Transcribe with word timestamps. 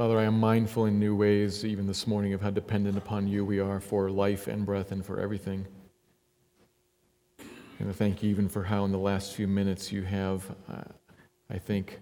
Father, 0.00 0.18
I 0.18 0.24
am 0.24 0.40
mindful 0.40 0.86
in 0.86 0.98
new 0.98 1.14
ways, 1.14 1.62
even 1.62 1.86
this 1.86 2.06
morning, 2.06 2.32
of 2.32 2.40
how 2.40 2.48
dependent 2.48 2.96
upon 2.96 3.28
you 3.28 3.44
we 3.44 3.60
are 3.60 3.80
for 3.80 4.10
life 4.10 4.46
and 4.46 4.64
breath 4.64 4.92
and 4.92 5.04
for 5.04 5.20
everything. 5.20 5.66
And 7.78 7.90
I 7.90 7.92
thank 7.92 8.22
you 8.22 8.30
even 8.30 8.48
for 8.48 8.62
how, 8.62 8.86
in 8.86 8.92
the 8.92 8.98
last 8.98 9.34
few 9.34 9.46
minutes, 9.46 9.92
you 9.92 10.00
have, 10.04 10.42
uh, 10.72 10.84
I 11.50 11.58
think, 11.58 12.00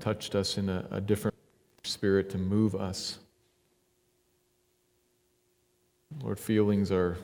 touched 0.00 0.34
us 0.34 0.58
in 0.58 0.68
a, 0.68 0.84
a 0.90 1.00
different 1.00 1.36
spirit 1.84 2.30
to 2.30 2.38
move 2.38 2.74
us. 2.74 3.20
Lord, 6.24 6.40
feelings 6.40 6.90
are 6.90 7.16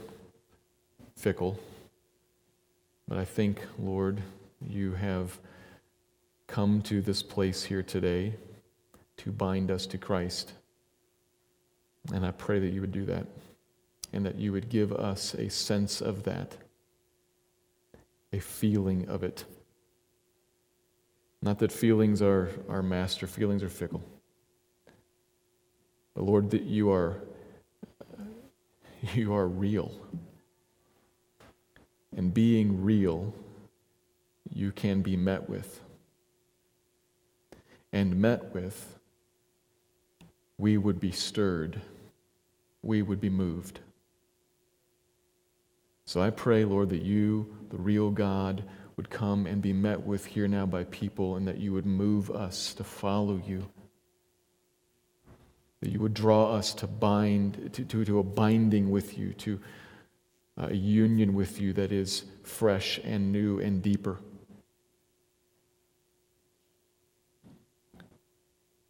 fickle, 1.17 1.59
but 3.09 3.19
I 3.19 3.25
think, 3.25 3.61
Lord, 3.77 4.23
you 4.65 4.93
have 4.93 5.41
come 6.47 6.81
to 6.83 7.03
this 7.03 7.25
place 7.25 7.65
here 7.65 7.83
today 7.83 8.35
to 9.19 9.33
bind 9.33 9.71
us 9.71 9.87
to 9.87 9.99
Christ. 9.99 10.53
And 12.13 12.25
I 12.25 12.31
pray 12.31 12.59
that 12.61 12.69
you 12.69 12.81
would 12.81 12.93
do 12.93 13.05
that 13.07 13.27
and 14.13 14.25
that 14.25 14.37
you 14.37 14.53
would 14.53 14.69
give 14.69 14.93
us 14.93 15.35
a 15.35 15.51
sense 15.51 16.01
of 16.01 16.23
that, 16.25 16.57
a 18.33 18.39
feeling 18.39 19.09
of 19.09 19.23
it. 19.23 19.45
Not 21.43 21.59
that 21.59 21.73
feelings 21.73 22.23
are 22.23 22.51
our 22.69 22.83
master, 22.83 23.27
feelings 23.27 23.63
are 23.63 23.69
fickle. 23.69 24.03
But 26.15 26.25
Lord, 26.25 26.51
that 26.51 26.63
you 26.63 26.91
are 26.91 27.21
you 29.15 29.35
are 29.35 29.47
real. 29.47 29.93
And 32.17 32.33
being 32.33 32.83
real, 32.83 33.35
you 34.51 34.73
can 34.73 35.03
be 35.03 35.17
met 35.17 35.49
with. 35.49 35.81
And 37.93 38.17
met 38.17 38.55
with 38.55 38.96
we 40.59 40.77
would 40.79 41.01
be 41.01 41.13
stirred, 41.13 41.81
we 42.83 43.03
would 43.03 43.21
be 43.21 43.31
moved. 43.31 43.81
So 46.05 46.21
I 46.21 46.31
pray, 46.31 46.65
Lord, 46.65 46.91
that 46.91 47.03
you, 47.03 47.57
the 47.71 47.79
real 47.79 48.11
God, 48.11 48.63
would 48.97 49.11
come 49.11 49.47
and 49.47 49.61
be 49.61 49.73
met 49.73 50.01
with 50.01 50.25
here 50.25 50.49
now 50.49 50.65
by 50.65 50.85
people, 50.85 51.37
and 51.37 51.47
that 51.49 51.59
you 51.59 51.73
would 51.73 51.85
move 51.85 52.31
us 52.31 52.73
to 52.75 52.85
follow 52.85 53.41
you. 53.47 53.69
That 55.81 55.91
you 55.91 56.01
would 56.01 56.15
draw 56.15 56.55
us 56.55 56.73
to 56.75 56.87
bind, 56.87 57.71
to, 57.75 57.85
to, 57.85 58.05
to 58.05 58.19
a 58.21 58.23
binding 58.23 58.91
with 58.91 59.19
you, 59.19 59.35
to 59.35 59.61
a 60.57 60.73
union 60.75 61.35
with 61.35 61.61
you 61.61 61.75
that 61.75 61.93
is 61.93 62.25
fresh 62.45 62.99
and 63.05 63.31
new 63.33 63.59
and 63.59 63.83
deeper. 63.83 64.19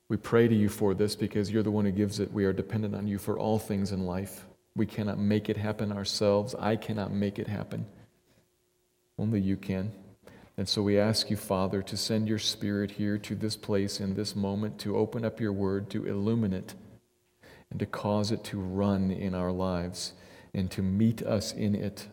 We 0.08 0.16
pray 0.16 0.46
to 0.46 0.54
you 0.54 0.68
for 0.68 0.94
this 0.94 1.16
because 1.16 1.50
you're 1.50 1.64
the 1.64 1.70
one 1.70 1.84
who 1.84 1.90
gives 1.90 2.20
it. 2.20 2.32
We 2.32 2.44
are 2.44 2.52
dependent 2.52 2.94
on 2.94 3.08
you 3.08 3.18
for 3.18 3.38
all 3.38 3.58
things 3.58 3.90
in 3.90 4.06
life. 4.06 4.46
We 4.76 4.86
cannot 4.86 5.18
make 5.18 5.48
it 5.48 5.56
happen 5.56 5.90
ourselves. 5.90 6.54
I 6.58 6.76
cannot 6.76 7.12
make 7.12 7.38
it 7.38 7.48
happen. 7.48 7.86
Only 9.18 9.40
you 9.40 9.56
can. 9.56 9.90
And 10.56 10.68
so 10.68 10.83
we 10.83 10.98
ask 10.98 11.28
you, 11.28 11.36
Father, 11.36 11.83
to 11.83 11.96
send 11.96 12.28
your 12.28 12.39
Spirit 12.39 12.92
here 12.92 13.18
to 13.18 13.34
this 13.34 13.56
place 13.56 14.00
in 14.00 14.14
this 14.14 14.36
moment, 14.36 14.78
to 14.80 14.96
open 14.96 15.24
up 15.24 15.40
your 15.40 15.52
word, 15.52 15.90
to 15.90 16.06
illuminate, 16.06 16.74
and 17.70 17.80
to 17.80 17.86
cause 17.86 18.30
it 18.30 18.45
to 18.45 18.58
run 18.58 19.11
in 19.11 19.34
our 19.34 19.52
lives, 19.52 20.12
and 20.55 20.70
to 20.70 20.83
meet 20.83 21.22
us 21.22 21.52
in 21.52 21.74
it, 21.74 22.06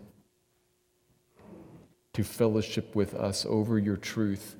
to 2.13 2.23
fellowship 2.23 2.95
with 2.95 3.13
us 3.13 3.45
over 3.47 3.77
your 3.77 3.97
truth 3.97 4.55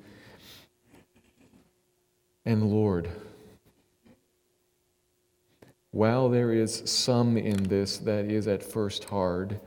and 2.45 2.63
Lord. 2.63 3.09
While 5.91 6.29
there 6.29 6.51
is 6.51 6.81
some 6.85 7.37
in 7.37 7.63
this 7.63 7.97
that 7.99 8.25
is 8.25 8.47
at 8.47 8.63
first 8.63 9.03
hard 9.05 9.59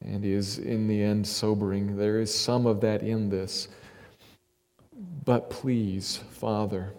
and 0.00 0.24
is 0.24 0.58
in 0.58 0.86
the 0.86 1.02
end 1.02 1.26
sobering, 1.26 1.96
there 1.96 2.20
is 2.20 2.32
some 2.32 2.66
of 2.66 2.80
that 2.82 3.02
in 3.02 3.30
this. 3.30 3.68
But 5.24 5.50
please, 5.50 6.18
Father, 6.30 6.92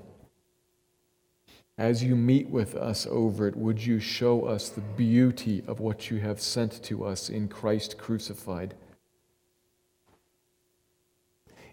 as 1.78 2.04
you 2.04 2.16
meet 2.16 2.50
with 2.50 2.76
us 2.76 3.08
over 3.10 3.48
it, 3.48 3.56
would 3.56 3.84
you 3.84 4.00
show 4.00 4.44
us 4.44 4.70
the 4.70 4.82
beauty 4.82 5.64
of 5.66 5.80
what 5.80 6.12
you 6.12 6.20
have 6.20 6.40
sent 6.40 6.84
to 6.84 7.06
us 7.06 7.30
in 7.30 7.48
Christ 7.48 7.98
crucified? 7.98 8.76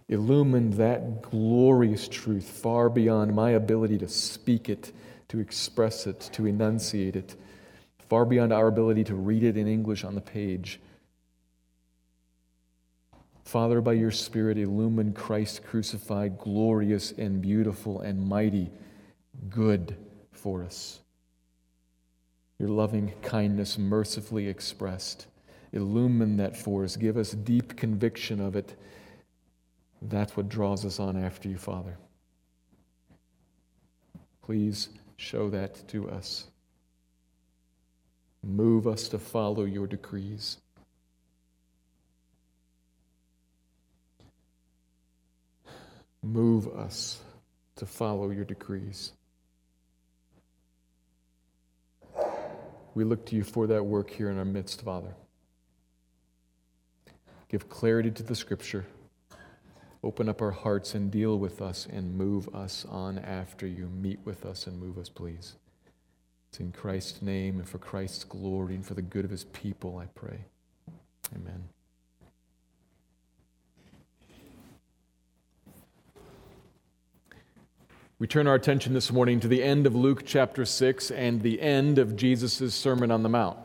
Illumined 0.08 0.74
that 0.74 1.22
glorious 1.22 2.08
truth 2.08 2.48
far 2.48 2.88
beyond 2.88 3.34
my 3.34 3.50
ability 3.50 3.98
to 3.98 4.08
speak 4.08 4.68
it, 4.68 4.92
to 5.28 5.38
express 5.38 6.06
it, 6.06 6.30
to 6.32 6.46
enunciate 6.46 7.16
it, 7.16 7.36
far 8.08 8.24
beyond 8.24 8.52
our 8.52 8.68
ability 8.68 9.04
to 9.04 9.14
read 9.14 9.42
it 9.42 9.56
in 9.56 9.68
English 9.68 10.04
on 10.04 10.14
the 10.14 10.20
page. 10.20 10.80
Father, 13.44 13.80
by 13.80 13.94
your 13.94 14.10
Spirit, 14.10 14.58
illumine 14.58 15.12
Christ 15.12 15.64
crucified, 15.64 16.38
glorious 16.38 17.12
and 17.12 17.40
beautiful 17.40 18.00
and 18.00 18.26
mighty, 18.26 18.70
good 19.48 19.96
for 20.32 20.64
us. 20.64 21.00
Your 22.58 22.68
loving 22.68 23.12
kindness 23.22 23.78
mercifully 23.78 24.48
expressed. 24.48 25.26
Illumine 25.72 26.38
that 26.38 26.56
for 26.56 26.84
us. 26.84 26.96
Give 26.96 27.16
us 27.16 27.32
deep 27.32 27.76
conviction 27.76 28.40
of 28.40 28.56
it 28.56 28.74
that's 30.02 30.36
what 30.36 30.48
draws 30.48 30.84
us 30.84 31.00
on 31.00 31.22
after 31.22 31.48
you, 31.48 31.58
Father. 31.58 31.96
Please 34.42 34.88
show 35.16 35.50
that 35.50 35.86
to 35.88 36.08
us. 36.10 36.46
Move 38.42 38.86
us 38.86 39.08
to 39.08 39.18
follow 39.18 39.64
your 39.64 39.86
decrees. 39.86 40.58
Move 46.22 46.68
us 46.68 47.20
to 47.76 47.86
follow 47.86 48.30
your 48.30 48.44
decrees. 48.44 49.12
We 52.94 53.04
look 53.04 53.26
to 53.26 53.36
you 53.36 53.44
for 53.44 53.66
that 53.68 53.84
work 53.84 54.10
here 54.10 54.30
in 54.30 54.38
our 54.38 54.44
midst, 54.44 54.82
Father. 54.82 55.14
Give 57.48 57.68
clarity 57.68 58.10
to 58.10 58.22
the 58.22 58.34
scripture. 58.34 58.84
Open 60.02 60.28
up 60.28 60.40
our 60.40 60.52
hearts 60.52 60.94
and 60.94 61.10
deal 61.10 61.38
with 61.38 61.60
us 61.60 61.86
and 61.90 62.16
move 62.16 62.54
us 62.54 62.86
on 62.88 63.18
after 63.18 63.66
you. 63.66 63.88
Meet 63.88 64.20
with 64.24 64.46
us 64.46 64.66
and 64.66 64.78
move 64.78 64.96
us, 64.96 65.08
please. 65.08 65.56
It's 66.50 66.60
in 66.60 66.72
Christ's 66.72 67.20
name 67.20 67.58
and 67.58 67.68
for 67.68 67.78
Christ's 67.78 68.24
glory 68.24 68.74
and 68.74 68.86
for 68.86 68.94
the 68.94 69.02
good 69.02 69.24
of 69.24 69.30
his 69.30 69.44
people, 69.44 69.98
I 69.98 70.06
pray. 70.06 70.44
Amen. 71.34 71.68
We 78.20 78.26
turn 78.26 78.48
our 78.48 78.56
attention 78.56 78.94
this 78.94 79.12
morning 79.12 79.38
to 79.40 79.48
the 79.48 79.62
end 79.62 79.86
of 79.86 79.94
Luke 79.94 80.24
chapter 80.26 80.64
6 80.64 81.10
and 81.12 81.42
the 81.42 81.60
end 81.60 81.98
of 81.98 82.16
Jesus' 82.16 82.74
Sermon 82.74 83.10
on 83.12 83.22
the 83.22 83.28
Mount. 83.28 83.58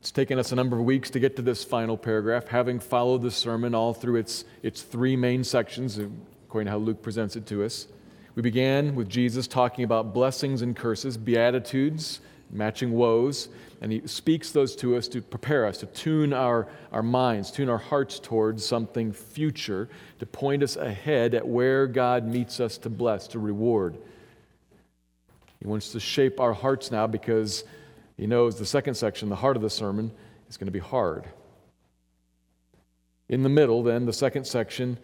It's 0.00 0.10
taken 0.10 0.38
us 0.38 0.50
a 0.50 0.56
number 0.56 0.78
of 0.78 0.84
weeks 0.84 1.10
to 1.10 1.20
get 1.20 1.36
to 1.36 1.42
this 1.42 1.62
final 1.62 1.98
paragraph, 1.98 2.48
having 2.48 2.80
followed 2.80 3.20
the 3.20 3.30
sermon 3.30 3.74
all 3.74 3.92
through 3.92 4.16
its, 4.16 4.44
its 4.62 4.80
three 4.80 5.14
main 5.14 5.44
sections, 5.44 5.98
according 5.98 6.66
to 6.66 6.70
how 6.70 6.78
Luke 6.78 7.02
presents 7.02 7.36
it 7.36 7.44
to 7.48 7.62
us. 7.62 7.86
We 8.34 8.40
began 8.40 8.94
with 8.94 9.10
Jesus 9.10 9.46
talking 9.46 9.84
about 9.84 10.14
blessings 10.14 10.62
and 10.62 10.74
curses, 10.74 11.18
beatitudes, 11.18 12.20
matching 12.50 12.92
woes, 12.92 13.50
and 13.82 13.92
he 13.92 14.06
speaks 14.06 14.52
those 14.52 14.74
to 14.76 14.96
us 14.96 15.06
to 15.08 15.20
prepare 15.20 15.66
us, 15.66 15.76
to 15.78 15.86
tune 15.86 16.32
our, 16.32 16.66
our 16.92 17.02
minds, 17.02 17.50
tune 17.50 17.68
our 17.68 17.78
hearts 17.78 18.18
towards 18.18 18.64
something 18.64 19.12
future, 19.12 19.90
to 20.18 20.24
point 20.24 20.62
us 20.62 20.76
ahead 20.76 21.34
at 21.34 21.46
where 21.46 21.86
God 21.86 22.26
meets 22.26 22.58
us 22.58 22.78
to 22.78 22.88
bless, 22.88 23.28
to 23.28 23.38
reward. 23.38 23.98
He 25.60 25.68
wants 25.68 25.92
to 25.92 26.00
shape 26.00 26.40
our 26.40 26.54
hearts 26.54 26.90
now 26.90 27.06
because 27.06 27.64
he 28.20 28.26
knows 28.26 28.58
the 28.58 28.66
second 28.66 28.96
section, 28.96 29.30
the 29.30 29.36
heart 29.36 29.56
of 29.56 29.62
the 29.62 29.70
sermon, 29.70 30.12
is 30.46 30.58
going 30.58 30.66
to 30.66 30.70
be 30.70 30.78
hard. 30.78 31.24
In 33.30 33.42
the 33.42 33.48
middle, 33.48 33.82
then, 33.82 34.04
the 34.04 34.12
second 34.12 34.46
section, 34.46 34.98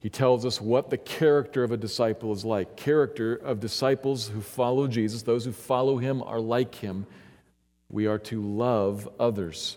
He 0.00 0.10
tells 0.10 0.44
us 0.46 0.60
what 0.60 0.90
the 0.90 0.98
character 0.98 1.64
of 1.64 1.72
a 1.72 1.76
disciple 1.76 2.32
is 2.32 2.44
like. 2.44 2.76
Character 2.76 3.34
of 3.34 3.60
disciples 3.60 4.28
who 4.28 4.40
follow 4.40 4.86
Jesus, 4.86 5.22
those 5.22 5.44
who 5.44 5.52
follow 5.52 5.98
him 5.98 6.22
are 6.22 6.40
like 6.40 6.76
him. 6.76 7.06
We 7.88 8.06
are 8.06 8.18
to 8.18 8.42
love 8.42 9.08
others, 9.18 9.76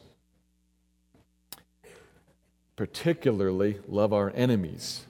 particularly 2.76 3.80
love 3.88 4.12
our 4.12 4.32
enemies, 4.36 5.06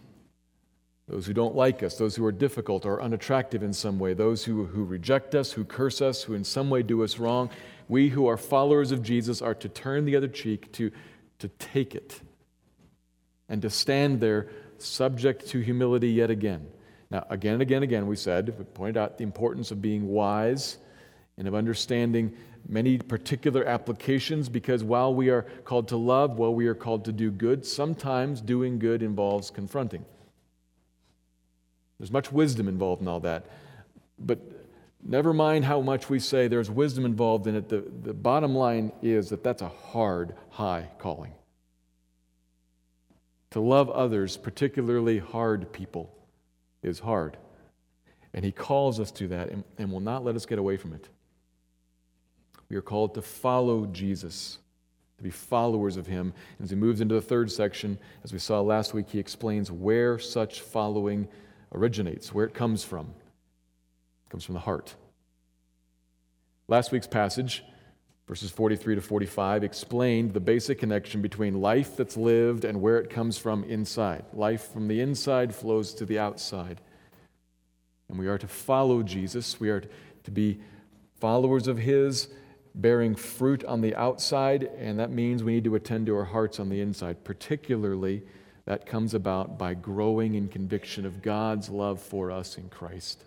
those 1.12 1.26
who 1.26 1.34
don't 1.34 1.56
like 1.56 1.84
us, 1.84 1.98
those 1.98 2.16
who 2.16 2.26
are 2.26 2.32
difficult 2.32 2.86
or 2.86 3.02
unattractive 3.02 3.64
in 3.64 3.74
some 3.74 4.00
way, 4.00 4.14
those 4.14 4.46
who, 4.46 4.64
who 4.64 4.86
reject 4.86 5.36
us, 5.36 5.52
who 5.52 5.66
curse 5.66 6.02
us, 6.02 6.24
who 6.24 6.34
in 6.34 6.46
some 6.46 6.70
way 6.70 6.82
do 6.82 7.04
us 7.04 7.20
wrong. 7.20 7.50
We 7.90 8.08
who 8.08 8.28
are 8.28 8.38
followers 8.38 8.94
of 8.94 9.04
Jesus 9.04 9.42
are 9.42 9.54
to 9.56 9.68
turn 9.68 10.06
the 10.06 10.16
other 10.16 10.30
cheek, 10.30 10.72
to, 10.72 10.90
to 11.40 11.50
take 11.50 11.96
it, 11.96 12.22
and 13.50 13.62
to 13.62 13.70
stand 13.70 14.22
there 14.22 14.48
subject 14.78 15.48
to 15.50 15.60
humility 15.60 16.10
yet 16.10 16.30
again. 16.30 16.66
Now, 17.10 17.26
again 17.30 17.56
and 17.56 17.62
again, 17.62 17.76
and 17.78 17.84
again, 17.84 18.08
we 18.08 18.16
said, 18.16 18.58
we 18.58 18.64
pointed 18.64 18.96
out 18.96 19.18
the 19.18 19.26
importance 19.26 19.70
of 19.72 19.82
being 19.82 20.08
wise 20.08 20.78
and 21.38 21.46
of 21.46 21.54
understanding 21.54 22.38
many 22.70 22.98
particular 22.98 23.66
applications 23.66 24.48
because 24.48 24.82
while 24.82 25.14
we 25.14 25.30
are 25.30 25.42
called 25.66 25.90
to 25.90 25.98
love, 25.98 26.38
while 26.38 26.56
we 26.56 26.68
are 26.68 26.76
called 26.76 27.04
to 27.04 27.12
do 27.12 27.32
good, 27.32 27.66
sometimes 27.66 28.40
doing 28.40 28.80
good 28.80 29.04
involves 29.04 29.52
confronting. 29.52 30.06
There's 32.02 32.12
much 32.12 32.32
wisdom 32.32 32.68
involved 32.68 33.04
in 33.04 33.08
all 33.08 33.20
that. 33.20 33.46
But 34.18 34.40
never 35.04 35.34
mind 35.34 35.66
how 35.66 35.82
much 35.82 36.10
we 36.10 36.18
say 36.18 36.48
there's 36.48 36.72
wisdom 36.72 37.06
involved 37.06 37.46
in 37.46 37.56
it, 37.56 37.70
the, 37.70 37.86
the 38.02 38.14
bottom 38.14 38.56
line 38.56 38.92
is 39.04 39.30
that 39.30 39.44
that's 39.44 39.62
a 39.62 39.70
hard, 39.70 40.34
high 40.50 40.90
calling 40.98 41.34
to 43.52 43.60
love 43.60 43.90
others, 43.90 44.36
particularly 44.38 45.20
hard 45.20 45.72
people, 45.72 46.12
is 46.82 47.00
hard. 47.00 47.38
And 48.34 48.44
He 48.44 48.52
calls 48.52 49.00
us 49.00 49.12
to 49.12 49.28
that 49.28 49.50
and, 49.50 49.64
and 49.78 49.92
will 49.92 50.00
not 50.00 50.24
let 50.24 50.36
us 50.36 50.46
get 50.46 50.58
away 50.58 50.78
from 50.78 50.94
it. 50.94 51.10
We 52.70 52.78
are 52.78 52.82
called 52.82 53.14
to 53.16 53.22
follow 53.22 53.86
Jesus, 53.86 54.58
to 55.18 55.24
be 55.24 55.30
followers 55.30 55.98
of 55.98 56.08
Him. 56.08 56.34
And 56.58 56.66
as 56.66 56.70
He 56.70 56.78
moves 56.78 57.02
into 57.02 57.16
the 57.16 57.22
third 57.22 57.52
section, 57.52 58.00
as 58.24 58.32
we 58.32 58.40
saw 58.40 58.62
last 58.62 58.94
week, 58.94 59.10
He 59.10 59.20
explains 59.20 59.70
where 59.70 60.18
such 60.18 60.62
following 60.62 61.28
originates, 61.74 62.34
where 62.34 62.46
it 62.46 62.54
comes 62.54 62.84
from. 62.84 63.08
It 63.08 64.30
comes 64.30 64.44
from 64.44 64.54
the 64.54 64.62
heart. 64.62 64.96
Last 66.68 66.92
week's 66.92 67.08
passage 67.08 67.64
verses 68.32 68.50
43 68.50 68.96
to 68.96 69.02
45 69.02 69.66
explained 69.66 70.34
the 70.34 70.40
basic 70.40 70.80
connection 70.80 71.22
between 71.22 71.60
life 71.60 71.98
that's 71.98 72.16
lived 72.16 72.64
and 72.64 72.80
where 72.82 72.98
it 72.98 73.10
comes 73.10 73.38
from 73.38 73.66
inside. 73.66 74.24
Life 74.32 74.72
from 74.72 74.88
the 74.88 75.02
inside 75.02 75.54
flows 75.54 75.94
to 75.96 76.06
the 76.06 76.18
outside. 76.18 76.80
And 78.08 78.18
we 78.18 78.28
are 78.28 78.38
to 78.38 78.48
follow 78.48 79.04
Jesus. 79.04 79.60
We 79.60 79.70
are 79.70 79.84
to 80.24 80.32
be 80.32 80.62
followers 81.20 81.68
of 81.68 81.78
His, 81.78 82.30
bearing 82.74 83.16
fruit 83.16 83.66
on 83.66 83.82
the 83.82 83.94
outside, 83.98 84.64
and 84.78 84.98
that 84.98 85.12
means 85.12 85.44
we 85.44 85.56
need 85.56 85.66
to 85.66 85.76
attend 85.76 86.06
to 86.06 86.16
our 86.16 86.24
hearts 86.24 86.58
on 86.58 86.70
the 86.70 86.80
inside. 86.80 87.26
Particularly, 87.26 88.24
that 88.66 88.86
comes 88.86 89.14
about 89.14 89.58
by 89.58 89.74
growing 89.74 90.36
in 90.36 90.48
conviction 90.48 91.06
of 91.06 91.22
God's 91.22 91.70
love 91.70 92.02
for 92.02 92.32
us 92.32 92.58
in 92.58 92.70
Christ. 92.70 93.24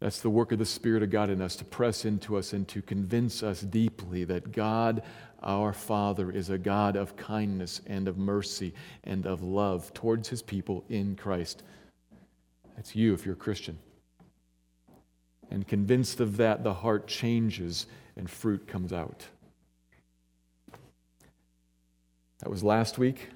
That's 0.00 0.20
the 0.20 0.30
work 0.30 0.52
of 0.52 0.58
the 0.58 0.64
Spirit 0.64 1.02
of 1.02 1.10
God 1.10 1.28
in 1.28 1.42
us 1.42 1.56
to 1.56 1.64
press 1.64 2.04
into 2.04 2.36
us 2.36 2.52
and 2.52 2.68
to 2.68 2.82
convince 2.82 3.42
us 3.42 3.60
deeply 3.60 4.24
that 4.24 4.52
God, 4.52 5.02
our 5.42 5.72
Father, 5.72 6.30
is 6.30 6.50
a 6.50 6.58
God 6.58 6.94
of 6.94 7.16
kindness 7.16 7.80
and 7.86 8.06
of 8.06 8.16
mercy 8.16 8.74
and 9.04 9.26
of 9.26 9.42
love 9.42 9.92
towards 9.94 10.28
his 10.28 10.40
people 10.40 10.84
in 10.88 11.16
Christ. 11.16 11.64
That's 12.76 12.94
you 12.94 13.12
if 13.12 13.24
you're 13.24 13.34
a 13.34 13.38
Christian. 13.38 13.76
And 15.50 15.66
convinced 15.66 16.20
of 16.20 16.36
that, 16.36 16.62
the 16.62 16.74
heart 16.74 17.08
changes 17.08 17.86
and 18.16 18.30
fruit 18.30 18.68
comes 18.68 18.92
out. 18.92 19.26
That 22.40 22.50
was 22.50 22.62
last 22.62 22.98
week. 22.98 23.28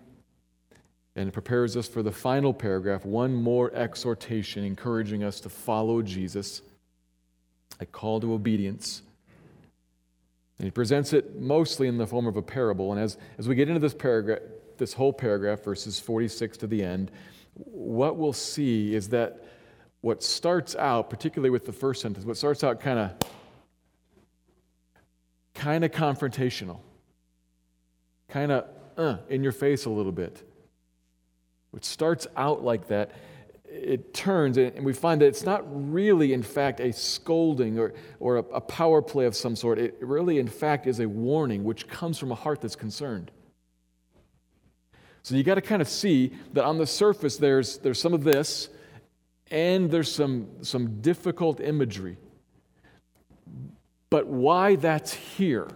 And 1.14 1.28
it 1.28 1.32
prepares 1.32 1.76
us 1.76 1.88
for 1.88 2.02
the 2.02 2.12
final 2.12 2.54
paragraph, 2.54 3.04
one 3.04 3.34
more 3.34 3.72
exhortation 3.74 4.64
encouraging 4.64 5.22
us 5.22 5.40
to 5.40 5.50
follow 5.50 6.00
Jesus, 6.00 6.62
a 7.80 7.86
call 7.86 8.20
to 8.20 8.32
obedience. 8.32 9.02
And 10.58 10.64
he 10.66 10.70
presents 10.70 11.12
it 11.12 11.38
mostly 11.38 11.88
in 11.88 11.98
the 11.98 12.06
form 12.06 12.26
of 12.26 12.36
a 12.36 12.42
parable. 12.42 12.92
And 12.92 13.00
as, 13.00 13.18
as 13.36 13.46
we 13.46 13.54
get 13.54 13.68
into 13.68 13.80
this 13.80 13.94
paragraph, 13.94 14.38
this 14.78 14.94
whole 14.94 15.12
paragraph, 15.12 15.60
verses 15.60 16.00
46 16.00 16.56
to 16.58 16.66
the 16.66 16.82
end, 16.82 17.10
what 17.54 18.16
we'll 18.16 18.32
see 18.32 18.94
is 18.94 19.08
that 19.10 19.44
what 20.00 20.22
starts 20.22 20.74
out, 20.76 21.10
particularly 21.10 21.50
with 21.50 21.66
the 21.66 21.72
first 21.72 22.00
sentence, 22.00 22.24
what 22.24 22.36
starts 22.36 22.64
out 22.64 22.80
kind 22.80 22.98
of 22.98 23.12
kind 25.54 25.84
of 25.84 25.90
confrontational, 25.90 26.80
kind 28.28 28.50
of 28.50 28.64
uh, 28.96 29.18
in 29.28 29.42
your 29.42 29.52
face 29.52 29.84
a 29.84 29.90
little 29.90 30.12
bit 30.12 30.42
which 31.72 31.84
starts 31.84 32.26
out 32.36 32.62
like 32.62 32.86
that, 32.88 33.10
it 33.64 34.12
turns, 34.12 34.58
and 34.58 34.84
we 34.84 34.92
find 34.92 35.22
that 35.22 35.26
it's 35.26 35.44
not 35.44 35.64
really, 35.66 36.34
in 36.34 36.42
fact, 36.42 36.78
a 36.78 36.92
scolding 36.92 37.78
or, 37.78 37.94
or 38.20 38.36
a, 38.36 38.40
a 38.40 38.60
power 38.60 39.00
play 39.00 39.24
of 39.24 39.34
some 39.34 39.56
sort. 39.56 39.78
It 39.78 39.96
really, 40.00 40.38
in 40.38 40.48
fact, 40.48 40.86
is 40.86 41.00
a 41.00 41.08
warning 41.08 41.64
which 41.64 41.88
comes 41.88 42.18
from 42.18 42.30
a 42.30 42.34
heart 42.34 42.60
that's 42.60 42.76
concerned. 42.76 43.30
So 45.22 45.34
you 45.34 45.42
got 45.42 45.54
to 45.54 45.62
kind 45.62 45.80
of 45.80 45.88
see 45.88 46.32
that 46.52 46.64
on 46.64 46.76
the 46.76 46.86
surface 46.86 47.38
there's, 47.38 47.78
there's 47.78 48.00
some 48.00 48.12
of 48.12 48.22
this, 48.22 48.68
and 49.50 49.90
there's 49.90 50.12
some, 50.12 50.48
some 50.60 51.00
difficult 51.00 51.58
imagery. 51.60 52.18
But 54.10 54.26
why 54.26 54.76
that's 54.76 55.14
here 55.14 55.68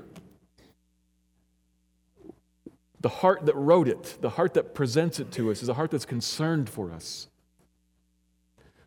the 3.07 3.11
heart 3.11 3.47
that 3.47 3.55
wrote 3.55 3.87
it, 3.87 4.19
the 4.21 4.31
heart 4.31 4.55
that 4.55 4.75
presents 4.75 5.21
it 5.21 5.31
to 5.31 5.53
us, 5.53 5.63
is 5.63 5.69
a 5.69 5.75
heart 5.75 5.93
that's 5.93 6.05
concerned 6.05 6.69
for 6.69 6.91
us. 6.91 7.29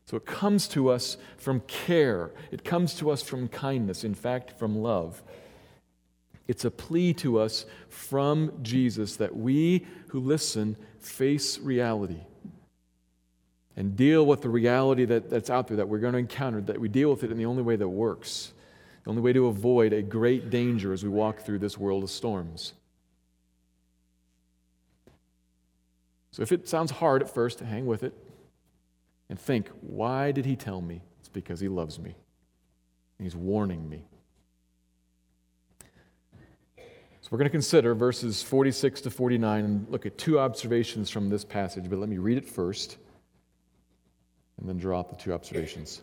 So 0.08 0.18
it 0.18 0.26
comes 0.26 0.68
to 0.70 0.90
us 0.90 1.16
from 1.38 1.62
care, 1.62 2.32
it 2.52 2.66
comes 2.66 2.94
to 2.96 3.12
us 3.12 3.22
from 3.22 3.48
kindness, 3.48 4.04
in 4.04 4.14
fact, 4.14 4.60
from 4.60 4.78
love. 4.78 5.24
It's 6.50 6.66
a 6.66 6.70
plea 6.70 7.14
to 7.14 7.40
us 7.40 7.66
from 7.88 8.52
Jesus 8.62 9.16
that 9.16 9.38
we 9.38 9.88
who 10.10 10.20
listen 10.20 10.76
face 11.00 11.58
reality 11.58 12.20
and 13.78 13.96
deal 13.96 14.26
with 14.26 14.42
the 14.42 14.50
reality 14.50 15.06
that, 15.06 15.30
that's 15.30 15.50
out 15.50 15.70
there 15.70 15.78
that 15.78 15.88
we're 15.88 16.00
going 16.00 16.12
to 16.12 16.20
encounter, 16.20 16.60
that 16.60 16.82
we 16.82 16.90
deal 16.90 17.10
with 17.10 17.24
it 17.24 17.32
in 17.32 17.38
the 17.38 17.46
only 17.46 17.64
way 17.64 17.78
that 17.78 17.88
works, 17.88 18.52
the 19.06 19.12
only 19.12 19.22
way 19.22 19.32
to 19.32 19.48
avoid 19.48 19.94
a 19.94 20.02
great 20.02 20.50
danger 20.50 20.92
as 20.92 21.06
we 21.06 21.10
walk 21.10 21.40
through 21.40 21.60
this 21.60 21.78
world 21.78 22.04
of 22.04 22.10
storms. 22.10 22.74
So 26.40 26.44
if 26.44 26.54
it 26.54 26.70
sounds 26.70 26.90
hard 26.90 27.22
at 27.22 27.30
first, 27.30 27.60
hang 27.60 27.86
with 27.86 28.02
it 28.02 28.14
and 29.28 29.38
think, 29.38 29.70
why 29.82 30.32
did 30.32 30.46
he 30.46 30.56
tell 30.56 30.80
me? 30.80 31.02
It's 31.20 31.28
because 31.28 31.60
he 31.60 31.68
loves 31.68 32.00
me. 32.00 32.16
He's 33.22 33.36
warning 33.36 33.90
me. 33.90 34.06
So 36.78 37.28
we're 37.30 37.40
going 37.40 37.50
to 37.50 37.52
consider 37.52 37.94
verses 37.94 38.42
46 38.42 39.02
to 39.02 39.10
49 39.10 39.66
and 39.66 39.90
look 39.90 40.06
at 40.06 40.18
two 40.18 40.40
observations 40.40 41.10
from 41.10 41.28
this 41.28 41.44
passage, 41.44 41.90
but 41.90 42.00
let 42.00 42.08
me 42.08 42.20
read 42.20 42.38
it 42.38 42.46
first 42.48 42.96
and 44.58 44.70
then 44.70 44.78
draw 44.78 45.00
out 45.00 45.10
the 45.10 45.22
two 45.22 45.34
observations. 45.34 46.02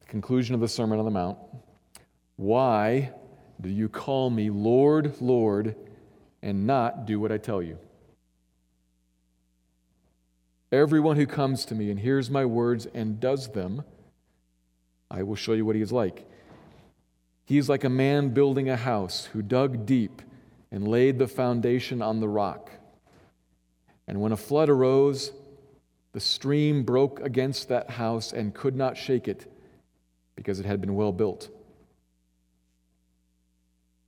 The 0.00 0.06
conclusion 0.06 0.56
of 0.56 0.60
the 0.60 0.66
Sermon 0.66 0.98
on 0.98 1.04
the 1.04 1.12
Mount. 1.12 1.38
Why 2.34 3.12
do 3.60 3.68
you 3.68 3.88
call 3.88 4.30
me 4.30 4.50
Lord, 4.50 5.14
Lord? 5.20 5.76
And 6.42 6.66
not 6.66 7.06
do 7.06 7.18
what 7.18 7.32
I 7.32 7.38
tell 7.38 7.62
you. 7.62 7.78
Everyone 10.70 11.16
who 11.16 11.26
comes 11.26 11.64
to 11.66 11.74
me 11.74 11.90
and 11.90 11.98
hears 11.98 12.30
my 12.30 12.44
words 12.44 12.86
and 12.92 13.18
does 13.18 13.48
them, 13.48 13.84
I 15.10 15.22
will 15.22 15.36
show 15.36 15.54
you 15.54 15.64
what 15.64 15.76
he 15.76 15.82
is 15.82 15.92
like. 15.92 16.26
He 17.44 17.56
is 17.56 17.68
like 17.68 17.84
a 17.84 17.88
man 17.88 18.30
building 18.30 18.68
a 18.68 18.76
house 18.76 19.24
who 19.32 19.40
dug 19.40 19.86
deep 19.86 20.20
and 20.70 20.86
laid 20.86 21.18
the 21.18 21.26
foundation 21.26 22.02
on 22.02 22.20
the 22.20 22.28
rock. 22.28 22.70
And 24.06 24.20
when 24.20 24.32
a 24.32 24.36
flood 24.36 24.68
arose, 24.68 25.32
the 26.12 26.20
stream 26.20 26.82
broke 26.82 27.20
against 27.20 27.68
that 27.68 27.90
house 27.90 28.32
and 28.32 28.54
could 28.54 28.76
not 28.76 28.96
shake 28.96 29.28
it 29.28 29.50
because 30.36 30.60
it 30.60 30.66
had 30.66 30.80
been 30.80 30.94
well 30.94 31.12
built. 31.12 31.48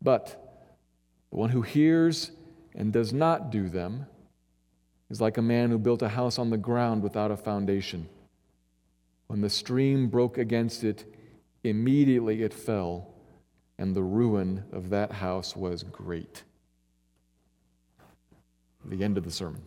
But 0.02 0.39
the 1.30 1.37
one 1.37 1.50
who 1.50 1.62
hears 1.62 2.32
and 2.75 2.92
does 2.92 3.12
not 3.12 3.50
do 3.50 3.68
them 3.68 4.06
is 5.10 5.20
like 5.20 5.37
a 5.37 5.42
man 5.42 5.70
who 5.70 5.78
built 5.78 6.02
a 6.02 6.08
house 6.08 6.38
on 6.38 6.50
the 6.50 6.56
ground 6.56 7.02
without 7.02 7.30
a 7.30 7.37
foundation. 7.37 8.08
When 9.26 9.40
the 9.40 9.50
stream 9.50 10.08
broke 10.08 10.38
against 10.38 10.84
it, 10.84 11.04
immediately 11.62 12.42
it 12.42 12.54
fell, 12.54 13.14
and 13.78 13.94
the 13.94 14.02
ruin 14.02 14.64
of 14.72 14.90
that 14.90 15.12
house 15.12 15.56
was 15.56 15.82
great. 15.82 16.42
the 18.84 19.04
end 19.04 19.18
of 19.18 19.25
the 19.25 19.30
sermon, 19.30 19.62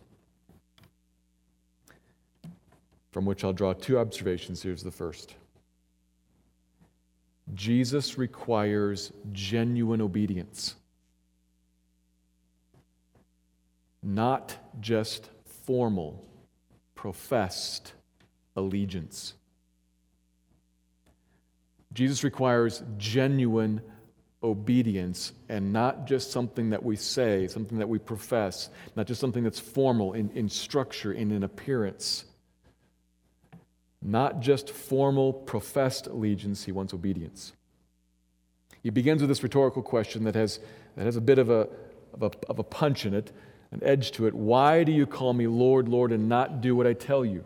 from 3.10 3.24
which 3.24 3.44
I'll 3.44 3.52
draw 3.52 3.72
two 3.72 3.98
observations. 3.98 4.62
Here's 4.62 4.82
the 4.82 4.90
first 4.90 5.34
Jesus 7.54 8.18
requires 8.18 9.12
genuine 9.32 10.00
obedience, 10.00 10.74
not 14.04 14.56
just 14.80 15.28
formal, 15.66 16.24
professed 16.94 17.94
allegiance. 18.54 19.34
Jesus 21.94 22.22
requires 22.22 22.82
genuine 22.98 23.80
obedience 24.42 25.32
and 25.48 25.72
not 25.72 26.06
just 26.06 26.30
something 26.30 26.70
that 26.70 26.82
we 26.82 26.96
say, 26.96 27.48
something 27.48 27.78
that 27.78 27.88
we 27.88 27.98
profess, 27.98 28.68
not 28.94 29.06
just 29.06 29.20
something 29.20 29.42
that's 29.42 29.58
formal 29.58 30.12
in, 30.12 30.30
in 30.30 30.48
structure 30.48 31.12
and 31.12 31.32
in 31.32 31.42
appearance. 31.42 32.26
Not 34.02 34.40
just 34.40 34.68
formal, 34.68 35.32
professed 35.32 36.08
allegiance, 36.08 36.64
he 36.64 36.72
wants 36.72 36.92
obedience. 36.92 37.54
He 38.82 38.90
begins 38.90 39.22
with 39.22 39.30
this 39.30 39.42
rhetorical 39.42 39.82
question 39.82 40.24
that 40.24 40.34
has, 40.34 40.60
that 40.96 41.06
has 41.06 41.16
a 41.16 41.22
bit 41.22 41.38
of 41.38 41.48
a, 41.48 41.68
of, 42.12 42.22
a, 42.22 42.30
of 42.50 42.58
a 42.58 42.64
punch 42.64 43.06
in 43.06 43.14
it, 43.14 43.32
an 43.74 43.80
edge 43.82 44.12
to 44.12 44.26
it. 44.26 44.34
Why 44.34 44.84
do 44.84 44.92
you 44.92 45.04
call 45.04 45.32
me 45.32 45.46
Lord, 45.46 45.88
Lord, 45.88 46.12
and 46.12 46.28
not 46.28 46.60
do 46.60 46.74
what 46.74 46.86
I 46.86 46.92
tell 46.92 47.24
you? 47.24 47.44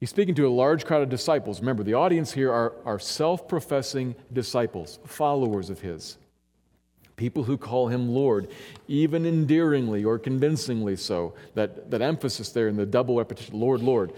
He's 0.00 0.10
speaking 0.10 0.34
to 0.36 0.48
a 0.48 0.50
large 0.50 0.84
crowd 0.84 1.02
of 1.02 1.10
disciples. 1.10 1.60
Remember, 1.60 1.84
the 1.84 1.94
audience 1.94 2.32
here 2.32 2.52
are, 2.52 2.72
are 2.84 2.98
self 2.98 3.46
professing 3.46 4.16
disciples, 4.32 4.98
followers 5.06 5.70
of 5.70 5.80
his. 5.80 6.16
People 7.14 7.44
who 7.44 7.56
call 7.56 7.88
him 7.88 8.08
Lord, 8.08 8.48
even 8.88 9.26
endearingly 9.26 10.02
or 10.02 10.18
convincingly 10.18 10.96
so. 10.96 11.34
That, 11.54 11.90
that 11.90 12.02
emphasis 12.02 12.50
there 12.50 12.66
in 12.66 12.76
the 12.76 12.86
double 12.86 13.18
repetition 13.18 13.60
Lord, 13.60 13.80
Lord. 13.80 14.12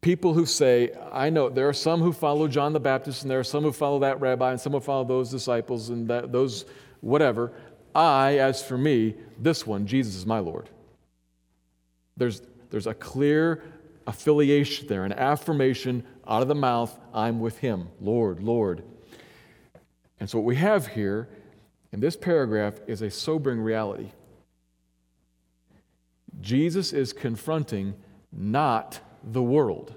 People 0.00 0.34
who 0.34 0.46
say, 0.46 0.92
I 1.12 1.30
know 1.30 1.48
there 1.48 1.68
are 1.68 1.74
some 1.74 2.00
who 2.00 2.12
follow 2.12 2.48
John 2.48 2.72
the 2.72 2.80
Baptist, 2.80 3.22
and 3.22 3.30
there 3.30 3.40
are 3.40 3.44
some 3.44 3.62
who 3.62 3.72
follow 3.72 3.98
that 4.00 4.20
rabbi, 4.20 4.52
and 4.52 4.60
some 4.60 4.72
who 4.72 4.80
follow 4.80 5.04
those 5.04 5.30
disciples, 5.30 5.90
and 5.90 6.08
that, 6.08 6.32
those 6.32 6.64
whatever. 7.00 7.52
I, 7.96 8.36
as 8.38 8.62
for 8.62 8.76
me, 8.76 9.14
this 9.38 9.66
one, 9.66 9.86
Jesus 9.86 10.14
is 10.14 10.26
my 10.26 10.38
Lord. 10.38 10.68
There's, 12.16 12.42
there's 12.70 12.86
a 12.86 12.94
clear 12.94 13.62
affiliation 14.06 14.86
there, 14.86 15.04
an 15.04 15.14
affirmation 15.14 16.04
out 16.28 16.42
of 16.42 16.48
the 16.48 16.54
mouth 16.54 16.96
I'm 17.14 17.40
with 17.40 17.58
him, 17.58 17.88
Lord, 18.00 18.42
Lord. 18.42 18.84
And 20.20 20.28
so, 20.28 20.38
what 20.38 20.44
we 20.44 20.56
have 20.56 20.88
here 20.88 21.28
in 21.92 22.00
this 22.00 22.16
paragraph 22.16 22.74
is 22.86 23.00
a 23.00 23.10
sobering 23.10 23.60
reality. 23.60 24.10
Jesus 26.40 26.92
is 26.92 27.14
confronting 27.14 27.94
not 28.30 29.00
the 29.24 29.42
world. 29.42 29.94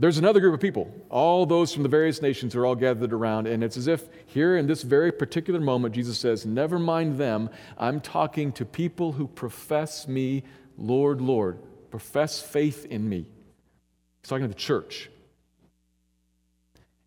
There's 0.00 0.18
another 0.18 0.38
group 0.38 0.54
of 0.54 0.60
people, 0.60 0.92
all 1.10 1.44
those 1.44 1.74
from 1.74 1.82
the 1.82 1.88
various 1.88 2.22
nations 2.22 2.54
are 2.54 2.64
all 2.64 2.76
gathered 2.76 3.12
around, 3.12 3.48
and 3.48 3.64
it's 3.64 3.76
as 3.76 3.88
if 3.88 4.08
here 4.26 4.56
in 4.56 4.68
this 4.68 4.82
very 4.82 5.10
particular 5.10 5.58
moment, 5.58 5.92
Jesus 5.92 6.18
says, 6.18 6.46
Never 6.46 6.78
mind 6.78 7.18
them. 7.18 7.50
I'm 7.76 8.00
talking 8.00 8.52
to 8.52 8.64
people 8.64 9.12
who 9.12 9.26
profess 9.26 10.06
me 10.06 10.44
Lord, 10.76 11.20
Lord, 11.20 11.58
profess 11.90 12.40
faith 12.40 12.86
in 12.86 13.08
me. 13.08 13.26
He's 14.22 14.28
talking 14.28 14.44
to 14.44 14.48
the 14.48 14.54
church. 14.54 15.10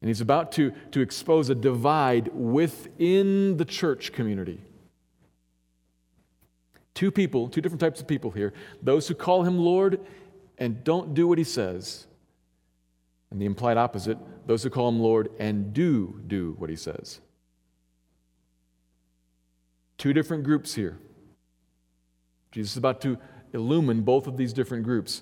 And 0.02 0.10
he's 0.10 0.20
about 0.20 0.52
to, 0.54 0.74
to 0.92 1.00
expose 1.00 1.50
a 1.50 1.56
divide 1.56 2.28
within 2.34 3.56
the 3.56 3.64
church 3.66 4.12
community. 4.12 4.60
Two 6.94 7.12
people, 7.12 7.48
two 7.48 7.62
different 7.62 7.80
types 7.80 8.02
of 8.02 8.08
people 8.08 8.32
here 8.32 8.54
those 8.82 9.08
who 9.08 9.16
call 9.16 9.44
him 9.44 9.58
Lord 9.58 10.02
and 10.58 10.84
don't 10.84 11.14
do 11.14 11.26
what 11.28 11.38
he 11.38 11.46
says. 11.46 12.08
And 13.32 13.42
the 13.42 13.46
implied 13.46 13.78
opposite, 13.78 14.18
those 14.46 14.62
who 14.64 14.70
call 14.70 14.90
him 14.90 15.00
Lord 15.00 15.30
and 15.40 15.74
do 15.74 16.22
do 16.28 16.56
what 16.60 16.70
he 16.70 16.76
says. 16.76 17.22
Two 19.98 20.14
different 20.14 20.44
groups 20.44 20.74
here. 20.74 20.98
Jesus 22.52 22.72
is 22.72 22.78
about 22.78 23.02
to 23.02 23.18
illumine 23.54 24.02
both 24.02 24.28
of 24.28 24.38
these 24.38 24.54
different 24.54 24.84
groups. 24.84 25.22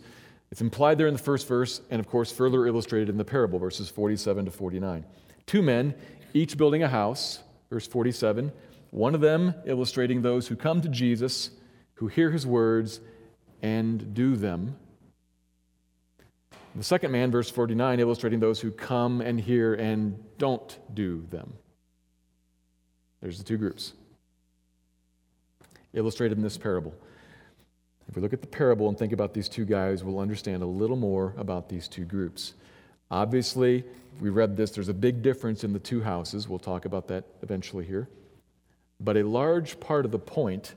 It's 0.51 0.61
implied 0.61 0.97
there 0.97 1.07
in 1.07 1.13
the 1.13 1.19
first 1.19 1.47
verse, 1.47 1.81
and 1.91 1.99
of 1.99 2.07
course, 2.07 2.31
further 2.31 2.65
illustrated 2.65 3.09
in 3.09 3.17
the 3.17 3.25
parable, 3.25 3.59
verses 3.59 3.89
47 3.89 4.45
to 4.45 4.51
49. 4.51 5.05
Two 5.45 5.61
men, 5.61 5.93
each 6.33 6.57
building 6.57 6.81
a 6.81 6.87
house, 6.87 7.43
verse 7.69 7.85
47, 7.85 8.51
one 8.91 9.13
of 9.13 9.21
them 9.21 9.53
illustrating 9.65 10.21
those 10.21 10.47
who 10.47 10.55
come 10.55 10.81
to 10.81 10.89
Jesus, 10.89 11.51
who 11.95 12.07
hear 12.07 12.31
his 12.31 12.47
words, 12.47 12.99
and 13.61 14.13
do 14.13 14.35
them. 14.35 14.75
The 16.79 16.85
second 16.85 17.11
man, 17.11 17.29
verse 17.29 17.49
49, 17.49 17.99
illustrating 17.99 18.39
those 18.39 18.61
who 18.61 18.71
come 18.71 19.19
and 19.19 19.37
hear 19.37 19.73
and 19.73 20.17
don't 20.37 20.79
do 20.93 21.25
them. 21.29 21.51
There's 23.19 23.37
the 23.37 23.43
two 23.43 23.57
groups 23.57 23.91
illustrated 25.93 26.37
in 26.37 26.41
this 26.41 26.57
parable. 26.57 26.93
If 28.07 28.15
we 28.15 28.21
look 28.21 28.31
at 28.31 28.39
the 28.39 28.47
parable 28.47 28.87
and 28.87 28.97
think 28.97 29.11
about 29.11 29.33
these 29.33 29.49
two 29.49 29.65
guys, 29.65 30.05
we'll 30.05 30.19
understand 30.19 30.63
a 30.63 30.65
little 30.65 30.95
more 30.95 31.33
about 31.37 31.67
these 31.67 31.89
two 31.89 32.05
groups. 32.05 32.53
Obviously, 33.11 33.83
we 34.21 34.29
read 34.29 34.55
this, 34.55 34.71
there's 34.71 34.87
a 34.87 34.93
big 34.93 35.21
difference 35.21 35.65
in 35.65 35.73
the 35.73 35.79
two 35.79 36.01
houses. 36.01 36.47
We'll 36.47 36.59
talk 36.59 36.85
about 36.85 37.09
that 37.09 37.25
eventually 37.41 37.83
here. 37.83 38.07
But 39.01 39.17
a 39.17 39.23
large 39.23 39.81
part 39.81 40.05
of 40.05 40.11
the 40.11 40.19
point 40.19 40.75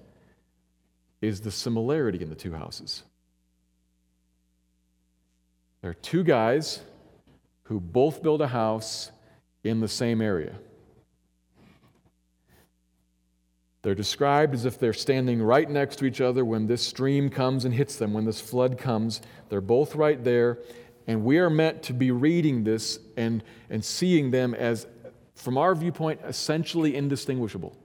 is 1.21 1.43
the 1.43 1.53
similarity 1.53 2.21
in 2.21 2.29
the 2.29 2.35
two 2.35 2.55
houses. 2.55 3.05
There 5.83 5.91
are 5.91 5.95
two 5.95 6.23
guys 6.23 6.81
who 7.65 7.81
both 7.81 8.23
build 8.23 8.41
a 8.41 8.47
house 8.47 9.11
in 9.65 9.81
the 9.81 9.89
same 9.89 10.23
area. 10.23 10.55
They're 13.83 13.97
described 13.97 14.55
as 14.55 14.65
if 14.65 14.79
they're 14.79 14.93
standing 14.93 15.43
right 15.43 15.69
next 15.69 15.97
to 15.97 16.05
each 16.05 16.21
other 16.21 16.45
when 16.45 16.69
this 16.69 16.87
stream 16.87 17.29
comes 17.29 17.65
and 17.65 17.75
hits 17.75 17.97
them, 17.97 18.13
when 18.13 18.25
this 18.25 18.41
flood 18.41 18.79
comes. 18.79 19.21
They're 19.49 19.61
both 19.61 19.97
right 19.97 20.23
there. 20.23 20.61
And 21.09 21.25
we 21.25 21.39
are 21.39 21.51
meant 21.51 21.83
to 21.85 21.93
be 21.93 22.13
reading 22.13 22.63
this 22.63 23.01
and, 23.17 23.43
and 23.69 23.85
seeing 23.85 24.31
them 24.31 24.55
as, 24.55 24.87
from 25.35 25.59
our 25.59 25.75
viewpoint, 25.75 26.21
essentially 26.25 26.95
indistinguishable. 26.95 27.77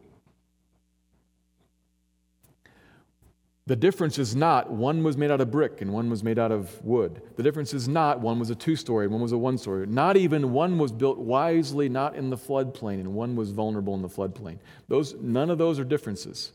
The 3.68 3.76
difference 3.76 4.18
is 4.18 4.34
not 4.34 4.72
one 4.72 5.04
was 5.04 5.18
made 5.18 5.30
out 5.30 5.42
of 5.42 5.52
brick 5.52 5.82
and 5.82 5.92
one 5.92 6.10
was 6.10 6.24
made 6.24 6.40
out 6.40 6.54
of 6.54 6.84
wood. 6.86 7.22
The 7.36 7.44
difference 7.44 7.74
is 7.74 7.90
not 7.90 8.22
one 8.22 8.40
was 8.40 8.50
a 8.50 8.56
two 8.56 8.78
story 8.78 9.06
and 9.06 9.14
one 9.14 9.22
was 9.22 9.34
a 9.34 9.38
one 9.38 9.58
story. 9.58 9.86
Not 9.86 10.16
even 10.16 10.54
one 10.54 10.78
was 10.78 10.94
built 10.94 11.18
wisely, 11.18 11.90
not 11.90 12.16
in 12.16 12.30
the 12.30 12.38
floodplain, 12.38 13.02
and 13.02 13.14
one 13.14 13.36
was 13.36 13.52
vulnerable 13.52 13.94
in 13.94 14.02
the 14.02 14.08
floodplain. 14.08 14.60
Those, 14.88 15.16
none 15.16 15.50
of 15.50 15.58
those 15.58 15.80
are 15.80 15.84
differences. 15.84 16.54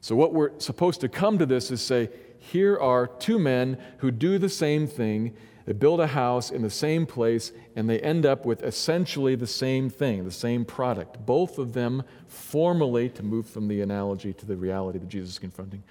So, 0.00 0.14
what 0.14 0.32
we're 0.32 0.56
supposed 0.60 1.00
to 1.00 1.08
come 1.08 1.38
to 1.38 1.46
this 1.46 1.72
is 1.72 1.82
say, 1.82 2.08
here 2.38 2.78
are 2.78 3.08
two 3.08 3.40
men 3.40 3.78
who 3.98 4.12
do 4.12 4.38
the 4.38 4.48
same 4.48 4.86
thing 4.86 5.34
they 5.66 5.72
build 5.72 5.98
a 5.98 6.06
house 6.06 6.52
in 6.52 6.62
the 6.62 6.70
same 6.70 7.06
place, 7.06 7.52
and 7.74 7.90
they 7.90 7.98
end 7.98 8.24
up 8.24 8.46
with 8.46 8.62
essentially 8.62 9.34
the 9.34 9.48
same 9.48 9.90
thing, 9.90 10.24
the 10.24 10.30
same 10.30 10.64
product. 10.64 11.26
Both 11.26 11.58
of 11.58 11.72
them 11.72 12.04
formally, 12.28 13.08
to 13.10 13.24
move 13.24 13.48
from 13.48 13.66
the 13.66 13.80
analogy 13.80 14.32
to 14.32 14.46
the 14.46 14.56
reality 14.56 15.00
that 15.00 15.08
Jesus 15.08 15.32
is 15.32 15.38
confronting, 15.40 15.82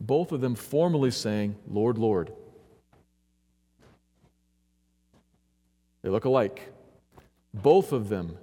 both 0.00 0.30
of 0.30 0.40
them 0.40 0.54
formally 0.54 1.10
saying, 1.10 1.56
Lord, 1.68 1.98
Lord. 1.98 2.32
They 6.02 6.10
look 6.10 6.26
alike. 6.26 6.72
Both 7.52 7.92
of 7.92 8.08
them, 8.08 8.38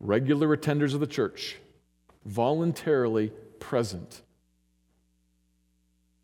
regular 0.00 0.56
attenders 0.56 0.94
of 0.94 1.00
the 1.00 1.06
church, 1.06 1.58
voluntarily 2.24 3.32
present. 3.60 4.22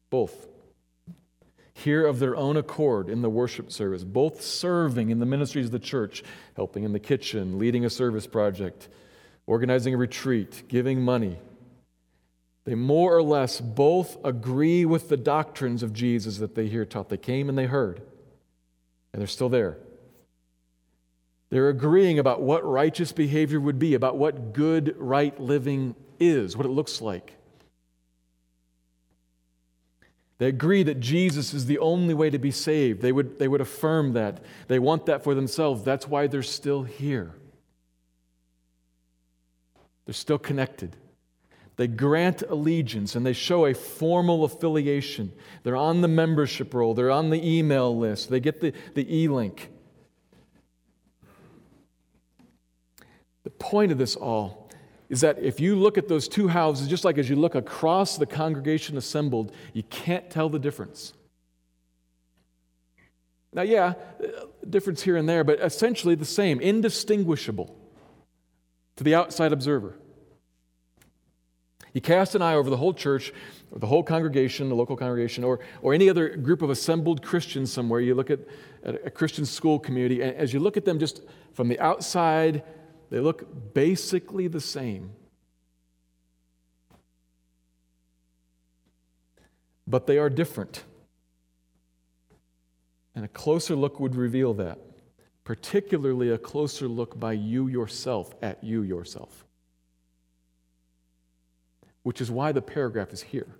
Both 0.09 0.47
here 1.79 2.07
of 2.07 2.19
their 2.19 2.37
own 2.37 2.57
accord 2.57 3.09
in 3.09 3.23
the 3.23 3.31
worship 3.31 3.71
service, 3.71 4.05
both 4.05 4.43
serving 4.43 5.11
in 5.11 5.19
the 5.19 5.27
ministries 5.27 5.67
of 5.67 5.73
the 5.73 5.79
church, 5.79 6.23
helping 6.57 6.85
in 6.85 6.93
the 6.93 7.01
kitchen, 7.01 7.59
leading 7.59 7.85
a 7.85 7.91
service 7.91 8.27
project, 8.27 8.89
organizing 9.47 9.95
a 9.95 9.97
retreat, 9.97 10.65
giving 10.69 11.01
money. 11.01 11.39
They 12.65 12.75
more 12.75 13.17
or 13.17 13.23
less 13.23 13.61
both 13.61 14.19
agree 14.25 14.85
with 14.85 15.09
the 15.09 15.17
doctrines 15.17 15.83
of 15.83 15.93
Jesus 15.93 16.39
that 16.39 16.55
they 16.55 16.67
hear 16.67 16.85
taught. 16.85 17.09
They 17.09 17.17
came 17.17 17.49
and 17.49 17.57
they 17.57 17.67
heard, 17.67 18.03
and 19.13 19.21
they're 19.21 19.27
still 19.27 19.49
there. 19.49 19.79
They're 21.51 21.71
agreeing 21.71 22.19
about 22.19 22.43
what 22.43 22.63
righteous 22.63 23.13
behavior 23.13 23.59
would 23.59 23.79
be, 23.79 23.95
about 23.95 24.19
what 24.19 24.53
good, 24.53 24.95
right 24.99 25.39
living 25.41 25.95
is, 26.21 26.57
what 26.57 26.67
it 26.67 26.71
looks 26.71 27.01
like. 27.01 27.38
They 30.39 30.47
agree 30.47 30.85
that 30.85 31.01
Jesus 31.01 31.53
is 31.53 31.67
the 31.67 31.79
only 31.79 32.15
way 32.15 32.31
to 32.31 32.39
be 32.39 32.53
saved. 32.53 33.03
They 33.03 33.11
would, 33.11 33.39
they 33.39 33.49
would 33.49 33.61
affirm 33.61 34.13
that. 34.13 34.41
They 34.69 34.79
want 34.79 35.07
that 35.07 35.25
for 35.25 35.35
themselves. 35.35 35.83
That's 35.83 36.07
why 36.07 36.29
they're 36.29 36.43
still 36.45 36.85
here. 36.85 37.35
They're 40.07 40.15
still 40.15 40.39
connected. 40.39 40.97
They 41.77 41.87
grant 41.87 42.43
allegiance 42.43 43.15
and 43.15 43.27
they 43.27 43.33
show 43.33 43.67
a 43.67 43.75
formal 43.75 44.45
affiliation. 44.45 45.33
They're 45.63 45.77
on 45.77 46.01
the 46.01 46.09
membership 46.09 46.75
roll, 46.75 46.95
they're 46.95 47.11
on 47.11 47.31
the 47.31 47.59
email 47.59 47.97
list, 47.97 48.31
they 48.31 48.41
get 48.41 48.61
the, 48.61 48.73
the 48.95 49.15
e 49.15 49.29
link. 49.29 49.71
The 53.45 53.51
point 53.51 53.93
of 53.93 53.99
this 53.99 54.17
all 54.17 54.68
is 55.09 55.23
that 55.23 55.39
if 55.39 55.59
you 55.59 55.77
look 55.77 55.97
at 55.97 56.09
those 56.09 56.29
two 56.29 56.49
houses, 56.49 56.87
just 56.89 57.05
like 57.05 57.19
as 57.19 57.29
you 57.29 57.37
look 57.37 57.55
across 57.55 58.19
the 58.19 58.27
congregation 58.27 58.97
assembled, 58.97 59.53
you 59.73 59.83
can't 59.85 60.31
tell 60.31 60.49
the 60.49 60.59
difference. 60.59 61.15
Now, 63.53 63.63
yeah, 63.63 63.95
uh, 64.23 64.47
difference 64.69 65.03
here 65.03 65.17
and 65.17 65.29
there, 65.29 65.45
but 65.45 65.61
essentially 65.61 66.15
the 66.15 66.27
same, 66.27 66.61
indistinguishable 66.61 67.75
to 68.97 69.05
the 69.05 69.15
outside 69.15 69.53
observer. 69.53 69.97
You 71.95 72.03
cast 72.03 72.35
an 72.35 72.43
eye 72.43 72.55
over 72.55 72.69
the 72.69 72.77
whole 72.77 72.93
church, 72.93 73.33
or 73.71 73.79
the 73.79 73.87
whole 73.87 74.03
congregation, 74.03 74.69
the 74.69 74.75
local 74.75 74.97
congregation, 74.97 75.43
or, 75.43 75.61
or 75.81 75.95
any 75.95 76.11
other 76.11 76.37
group 76.37 76.61
of 76.61 76.69
assembled 76.69 77.23
Christians 77.23 77.73
somewhere. 77.73 78.01
You 78.01 78.15
look 78.15 78.31
at, 78.31 78.41
at 78.85 79.07
a 79.07 79.11
Christian 79.11 79.47
school 79.47 79.79
community, 79.79 80.21
and 80.21 80.37
as 80.37 80.53
you 80.53 80.61
look 80.61 80.77
at 80.77 80.85
them 80.85 80.99
just 80.99 81.23
from 81.55 81.69
the 81.69 81.81
outside, 81.81 82.63
they 83.11 83.21
look 83.21 83.75
basically 83.75 84.49
the 84.49 84.61
same. 84.61 85.13
But 89.87 90.07
they 90.07 90.19
are 90.19 90.29
different. 90.29 90.85
And 93.15 93.25
a 93.25 93.29
closer 93.29 93.75
look 93.75 93.99
would 93.99 94.15
reveal 94.15 94.55
that, 94.55 94.79
particularly 95.45 96.31
a 96.31 96.39
closer 96.39 96.87
look 96.87 97.19
by 97.19 97.33
you 97.33 97.69
yourself 97.69 98.35
at 98.43 98.63
you 98.63 98.83
yourself 98.83 99.45
which 102.09 102.23
is 102.23 102.31
why 102.31 102.53
the 102.53 102.63
paragraph 102.63 103.13
is 103.13 103.21
here. 103.21 103.55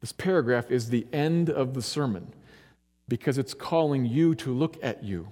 This 0.00 0.10
paragraph 0.10 0.70
is 0.70 0.88
the 0.88 1.06
end 1.12 1.50
of 1.50 1.74
the 1.74 1.82
sermon 1.82 2.32
because 3.08 3.36
it's 3.36 3.52
calling 3.52 4.06
you 4.06 4.34
to 4.36 4.54
look 4.54 4.82
at 4.82 5.04
you. 5.04 5.28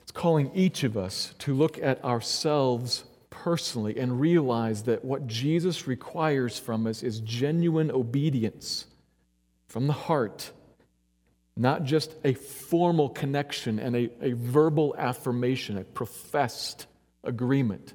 It's 0.00 0.07
calling 0.18 0.50
each 0.52 0.82
of 0.82 0.96
us 0.96 1.32
to 1.38 1.54
look 1.54 1.78
at 1.78 2.04
ourselves 2.04 3.04
personally 3.30 3.96
and 3.98 4.20
realize 4.20 4.82
that 4.82 5.04
what 5.04 5.26
Jesus 5.26 5.86
requires 5.86 6.58
from 6.58 6.86
us 6.86 7.02
is 7.02 7.20
genuine 7.20 7.90
obedience 7.90 8.86
from 9.68 9.86
the 9.86 9.92
heart 9.92 10.50
not 11.58 11.82
just 11.82 12.14
a 12.24 12.34
formal 12.34 13.08
connection 13.08 13.80
and 13.80 13.96
a, 13.96 14.10
a 14.22 14.32
verbal 14.32 14.94
affirmation, 14.96 15.76
a 15.76 15.82
professed 15.82 16.86
agreement. 17.24 17.92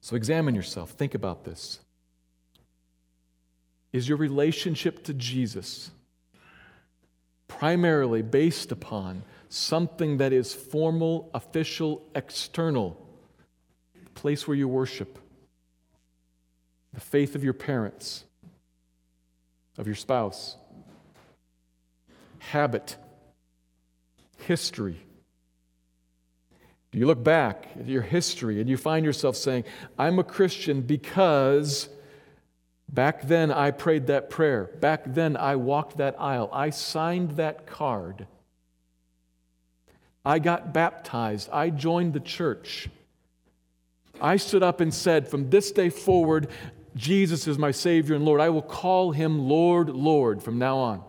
So 0.00 0.16
examine 0.16 0.56
yourself. 0.56 0.90
Think 0.90 1.14
about 1.14 1.44
this. 1.44 1.78
Is 3.92 4.08
your 4.08 4.18
relationship 4.18 5.04
to 5.04 5.14
Jesus 5.14 5.92
primarily 7.58 8.22
based 8.22 8.72
upon 8.72 9.22
something 9.48 10.16
that 10.16 10.32
is 10.32 10.54
formal, 10.54 11.30
official, 11.34 12.02
external? 12.14 12.96
The 13.94 14.10
place 14.10 14.48
where 14.48 14.56
you 14.56 14.68
worship, 14.68 15.18
the 16.94 17.00
faith 17.00 17.34
of 17.34 17.44
your 17.44 17.52
parents, 17.52 18.24
of 19.78 19.86
your 19.86 19.96
spouse, 19.96 20.56
habit, 22.38 22.96
history. 24.38 25.00
Do 26.90 26.98
you 26.98 27.06
look 27.06 27.22
back 27.22 27.68
at 27.78 27.86
your 27.86 28.02
history 28.02 28.60
and 28.60 28.68
you 28.68 28.76
find 28.76 29.04
yourself 29.04 29.36
saying, 29.36 29.64
I'm 29.98 30.18
a 30.18 30.24
Christian 30.24 30.82
because 30.82 31.88
back 32.92 33.22
then 33.22 33.50
I 33.50 33.70
prayed 33.70 34.06
that 34.08 34.30
prayer, 34.30 34.70
back 34.80 35.02
then 35.06 35.36
I 35.36 35.56
walked 35.56 35.96
that 35.96 36.20
aisle, 36.20 36.50
I 36.52 36.70
signed 36.70 37.32
that 37.32 37.66
card, 37.66 38.26
I 40.24 40.38
got 40.38 40.72
baptized, 40.72 41.48
I 41.52 41.70
joined 41.70 42.12
the 42.12 42.20
church. 42.20 42.88
I 44.20 44.36
stood 44.36 44.62
up 44.62 44.80
and 44.80 44.94
said, 44.94 45.26
From 45.26 45.50
this 45.50 45.72
day 45.72 45.90
forward, 45.90 46.48
Jesus 46.94 47.48
is 47.48 47.58
my 47.58 47.70
Savior 47.70 48.14
and 48.14 48.24
Lord. 48.24 48.40
I 48.40 48.50
will 48.50 48.62
call 48.62 49.10
him 49.10 49.48
Lord, 49.48 49.88
Lord 49.88 50.42
from 50.42 50.58
now 50.58 50.76
on. 50.76 51.02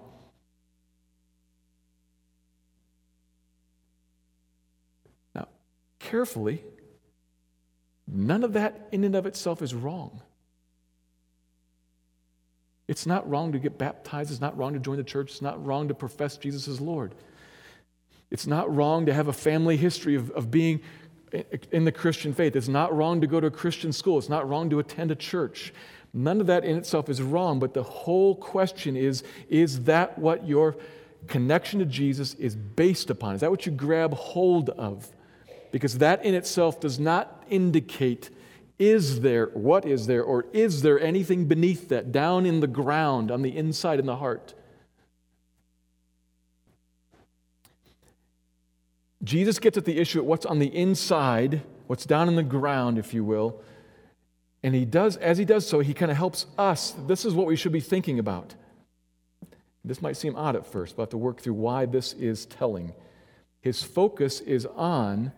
Now, 5.35 5.47
carefully, 5.99 6.63
none 8.07 8.43
of 8.43 8.53
that 8.53 8.87
in 8.91 9.03
and 9.03 9.15
of 9.15 9.25
itself 9.25 9.61
is 9.61 9.75
wrong. 9.75 10.21
It's 12.93 13.07
not 13.07 13.27
wrong 13.27 13.51
to 13.53 13.57
get 13.57 13.79
baptized. 13.79 14.29
It's 14.29 14.39
not 14.39 14.55
wrong 14.55 14.73
to 14.73 14.79
join 14.79 14.97
the 14.97 15.03
church. 15.03 15.31
It's 15.31 15.41
not 15.41 15.65
wrong 15.65 15.87
to 15.87 15.95
profess 15.95 16.37
Jesus 16.37 16.67
as 16.67 16.79
Lord. 16.79 17.15
It's 18.29 18.45
not 18.45 18.71
wrong 18.73 19.07
to 19.07 19.13
have 19.15 19.27
a 19.27 19.33
family 19.33 19.77
history 19.77 20.13
of, 20.13 20.29
of 20.29 20.51
being 20.51 20.79
in 21.71 21.85
the 21.85 21.91
Christian 21.91 22.35
faith. 22.35 22.55
It's 22.55 22.67
not 22.67 22.95
wrong 22.95 23.19
to 23.21 23.25
go 23.25 23.39
to 23.39 23.47
a 23.47 23.51
Christian 23.51 23.91
school, 23.93 24.19
it's 24.19 24.29
not 24.29 24.47
wrong 24.47 24.69
to 24.69 24.77
attend 24.77 25.09
a 25.09 25.15
church. 25.15 25.73
None 26.13 26.39
of 26.39 26.45
that 26.45 26.65
in 26.65 26.77
itself 26.77 27.09
is 27.09 27.19
wrong, 27.19 27.57
but 27.57 27.73
the 27.73 27.81
whole 27.81 28.35
question 28.35 28.95
is 28.95 29.23
is 29.49 29.85
that 29.85 30.19
what 30.19 30.47
your 30.47 30.75
connection 31.25 31.79
to 31.79 31.87
Jesus 31.87 32.35
is 32.35 32.55
based 32.55 33.09
upon? 33.09 33.33
Is 33.33 33.41
that 33.41 33.49
what 33.49 33.65
you 33.65 33.71
grab 33.71 34.13
hold 34.13 34.69
of? 34.69 35.09
Because 35.71 35.97
that 35.97 36.23
in 36.23 36.35
itself 36.35 36.79
does 36.79 36.99
not 36.99 37.43
indicate 37.49 38.29
is 38.79 39.21
there, 39.21 39.47
what 39.47 39.85
is 39.85 40.07
there, 40.07 40.23
or 40.23 40.45
is 40.53 40.81
there 40.81 40.99
anything 40.99 41.45
beneath 41.45 41.89
that, 41.89 42.11
down 42.11 42.45
in 42.45 42.59
the 42.59 42.67
ground, 42.67 43.31
on 43.31 43.41
the 43.41 43.55
inside, 43.55 43.99
in 43.99 44.05
the 44.05 44.17
heart? 44.17 44.53
Jesus 49.23 49.59
gets 49.59 49.77
at 49.77 49.85
the 49.85 49.99
issue 49.99 50.19
of 50.19 50.25
what's 50.25 50.45
on 50.45 50.59
the 50.59 50.75
inside, 50.75 51.61
what's 51.87 52.05
down 52.05 52.27
in 52.27 52.35
the 52.35 52.43
ground, 52.43 52.97
if 52.97 53.13
you 53.13 53.23
will. 53.23 53.61
And 54.63 54.73
he 54.75 54.85
does, 54.85 55.17
as 55.17 55.37
he 55.37 55.45
does 55.45 55.67
so, 55.67 55.79
he 55.79 55.93
kind 55.93 56.11
of 56.11 56.17
helps 56.17 56.45
us. 56.57 56.93
This 57.07 57.25
is 57.25 57.33
what 57.33 57.47
we 57.47 57.55
should 57.55 57.71
be 57.71 57.79
thinking 57.79 58.19
about. 58.19 58.55
This 59.85 60.01
might 60.01 60.17
seem 60.17 60.35
odd 60.35 60.55
at 60.55 60.65
first, 60.65 60.95
but 60.95 61.03
have 61.03 61.09
to 61.09 61.17
work 61.17 61.41
through 61.41 61.55
why 61.55 61.85
this 61.85 62.13
is 62.13 62.45
telling. 62.45 62.93
His 63.61 63.83
focus 63.83 64.39
is 64.39 64.65
on 64.65 65.31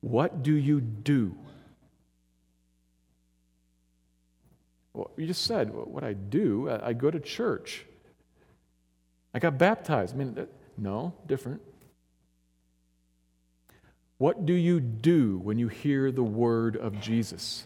what 0.00 0.42
do 0.42 0.54
you 0.54 0.80
do? 0.80 1.34
Well, 4.94 5.10
you 5.16 5.26
just 5.26 5.44
said 5.44 5.72
what 5.72 6.02
I 6.02 6.12
do. 6.12 6.68
I 6.70 6.92
go 6.92 7.10
to 7.10 7.20
church. 7.20 7.84
I 9.32 9.38
got 9.38 9.58
baptized. 9.58 10.14
I 10.14 10.18
mean, 10.18 10.46
no, 10.76 11.14
different. 11.26 11.60
What 14.16 14.46
do 14.46 14.52
you 14.52 14.80
do 14.80 15.38
when 15.38 15.58
you 15.58 15.68
hear 15.68 16.10
the 16.10 16.24
word 16.24 16.76
of 16.76 17.00
Jesus? 17.00 17.64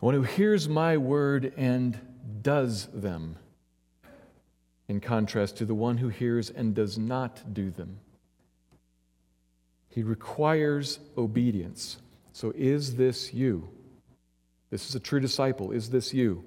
One 0.00 0.14
who 0.14 0.22
hears 0.22 0.68
my 0.68 0.96
word 0.96 1.52
and 1.56 1.98
does 2.40 2.86
them, 2.86 3.36
in 4.86 5.00
contrast 5.00 5.56
to 5.56 5.66
the 5.66 5.74
one 5.74 5.98
who 5.98 6.08
hears 6.08 6.48
and 6.48 6.74
does 6.74 6.96
not 6.96 7.52
do 7.52 7.70
them. 7.70 7.98
He 9.90 10.02
requires 10.02 11.00
obedience. 11.18 11.98
So, 12.38 12.52
is 12.54 12.94
this 12.94 13.34
you? 13.34 13.68
This 14.70 14.88
is 14.88 14.94
a 14.94 15.00
true 15.00 15.18
disciple. 15.18 15.72
Is 15.72 15.90
this 15.90 16.14
you? 16.14 16.44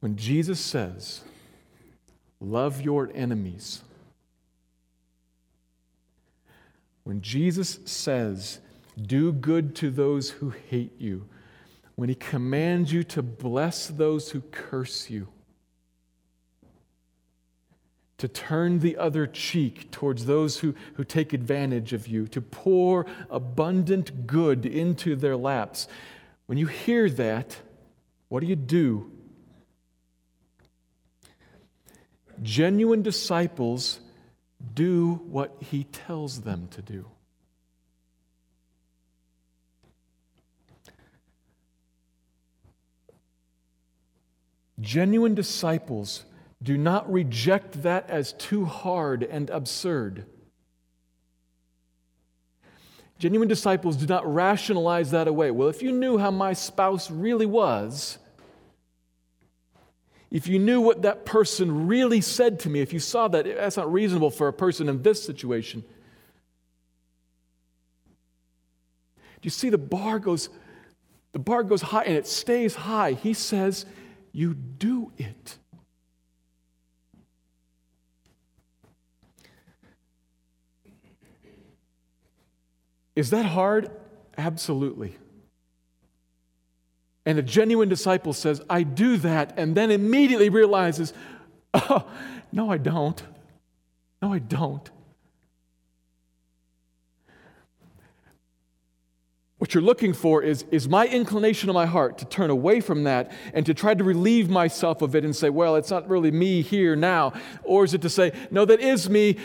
When 0.00 0.16
Jesus 0.16 0.58
says, 0.58 1.20
Love 2.40 2.80
your 2.80 3.10
enemies, 3.14 3.82
when 7.04 7.20
Jesus 7.20 7.78
says, 7.84 8.60
Do 8.98 9.32
good 9.32 9.76
to 9.76 9.90
those 9.90 10.30
who 10.30 10.54
hate 10.70 10.98
you, 10.98 11.28
when 11.94 12.08
he 12.08 12.14
commands 12.14 12.90
you 12.90 13.04
to 13.04 13.22
bless 13.22 13.88
those 13.88 14.30
who 14.30 14.40
curse 14.40 15.10
you, 15.10 15.28
to 18.20 18.28
turn 18.28 18.80
the 18.80 18.98
other 18.98 19.26
cheek 19.26 19.90
towards 19.90 20.26
those 20.26 20.58
who, 20.58 20.74
who 20.94 21.04
take 21.04 21.32
advantage 21.32 21.94
of 21.94 22.06
you, 22.06 22.28
to 22.28 22.40
pour 22.40 23.06
abundant 23.30 24.26
good 24.26 24.66
into 24.66 25.16
their 25.16 25.36
laps. 25.36 25.88
When 26.44 26.58
you 26.58 26.66
hear 26.66 27.08
that, 27.10 27.56
what 28.28 28.40
do 28.40 28.46
you 28.46 28.56
do? 28.56 29.10
Genuine 32.42 33.00
disciples 33.02 34.00
do 34.74 35.14
what 35.30 35.56
he 35.60 35.84
tells 35.84 36.42
them 36.42 36.68
to 36.72 36.82
do. 36.82 37.06
Genuine 44.78 45.34
disciples 45.34 46.24
do 46.62 46.76
not 46.76 47.10
reject 47.10 47.82
that 47.82 48.08
as 48.10 48.32
too 48.34 48.64
hard 48.64 49.22
and 49.22 49.48
absurd. 49.50 50.26
Genuine 53.18 53.48
disciples 53.48 53.96
do 53.96 54.06
not 54.06 54.32
rationalize 54.32 55.10
that 55.10 55.28
away. 55.28 55.50
Well, 55.50 55.68
if 55.68 55.82
you 55.82 55.92
knew 55.92 56.18
how 56.18 56.30
my 56.30 56.52
spouse 56.52 57.10
really 57.10 57.46
was, 57.46 58.18
if 60.30 60.46
you 60.46 60.58
knew 60.58 60.80
what 60.80 61.02
that 61.02 61.26
person 61.26 61.86
really 61.86 62.20
said 62.20 62.60
to 62.60 62.70
me, 62.70 62.80
if 62.80 62.92
you 62.92 62.98
saw 62.98 63.28
that 63.28 63.44
that's 63.44 63.76
not 63.76 63.92
reasonable 63.92 64.30
for 64.30 64.48
a 64.48 64.52
person 64.52 64.88
in 64.88 65.02
this 65.02 65.22
situation. 65.22 65.82
Do 69.40 69.46
you 69.46 69.50
see 69.50 69.70
the 69.70 69.78
bar 69.78 70.18
goes 70.18 70.50
the 71.32 71.38
bar 71.38 71.62
goes 71.62 71.80
high 71.80 72.02
and 72.04 72.16
it 72.16 72.26
stays 72.26 72.74
high. 72.74 73.12
He 73.12 73.34
says, 73.34 73.86
"You 74.32 74.54
do 74.54 75.12
it." 75.16 75.58
Is 83.20 83.28
that 83.28 83.44
hard? 83.44 83.90
Absolutely. 84.38 85.14
And 87.26 87.38
a 87.38 87.42
genuine 87.42 87.90
disciple 87.90 88.32
says, 88.32 88.62
I 88.70 88.82
do 88.82 89.18
that, 89.18 89.52
and 89.58 89.76
then 89.76 89.90
immediately 89.90 90.48
realizes, 90.48 91.12
oh, 91.74 92.10
no, 92.50 92.70
I 92.70 92.78
don't. 92.78 93.22
No, 94.22 94.32
I 94.32 94.38
don't. 94.38 94.90
What 99.58 99.74
you're 99.74 99.82
looking 99.82 100.14
for 100.14 100.42
is, 100.42 100.64
is 100.70 100.88
my 100.88 101.06
inclination 101.06 101.68
of 101.68 101.74
my 101.74 101.84
heart 101.84 102.16
to 102.18 102.24
turn 102.24 102.48
away 102.48 102.80
from 102.80 103.04
that 103.04 103.32
and 103.52 103.66
to 103.66 103.74
try 103.74 103.92
to 103.92 104.02
relieve 104.02 104.48
myself 104.48 105.02
of 105.02 105.14
it 105.14 105.26
and 105.26 105.36
say, 105.36 105.50
well, 105.50 105.76
it's 105.76 105.90
not 105.90 106.08
really 106.08 106.30
me 106.30 106.62
here 106.62 106.96
now. 106.96 107.34
Or 107.64 107.84
is 107.84 107.92
it 107.92 108.00
to 108.00 108.08
say, 108.08 108.32
no, 108.50 108.64
that 108.64 108.80
is 108.80 109.10
me, 109.10 109.36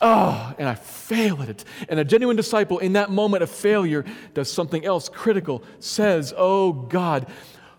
Oh, 0.00 0.54
and 0.58 0.68
I 0.68 0.74
fail 0.76 1.42
at 1.42 1.48
it. 1.48 1.64
And 1.88 1.98
a 1.98 2.04
genuine 2.04 2.36
disciple 2.36 2.78
in 2.78 2.92
that 2.92 3.10
moment 3.10 3.42
of 3.42 3.50
failure 3.50 4.04
does 4.32 4.52
something 4.52 4.84
else 4.84 5.08
critical, 5.08 5.64
says, 5.80 6.32
Oh 6.36 6.72
God, 6.72 7.26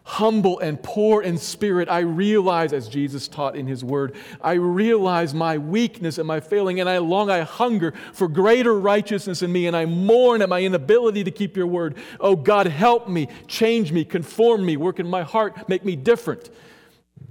humble 0.09 0.57
and 0.57 0.81
poor 0.81 1.21
in 1.21 1.37
spirit, 1.37 1.87
I 1.87 1.99
realize, 1.99 2.73
as 2.73 2.89
Jesus 2.89 3.27
taught 3.27 3.55
in 3.55 3.67
his 3.67 3.83
word, 3.83 4.15
I 4.41 4.53
realize 4.53 5.35
my 5.35 5.59
weakness 5.59 6.17
and 6.17 6.27
my 6.27 6.39
failing, 6.39 6.79
and 6.79 6.89
I 6.89 6.97
long, 6.97 7.29
I 7.29 7.41
hunger 7.41 7.93
for 8.13 8.27
greater 8.27 8.77
righteousness 8.77 9.43
in 9.43 9.51
me, 9.51 9.67
and 9.67 9.75
I 9.75 9.85
mourn 9.85 10.41
at 10.41 10.49
my 10.49 10.61
inability 10.61 11.23
to 11.25 11.31
keep 11.31 11.55
your 11.55 11.67
word. 11.67 11.95
Oh 12.19 12.35
God, 12.35 12.65
help 12.65 13.07
me, 13.07 13.27
change 13.47 13.91
me, 13.91 14.03
conform 14.03 14.65
me, 14.65 14.77
work 14.77 14.99
in 14.99 15.07
my 15.07 15.21
heart, 15.21 15.69
make 15.69 15.85
me 15.85 15.95
different. 15.95 16.49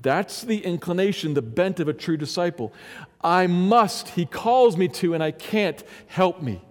That's 0.03 0.43
the 0.43 0.65
inclination, 0.65 1.35
the 1.35 1.43
bent 1.43 1.81
of 1.81 1.89
a 1.89 1.93
true 1.93 2.17
disciple. 2.17 2.73
I 3.23 3.47
must, 3.47 4.11
he 4.11 4.27
calls 4.27 4.77
me 4.77 4.89
to, 4.89 5.15
and 5.15 5.23
I 5.23 5.31
can't 5.31 5.83
help 6.07 6.43
me. 6.43 6.63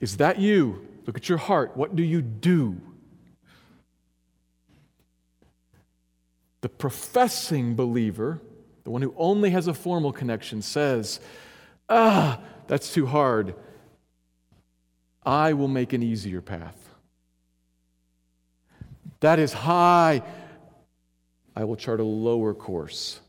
Is 0.00 0.18
that 0.18 0.38
you? 0.38 0.86
Look 1.06 1.16
at 1.16 1.28
your 1.28 1.38
heart. 1.38 1.76
What 1.76 1.96
do 1.96 2.02
you 2.02 2.22
do? 2.22 2.80
The 6.60 6.68
professing 6.68 7.74
believer, 7.74 8.40
the 8.84 8.90
one 8.90 9.02
who 9.02 9.14
only 9.16 9.50
has 9.50 9.66
a 9.66 9.74
formal 9.74 10.12
connection, 10.12 10.62
says, 10.62 11.20
Ah, 11.88 12.40
that's 12.66 12.92
too 12.92 13.06
hard. 13.06 13.54
I 15.24 15.52
will 15.52 15.68
make 15.68 15.92
an 15.92 16.02
easier 16.02 16.40
path. 16.40 16.77
That 19.20 19.38
is 19.38 19.52
high. 19.52 20.22
I 21.56 21.64
will 21.64 21.76
chart 21.76 22.00
a 22.00 22.04
lower 22.04 22.54
course. 22.54 23.20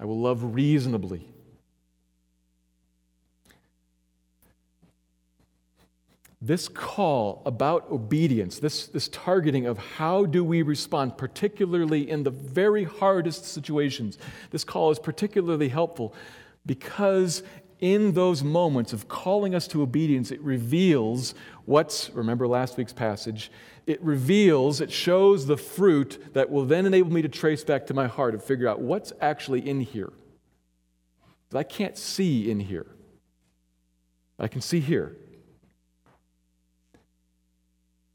I 0.00 0.04
will 0.04 0.20
love 0.20 0.54
reasonably. 0.54 1.28
This 6.42 6.68
call 6.68 7.40
about 7.46 7.90
obedience, 7.90 8.58
this, 8.58 8.88
this 8.88 9.08
targeting 9.08 9.64
of 9.64 9.78
how 9.78 10.26
do 10.26 10.44
we 10.44 10.60
respond, 10.60 11.16
particularly 11.16 12.10
in 12.10 12.22
the 12.22 12.30
very 12.30 12.84
hardest 12.84 13.46
situations, 13.46 14.18
this 14.50 14.62
call 14.62 14.90
is 14.90 14.98
particularly 14.98 15.70
helpful 15.70 16.14
because 16.66 17.42
in 17.80 18.12
those 18.12 18.42
moments 18.42 18.92
of 18.92 19.08
calling 19.08 19.54
us 19.54 19.66
to 19.68 19.82
obedience, 19.82 20.30
it 20.30 20.40
reveals 20.42 21.34
what's, 21.64 22.10
remember 22.10 22.46
last 22.46 22.76
week's 22.76 22.92
passage, 22.92 23.50
it 23.86 24.02
reveals, 24.02 24.80
it 24.80 24.90
shows 24.90 25.46
the 25.46 25.56
fruit 25.56 26.32
that 26.32 26.50
will 26.50 26.64
then 26.64 26.86
enable 26.86 27.12
me 27.12 27.22
to 27.22 27.28
trace 27.28 27.64
back 27.64 27.86
to 27.86 27.94
my 27.94 28.06
heart 28.06 28.32
and 28.32 28.42
figure 28.42 28.68
out 28.68 28.80
what's 28.80 29.12
actually 29.20 29.68
in 29.68 29.80
here. 29.80 30.12
I 31.54 31.62
can't 31.62 31.96
see 31.96 32.50
in 32.50 32.58
here. 32.58 32.86
I 34.40 34.48
can 34.48 34.60
see 34.60 34.80
here. 34.80 35.16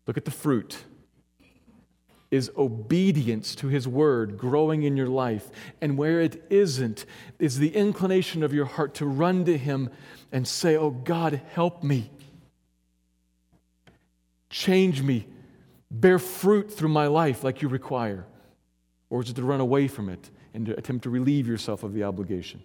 Look 0.06 0.18
at 0.18 0.26
the 0.26 0.32
fruit. 0.32 0.78
Is 2.32 2.52
obedience 2.58 3.56
to 3.56 3.68
his 3.68 3.88
word 3.88 4.38
growing 4.38 4.84
in 4.84 4.98
your 4.98 5.08
life? 5.08 5.50
And 5.82 5.98
where 5.98 6.20
it 6.20 6.44
isn't, 6.50 7.06
is 7.40 7.60
the 7.60 7.74
inclination 7.74 8.44
of 8.44 8.54
your 8.54 8.66
heart 8.66 8.96
to 8.96 9.06
run 9.06 9.46
to 9.46 9.58
him 9.58 9.90
and 10.32 10.48
say, 10.48 10.76
Oh 10.76 10.92
God, 10.92 11.42
help 11.54 11.82
me. 11.82 12.12
Change 14.50 15.02
me 15.02 15.28
bear 15.92 16.20
fruit 16.20 16.72
through 16.72 16.90
my 16.90 17.08
life 17.08 17.44
like 17.44 17.62
you 17.62 17.68
require? 17.68 18.26
Or 19.10 19.22
is 19.22 19.30
it 19.30 19.36
to 19.38 19.44
run 19.44 19.60
away 19.60 19.88
from 19.88 20.10
it 20.10 20.30
and 20.54 20.66
to 20.68 20.78
attempt 20.78 21.04
to 21.04 21.10
relieve 21.10 21.48
yourself 21.48 21.84
of 21.84 21.94
the 21.94 22.04
obligation? 22.04 22.62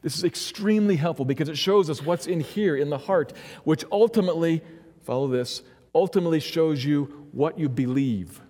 This 0.00 0.16
is 0.16 0.24
extremely 0.24 0.96
helpful 0.96 1.24
because 1.24 1.48
it 1.48 1.58
shows 1.58 1.90
us 1.90 2.02
what's 2.02 2.26
in 2.26 2.40
here 2.40 2.76
in 2.76 2.88
the 2.88 2.98
heart, 2.98 3.32
which 3.64 3.84
ultimately, 3.90 4.62
follow 5.02 5.28
this, 5.28 5.62
ultimately 5.94 6.40
shows 6.40 6.84
you 6.84 7.28
what 7.32 7.58
you 7.58 7.68
believe, 7.68 8.40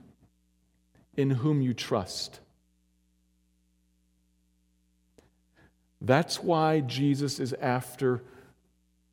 in 1.16 1.30
whom 1.30 1.60
you 1.60 1.74
trust. 1.74 2.40
That's 6.00 6.42
why 6.42 6.80
Jesus 6.80 7.40
is 7.40 7.54
after 7.54 8.22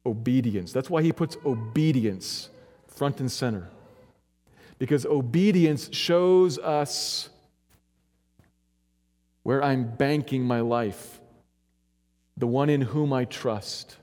obedience. 0.05 0.71
That's 0.71 0.89
why 0.89 1.03
he 1.03 1.11
puts 1.11 1.37
obedience 1.45 2.49
front 2.87 3.19
and 3.19 3.31
center 3.31 3.69
because 4.79 5.05
obedience 5.05 5.89
shows 5.91 6.57
us 6.57 7.29
where 9.43 9.63
I'm 9.63 9.95
banking 9.95 10.43
my 10.43 10.61
life, 10.61 11.19
the 12.37 12.47
one 12.47 12.69
in 12.69 12.81
whom 12.81 13.13
I 13.13 13.25
trust. 13.25 13.97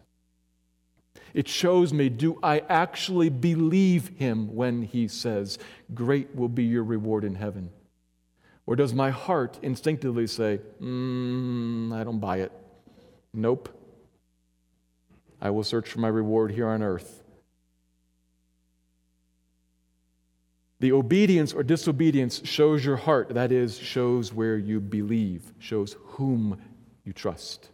It 1.35 1.49
shows 1.49 1.93
me 1.93 2.09
do 2.09 2.39
I 2.43 2.61
actually 2.69 3.31
believe 3.31 4.09
him 4.17 4.55
when 4.55 4.83
he 4.83 5.09
says, 5.09 5.59
Great 5.95 6.35
will 6.35 6.49
be 6.49 6.65
your 6.65 6.85
reward 6.85 7.25
in 7.25 7.35
heaven? 7.35 7.71
Or 8.67 8.75
does 8.75 8.93
my 8.93 9.11
heart 9.11 9.59
instinctively 9.63 10.27
say, 10.27 10.61
mm, 10.83 11.93
I 11.93 12.03
don't 12.03 12.19
buy 12.19 12.39
it? 12.39 12.53
Nope. 13.33 13.69
I 15.41 15.51
will 15.51 15.63
search 15.63 15.89
for 15.89 16.01
my 16.01 16.09
reward 16.09 16.51
here 16.51 16.67
on 16.67 16.83
earth. 16.83 17.23
The 20.87 20.93
obedience 20.93 21.53
or 21.53 21.65
disobedience 21.65 22.43
shows 22.45 22.85
your 22.85 22.95
heart, 22.95 23.31
that 23.31 23.51
is, 23.51 23.77
shows 23.77 24.33
where 24.33 24.57
you 24.57 24.79
believe, 24.79 25.53
shows 25.59 25.97
whom 26.05 26.63
you 27.03 27.13
trust. 27.13 27.71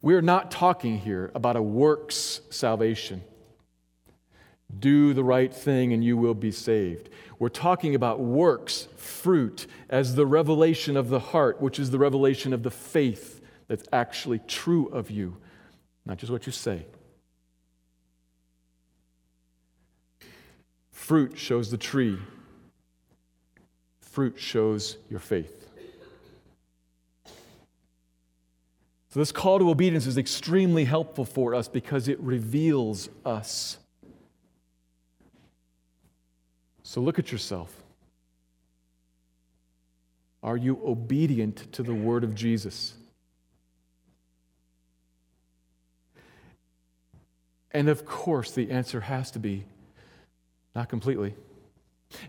We're 0.00 0.20
not 0.20 0.50
talking 0.50 0.98
here 0.98 1.30
about 1.36 1.54
a 1.54 1.62
works 1.62 2.40
salvation. 2.50 3.22
Do 4.76 5.14
the 5.14 5.22
right 5.22 5.54
thing 5.54 5.92
and 5.92 6.02
you 6.02 6.16
will 6.16 6.34
be 6.34 6.50
saved. 6.50 7.08
We're 7.38 7.48
talking 7.48 7.94
about 7.94 8.18
works, 8.18 8.88
fruit, 8.96 9.68
as 9.88 10.16
the 10.16 10.26
revelation 10.26 10.96
of 10.96 11.10
the 11.10 11.20
heart, 11.20 11.62
which 11.62 11.78
is 11.78 11.92
the 11.92 11.98
revelation 12.00 12.52
of 12.52 12.64
the 12.64 12.72
faith 12.72 13.40
that's 13.68 13.86
actually 13.92 14.40
true 14.48 14.88
of 14.88 15.12
you, 15.12 15.36
not 16.04 16.16
just 16.16 16.32
what 16.32 16.44
you 16.44 16.50
say. 16.50 16.86
Fruit 21.12 21.36
shows 21.36 21.70
the 21.70 21.76
tree, 21.76 22.18
fruit 24.00 24.36
shows 24.38 24.96
your 25.10 25.20
faith. 25.20 25.68
So, 29.10 29.20
this 29.20 29.30
call 29.30 29.58
to 29.58 29.68
obedience 29.68 30.06
is 30.06 30.16
extremely 30.16 30.86
helpful 30.86 31.26
for 31.26 31.54
us 31.54 31.68
because 31.68 32.08
it 32.08 32.18
reveals 32.20 33.10
us. 33.26 33.76
So, 36.82 37.02
look 37.02 37.18
at 37.18 37.30
yourself. 37.30 37.82
Are 40.42 40.56
you 40.56 40.80
obedient 40.82 41.70
to 41.74 41.82
the 41.82 41.92
word 41.92 42.24
of 42.24 42.34
Jesus? 42.34 42.94
And 47.70 47.90
of 47.90 48.06
course, 48.06 48.52
the 48.52 48.70
answer 48.70 49.02
has 49.02 49.30
to 49.32 49.38
be 49.38 49.66
Not 50.74 50.88
completely. 50.88 51.34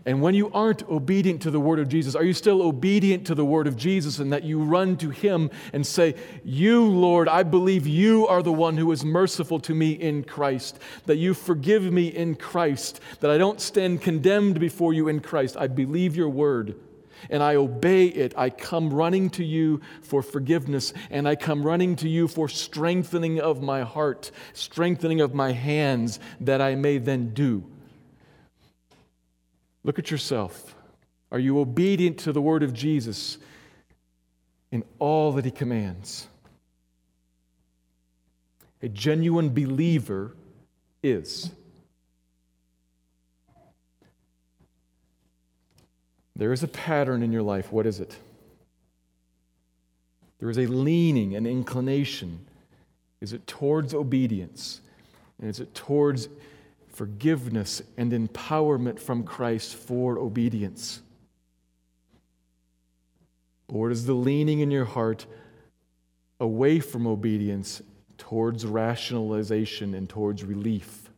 And 0.06 0.20
when 0.20 0.34
you 0.34 0.50
aren't 0.52 0.82
obedient 0.88 1.42
to 1.42 1.50
the 1.50 1.60
word 1.60 1.78
of 1.78 1.88
Jesus, 1.88 2.14
are 2.14 2.24
you 2.24 2.32
still 2.32 2.62
obedient 2.62 3.26
to 3.26 3.34
the 3.34 3.44
word 3.44 3.66
of 3.66 3.76
Jesus 3.76 4.18
and 4.18 4.32
that 4.32 4.44
you 4.44 4.62
run 4.62 4.96
to 4.98 5.10
him 5.10 5.50
and 5.72 5.86
say, 5.86 6.14
You, 6.44 6.84
Lord, 6.86 7.28
I 7.28 7.42
believe 7.42 7.86
you 7.86 8.26
are 8.26 8.42
the 8.42 8.52
one 8.52 8.76
who 8.76 8.90
is 8.92 9.04
merciful 9.04 9.60
to 9.60 9.74
me 9.74 9.92
in 9.92 10.24
Christ, 10.24 10.78
that 11.06 11.16
you 11.16 11.34
forgive 11.34 11.82
me 11.84 12.08
in 12.08 12.34
Christ, 12.34 13.00
that 13.20 13.30
I 13.30 13.38
don't 13.38 13.60
stand 13.60 14.02
condemned 14.02 14.60
before 14.60 14.92
you 14.92 15.08
in 15.08 15.20
Christ. 15.20 15.56
I 15.58 15.66
believe 15.66 16.16
your 16.16 16.30
word 16.30 16.76
and 17.30 17.42
I 17.42 17.54
obey 17.54 18.06
it. 18.06 18.34
I 18.36 18.50
come 18.50 18.92
running 18.92 19.30
to 19.30 19.44
you 19.44 19.80
for 20.02 20.22
forgiveness, 20.22 20.92
and 21.10 21.26
I 21.26 21.36
come 21.36 21.64
running 21.64 21.96
to 21.96 22.08
you 22.08 22.28
for 22.28 22.50
strengthening 22.50 23.40
of 23.40 23.62
my 23.62 23.80
heart, 23.80 24.30
strengthening 24.52 25.22
of 25.22 25.32
my 25.32 25.52
hands, 25.52 26.20
that 26.40 26.60
I 26.60 26.74
may 26.74 26.98
then 26.98 27.32
do 27.32 27.64
Look 29.84 29.98
at 29.98 30.10
yourself. 30.10 30.74
Are 31.30 31.38
you 31.38 31.60
obedient 31.60 32.18
to 32.20 32.32
the 32.32 32.40
word 32.40 32.62
of 32.62 32.72
Jesus 32.72 33.38
in 34.72 34.82
all 34.98 35.32
that 35.32 35.44
he 35.44 35.50
commands? 35.50 36.26
A 38.82 38.88
genuine 38.88 39.50
believer 39.50 40.34
is. 41.02 41.50
There 46.36 46.52
is 46.52 46.62
a 46.62 46.68
pattern 46.68 47.22
in 47.22 47.30
your 47.30 47.42
life. 47.42 47.70
What 47.70 47.86
is 47.86 48.00
it? 48.00 48.16
There 50.38 50.50
is 50.50 50.58
a 50.58 50.66
leaning, 50.66 51.36
an 51.36 51.46
inclination. 51.46 52.46
Is 53.20 53.32
it 53.32 53.46
towards 53.46 53.94
obedience? 53.94 54.80
And 55.40 55.48
is 55.48 55.60
it 55.60 55.74
towards 55.74 56.28
forgiveness 56.94 57.82
and 57.96 58.12
empowerment 58.12 59.00
from 59.00 59.24
Christ 59.24 59.74
for 59.74 60.18
obedience? 60.18 61.02
Or 63.68 63.90
is 63.90 64.06
the 64.06 64.14
leaning 64.14 64.60
in 64.60 64.70
your 64.70 64.84
heart 64.84 65.26
away 66.38 66.78
from 66.78 67.06
obedience 67.06 67.82
towards 68.16 68.64
rationalization 68.64 69.94
and 69.94 70.08
towards 70.08 70.44
relief? 70.44 71.10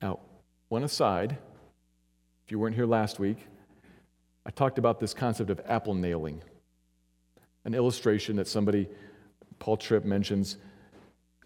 Now, 0.00 0.20
one 0.68 0.84
aside, 0.84 1.36
if 2.46 2.50
you 2.50 2.58
weren't 2.58 2.74
here 2.74 2.86
last 2.86 3.18
week, 3.18 3.38
I 4.46 4.50
talked 4.50 4.78
about 4.78 4.98
this 4.98 5.12
concept 5.12 5.50
of 5.50 5.60
apple 5.66 5.94
nailing, 5.94 6.42
an 7.64 7.74
illustration 7.74 8.36
that 8.36 8.48
somebody, 8.48 8.88
Paul 9.58 9.76
Tripp, 9.76 10.04
mentions 10.04 10.56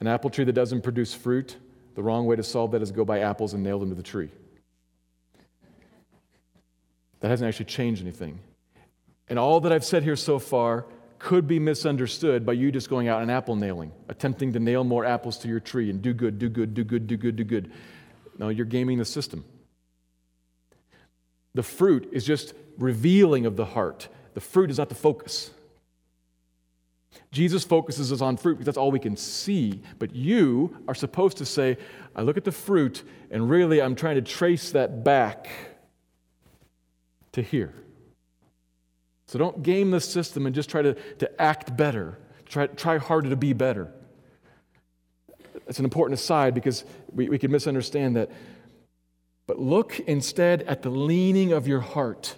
an 0.00 0.06
apple 0.06 0.30
tree 0.30 0.44
that 0.44 0.52
doesn't 0.52 0.82
produce 0.82 1.14
fruit, 1.14 1.56
the 1.94 2.02
wrong 2.02 2.26
way 2.26 2.36
to 2.36 2.42
solve 2.42 2.72
that 2.72 2.82
is 2.82 2.90
go 2.90 3.04
buy 3.04 3.20
apples 3.20 3.54
and 3.54 3.62
nail 3.62 3.78
them 3.78 3.88
to 3.88 3.94
the 3.94 4.02
tree. 4.02 4.30
That 7.20 7.28
hasn't 7.28 7.48
actually 7.48 7.66
changed 7.66 8.02
anything. 8.02 8.40
And 9.28 9.38
all 9.38 9.60
that 9.60 9.72
I've 9.72 9.84
said 9.84 10.02
here 10.02 10.16
so 10.16 10.38
far 10.38 10.86
could 11.18 11.48
be 11.48 11.58
misunderstood 11.58 12.44
by 12.44 12.52
you 12.52 12.70
just 12.70 12.90
going 12.90 13.08
out 13.08 13.22
and 13.22 13.30
apple 13.30 13.56
nailing, 13.56 13.90
attempting 14.08 14.52
to 14.52 14.60
nail 14.60 14.84
more 14.84 15.04
apples 15.04 15.38
to 15.38 15.48
your 15.48 15.60
tree 15.60 15.88
and 15.88 16.02
do 16.02 16.12
good, 16.12 16.38
do 16.38 16.48
good, 16.48 16.74
do 16.74 16.84
good, 16.84 17.06
do 17.06 17.16
good, 17.16 17.36
do 17.36 17.44
good. 17.44 17.72
No, 18.38 18.50
you're 18.50 18.66
gaming 18.66 18.98
the 18.98 19.04
system. 19.04 19.44
The 21.54 21.62
fruit 21.62 22.10
is 22.12 22.24
just 22.24 22.52
revealing 22.76 23.46
of 23.46 23.56
the 23.56 23.64
heart. 23.64 24.08
The 24.34 24.40
fruit 24.40 24.70
is 24.70 24.76
not 24.76 24.90
the 24.90 24.94
focus. 24.94 25.50
Jesus 27.30 27.64
focuses 27.64 28.12
us 28.12 28.20
on 28.20 28.36
fruit 28.36 28.54
because 28.54 28.66
that's 28.66 28.78
all 28.78 28.90
we 28.90 28.98
can 28.98 29.16
see. 29.16 29.82
But 29.98 30.14
you 30.14 30.76
are 30.88 30.94
supposed 30.94 31.38
to 31.38 31.44
say, 31.44 31.76
I 32.14 32.22
look 32.22 32.36
at 32.36 32.44
the 32.44 32.52
fruit, 32.52 33.02
and 33.30 33.48
really 33.48 33.82
I'm 33.82 33.94
trying 33.94 34.16
to 34.16 34.22
trace 34.22 34.70
that 34.72 35.04
back 35.04 35.48
to 37.32 37.42
here. 37.42 37.74
So 39.26 39.38
don't 39.38 39.62
game 39.62 39.90
the 39.90 40.00
system 40.00 40.46
and 40.46 40.54
just 40.54 40.70
try 40.70 40.82
to, 40.82 40.94
to 40.94 41.42
act 41.42 41.76
better, 41.76 42.18
try, 42.46 42.68
try 42.68 42.98
harder 42.98 43.30
to 43.30 43.36
be 43.36 43.52
better. 43.52 43.92
That's 45.66 45.78
an 45.78 45.84
important 45.84 46.18
aside 46.18 46.54
because 46.54 46.84
we, 47.12 47.28
we 47.28 47.38
can 47.38 47.50
misunderstand 47.50 48.16
that. 48.16 48.30
But 49.46 49.58
look 49.58 49.98
instead 50.00 50.62
at 50.62 50.82
the 50.82 50.90
leaning 50.90 51.52
of 51.52 51.66
your 51.66 51.80
heart. 51.80 52.36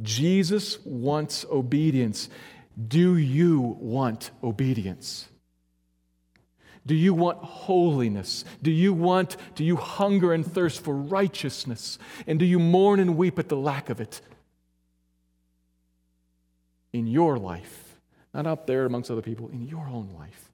Jesus 0.00 0.78
wants 0.84 1.44
obedience. 1.50 2.28
Do 2.86 3.16
you 3.16 3.60
want 3.80 4.30
obedience? 4.42 5.28
Do 6.86 6.94
you 6.94 7.12
want 7.12 7.38
holiness? 7.38 8.44
Do 8.62 8.70
you 8.70 8.92
want, 8.92 9.36
do 9.54 9.64
you 9.64 9.76
hunger 9.76 10.32
and 10.32 10.46
thirst 10.46 10.82
for 10.82 10.94
righteousness? 10.94 11.98
And 12.26 12.38
do 12.38 12.44
you 12.44 12.58
mourn 12.58 13.00
and 13.00 13.16
weep 13.16 13.38
at 13.38 13.48
the 13.48 13.56
lack 13.56 13.90
of 13.90 14.00
it 14.00 14.20
in 16.92 17.06
your 17.06 17.36
life? 17.36 17.98
Not 18.32 18.46
out 18.46 18.66
there 18.66 18.86
amongst 18.86 19.10
other 19.10 19.22
people, 19.22 19.48
in 19.48 19.66
your 19.66 19.86
own 19.86 20.14
life. 20.18 20.50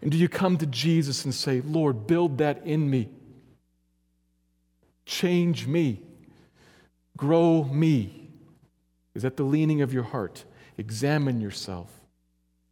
And 0.00 0.10
do 0.10 0.16
you 0.16 0.28
come 0.28 0.56
to 0.58 0.66
Jesus 0.66 1.24
and 1.24 1.34
say, 1.34 1.60
Lord, 1.60 2.06
build 2.06 2.38
that 2.38 2.64
in 2.64 2.88
me? 2.88 3.10
Change 5.04 5.66
me. 5.66 6.00
Grow 7.16 7.64
me. 7.64 8.21
Is 9.14 9.22
that 9.22 9.36
the 9.36 9.42
leaning 9.42 9.82
of 9.82 9.92
your 9.92 10.04
heart? 10.04 10.44
Examine 10.78 11.40
yourself. 11.40 11.90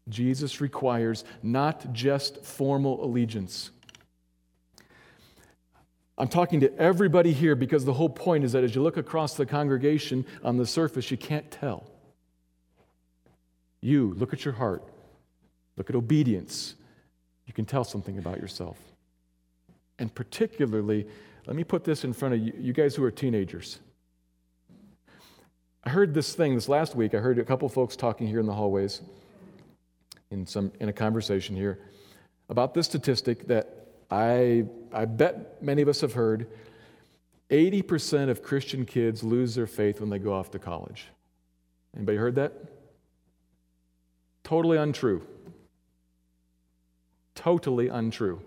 Jesus 0.09 0.61
requires 0.61 1.24
not 1.42 1.92
just 1.92 2.44
formal 2.44 3.05
allegiance. 3.05 3.70
I'm 6.18 6.29
talking 6.29 6.61
to 6.61 6.79
everybody 6.79 7.33
here 7.33 7.55
because 7.55 7.85
the 7.85 7.94
whole 7.94 8.09
point 8.09 8.44
is 8.44 8.53
that 8.53 8.64
as 8.64 8.74
you 8.74 8.83
look 8.83 8.96
across 8.98 9.35
the 9.35 9.46
congregation 9.46 10.26
on 10.44 10.57
the 10.57 10.66
surface, 10.66 11.11
you 11.11 11.16
can't 11.16 11.50
tell. 11.50 11.90
You, 13.81 14.14
look 14.18 14.35
at 14.35 14.44
your 14.44 14.53
heart, 14.55 14.85
look 15.76 15.88
at 15.88 15.96
obedience. 15.96 16.74
You 17.46 17.55
can 17.55 17.64
tell 17.64 17.85
something 17.85 18.18
about 18.18 18.38
yourself. 18.38 18.76
And 19.98 20.14
particularly, 20.14 21.07
let 21.46 21.57
me 21.57 21.64
put 21.64 21.85
this 21.85 22.05
in 22.05 22.12
front 22.12 22.35
of 22.35 22.40
you, 22.40 22.53
you 22.59 22.72
guys 22.72 22.94
who 22.94 23.05
are 23.05 23.11
teenagers. 23.11 23.81
I 25.85 25.90
heard 25.90 26.12
this 26.12 26.35
thing 26.35 26.55
this 26.55 26.69
last 26.69 26.95
week. 26.95 27.14
I 27.14 27.19
heard 27.19 27.38
a 27.38 27.45
couple 27.45 27.69
folks 27.69 27.97
talking 27.97 28.27
here 28.27 28.40
in 28.40 28.47
the 28.47 28.53
hallways 28.53 29.01
in, 30.31 30.47
some, 30.47 30.73
in 30.81 30.88
a 30.88 30.93
conversation 30.93 31.57
here 31.57 31.79
about 32.49 32.75
this 32.75 32.87
statistic 32.87 33.47
that 33.47 33.87
I, 34.11 34.64
I 34.93 35.05
bet 35.05 35.62
many 35.62 35.83
of 35.83 35.88
us 35.88 36.01
have 36.01 36.12
heard 36.12 36.49
80% 37.49 38.29
of 38.29 38.43
Christian 38.43 38.85
kids 38.85 39.23
lose 39.23 39.55
their 39.55 39.66
faith 39.66 40.01
when 40.01 40.11
they 40.11 40.19
go 40.19 40.33
off 40.33 40.51
to 40.53 40.59
college. 40.59 41.07
Anybody 41.97 42.19
heard 42.19 42.35
that? 42.37 42.53
Totally 44.45 44.77
untrue. 44.77 45.23
Totally 47.35 47.88
untrue. 47.88 48.40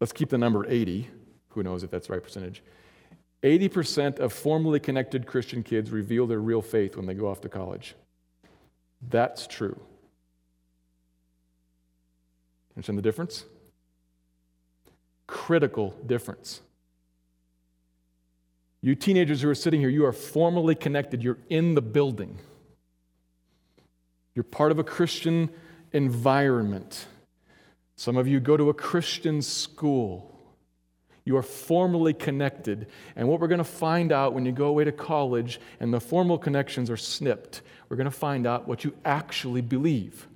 Let's 0.00 0.12
keep 0.12 0.30
the 0.30 0.38
number 0.38 0.64
80. 0.66 1.08
Who 1.50 1.62
knows 1.62 1.82
if 1.82 1.90
that's 1.90 2.06
the 2.06 2.14
right 2.14 2.22
percentage? 2.22 2.62
80% 3.42 4.18
of 4.18 4.32
formally 4.32 4.80
connected 4.80 5.26
Christian 5.26 5.62
kids 5.62 5.90
reveal 5.90 6.26
their 6.26 6.40
real 6.40 6.62
faith 6.62 6.96
when 6.96 7.06
they 7.06 7.14
go 7.14 7.28
off 7.28 7.40
to 7.42 7.48
college. 7.48 7.94
That's 9.08 9.46
true. 9.46 9.80
Understand 12.76 12.98
the 12.98 13.02
difference? 13.02 13.44
Critical 15.26 15.94
difference. 16.06 16.60
You 18.80 18.94
teenagers 18.94 19.42
who 19.42 19.48
are 19.50 19.54
sitting 19.54 19.80
here, 19.80 19.88
you 19.88 20.04
are 20.04 20.12
formally 20.12 20.74
connected. 20.74 21.22
You're 21.22 21.38
in 21.48 21.74
the 21.74 21.82
building. 21.82 22.38
You're 24.34 24.44
part 24.44 24.70
of 24.70 24.78
a 24.78 24.84
Christian 24.84 25.50
environment. 25.92 27.06
Some 27.96 28.16
of 28.16 28.28
you 28.28 28.38
go 28.38 28.56
to 28.56 28.68
a 28.68 28.74
Christian 28.74 29.42
school. 29.42 30.37
You 31.28 31.36
are 31.36 31.42
formally 31.42 32.14
connected. 32.14 32.86
And 33.14 33.28
what 33.28 33.38
we're 33.38 33.48
going 33.48 33.58
to 33.58 33.64
find 33.64 34.12
out 34.12 34.32
when 34.32 34.46
you 34.46 34.52
go 34.52 34.68
away 34.68 34.84
to 34.84 34.92
college 34.92 35.60
and 35.78 35.92
the 35.92 36.00
formal 36.00 36.38
connections 36.38 36.88
are 36.88 36.96
snipped, 36.96 37.60
we're 37.90 37.98
going 37.98 38.06
to 38.06 38.10
find 38.10 38.46
out 38.46 38.66
what 38.66 38.82
you 38.82 38.94
actually 39.04 39.60
believe. 39.60 40.26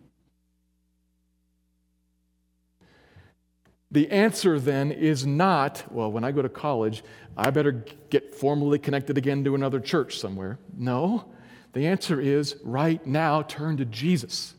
The 3.91 4.11
answer 4.11 4.61
then 4.61 4.93
is 4.93 5.25
not, 5.25 5.83
well, 5.91 6.13
when 6.13 6.25
I 6.25 6.31
go 6.31 6.43
to 6.43 6.51
college, 6.51 7.03
I 7.39 7.49
better 7.49 7.87
get 8.11 8.35
formally 8.35 8.79
connected 8.79 9.17
again 9.17 9.45
to 9.45 9.55
another 9.55 9.81
church 9.81 10.19
somewhere. 10.19 10.59
No. 10.77 11.25
The 11.73 11.87
answer 11.87 12.21
is 12.21 12.57
right 12.63 13.05
now, 13.07 13.41
turn 13.41 13.79
to 13.79 13.87
Jesus 13.87 14.53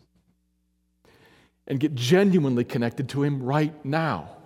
and 1.68 1.80
get 1.80 1.94
genuinely 1.94 2.64
connected 2.64 3.08
to 3.10 3.22
Him 3.22 3.44
right 3.44 3.86
now. 3.86 4.38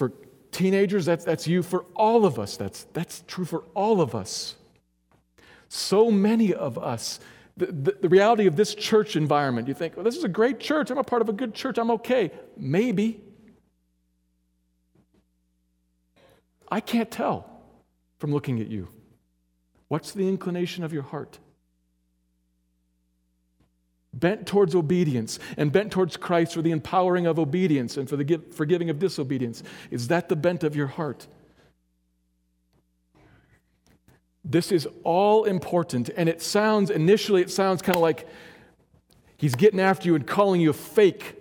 For 0.00 0.14
teenagers, 0.50 1.04
that's, 1.04 1.26
that's 1.26 1.46
you. 1.46 1.62
For 1.62 1.84
all 1.94 2.24
of 2.24 2.38
us, 2.38 2.56
that's, 2.56 2.84
that's 2.94 3.22
true 3.26 3.44
for 3.44 3.64
all 3.74 4.00
of 4.00 4.14
us. 4.14 4.54
So 5.68 6.10
many 6.10 6.54
of 6.54 6.78
us, 6.78 7.20
the, 7.58 7.66
the, 7.66 7.96
the, 8.00 8.08
reality 8.08 8.46
of 8.46 8.56
this 8.56 8.74
church 8.74 9.14
environment, 9.14 9.68
you 9.68 9.74
think, 9.74 9.96
well, 9.96 10.04
this 10.04 10.16
is 10.16 10.24
a 10.24 10.28
great 10.28 10.58
church. 10.58 10.90
I'm 10.90 10.96
a 10.96 11.04
part 11.04 11.20
of 11.20 11.28
a 11.28 11.34
good 11.34 11.52
church. 11.54 11.76
I'm 11.76 11.90
okay. 11.90 12.30
Maybe. 12.56 13.20
I 16.70 16.80
can't 16.80 17.10
tell 17.10 17.44
from 18.16 18.32
looking 18.32 18.58
at 18.62 18.68
you. 18.68 18.88
What's 19.88 20.12
the 20.12 20.26
inclination 20.26 20.82
of 20.82 20.94
your 20.94 21.02
heart? 21.02 21.38
Bent 24.12 24.46
towards 24.46 24.74
obedience 24.74 25.38
and 25.56 25.70
bent 25.70 25.92
towards 25.92 26.16
Christ 26.16 26.54
for 26.54 26.62
the 26.62 26.72
empowering 26.72 27.26
of 27.26 27.38
obedience 27.38 27.96
and 27.96 28.08
for 28.08 28.16
the 28.16 28.40
forgiving 28.50 28.90
of 28.90 28.98
disobedience. 28.98 29.62
Is 29.90 30.08
that 30.08 30.28
the 30.28 30.36
bent 30.36 30.64
of 30.64 30.74
your 30.74 30.88
heart? 30.88 31.26
This 34.44 34.72
is 34.72 34.88
all 35.04 35.44
important, 35.44 36.10
and 36.16 36.28
it 36.28 36.42
sounds, 36.42 36.90
initially, 36.90 37.42
it 37.42 37.50
sounds 37.50 37.82
kind 37.82 37.94
of 37.94 38.02
like 38.02 38.26
he's 39.36 39.54
getting 39.54 39.78
after 39.78 40.08
you 40.08 40.14
and 40.14 40.26
calling 40.26 40.60
you 40.60 40.70
a 40.70 40.72
fake. 40.72 41.36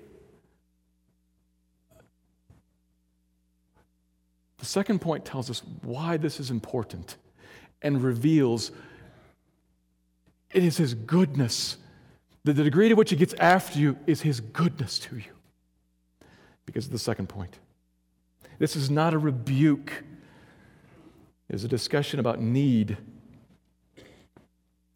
The 4.60 4.66
second 4.66 5.00
point 5.00 5.26
tells 5.26 5.50
us 5.50 5.64
why 5.82 6.18
this 6.18 6.40
is 6.40 6.52
important 6.52 7.16
and 7.82 8.04
reveals 8.04 8.72
it 10.52 10.64
is 10.64 10.78
his 10.78 10.94
goodness. 10.94 11.78
The, 12.44 12.54
degree 12.54 12.90
to 12.90 12.96
which 12.96 13.10
he 13.10 13.16
gets 13.16 13.34
after 13.36 13.78
you 13.78 13.98
is 14.08 14.22
his 14.22 14.40
goodness 14.40 14.98
to 15.00 15.18
you. 15.18 15.32
Because 16.66 16.86
of 16.86 16.92
the 16.92 17.00
second 17.00 17.30
point. 17.30 17.60
This 18.60 18.76
is 18.76 18.90
not 18.90 19.14
a 19.14 19.18
rebuke 19.18 20.04
it 21.50 21.56
is 21.56 21.64
a 21.64 21.68
discussion 21.68 22.20
about 22.20 22.40
need. 22.40 22.98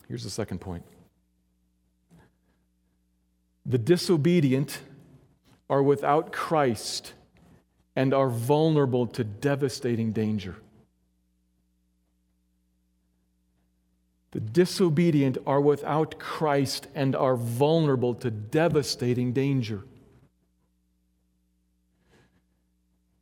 Here's 0.07 0.23
the 0.23 0.29
second 0.29 0.61
point 0.61 0.83
the 3.65 3.77
disobedient 3.77 4.79
are 5.69 5.81
without 5.81 6.31
Christ 6.31 7.13
and 7.95 8.13
are 8.13 8.29
vulnerable 8.29 9.07
to 9.07 9.23
devastating 9.23 10.11
danger. 10.11 10.57
The 14.33 14.39
disobedient 14.39 15.37
are 15.45 15.61
without 15.61 16.17
Christ 16.17 16.87
and 16.95 17.15
are 17.15 17.35
vulnerable 17.35 18.15
to 18.15 18.31
devastating 18.31 19.31
danger. 19.31 19.83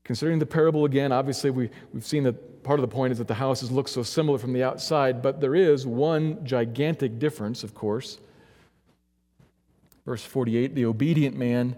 Considering 0.05 0.39
the 0.39 0.45
parable 0.45 0.85
again, 0.85 1.11
obviously 1.11 1.49
we, 1.49 1.69
we've 1.93 2.05
seen 2.05 2.23
that 2.23 2.63
part 2.63 2.79
of 2.79 2.81
the 2.81 2.95
point 2.95 3.11
is 3.11 3.17
that 3.17 3.27
the 3.27 3.33
houses 3.33 3.69
look 3.71 3.89
so 3.89 4.03
similar 4.03 4.37
from 4.37 4.53
the 4.53 4.63
outside, 4.63 5.21
but 5.21 5.41
there 5.41 5.53
is 5.53 5.85
one 5.85 6.45
gigantic 6.45 7.19
difference, 7.19 7.65
of 7.65 7.75
course. 7.75 8.17
Verse 10.05 10.23
48 10.23 10.75
the 10.75 10.85
obedient 10.85 11.35
man, 11.35 11.75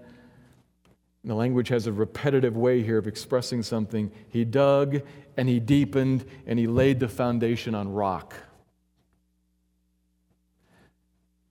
the 1.23 1.33
language 1.33 1.69
has 1.69 1.87
a 1.87 1.91
repetitive 1.91 2.55
way 2.55 2.83
here 2.83 2.99
of 2.99 3.07
expressing 3.07 3.63
something. 3.63 4.11
He 4.29 4.45
dug 4.45 5.01
and 5.37 5.49
he 5.49 5.59
deepened 5.59 6.23
and 6.45 6.59
he 6.59 6.67
laid 6.67 6.99
the 6.99 7.09
foundation 7.09 7.73
on 7.73 7.91
rock. 7.91 8.35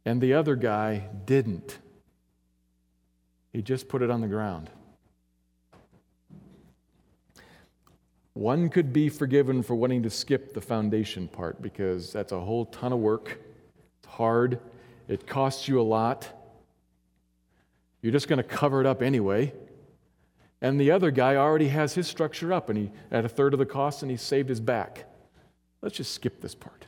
And 0.04 0.20
the 0.20 0.34
other 0.34 0.56
guy 0.56 1.08
didn't. 1.24 1.78
He 3.52 3.62
just 3.62 3.88
put 3.88 4.02
it 4.02 4.10
on 4.10 4.20
the 4.20 4.28
ground. 4.28 4.70
One 8.34 8.70
could 8.70 8.92
be 8.92 9.10
forgiven 9.10 9.62
for 9.62 9.74
wanting 9.74 10.02
to 10.04 10.10
skip 10.10 10.54
the 10.54 10.60
foundation 10.60 11.28
part 11.28 11.60
because 11.60 12.12
that's 12.12 12.32
a 12.32 12.40
whole 12.40 12.64
ton 12.66 12.92
of 12.92 12.98
work. 12.98 13.38
It's 13.98 14.12
hard, 14.12 14.58
it 15.06 15.26
costs 15.26 15.68
you 15.68 15.80
a 15.80 15.82
lot. 15.82 16.28
You're 18.00 18.12
just 18.12 18.28
going 18.28 18.38
to 18.38 18.42
cover 18.42 18.80
it 18.80 18.86
up 18.86 19.02
anyway. 19.02 19.52
And 20.62 20.80
the 20.80 20.92
other 20.92 21.10
guy 21.10 21.36
already 21.36 21.68
has 21.68 21.94
his 21.94 22.06
structure 22.06 22.52
up 22.52 22.68
and 22.68 22.78
he 22.78 22.90
at 23.10 23.24
a 23.24 23.28
third 23.28 23.52
of 23.52 23.58
the 23.58 23.66
cost 23.66 24.02
and 24.02 24.10
he 24.10 24.16
saved 24.16 24.48
his 24.48 24.60
back. 24.60 25.04
Let's 25.82 25.96
just 25.96 26.14
skip 26.14 26.40
this 26.40 26.54
part. 26.54 26.86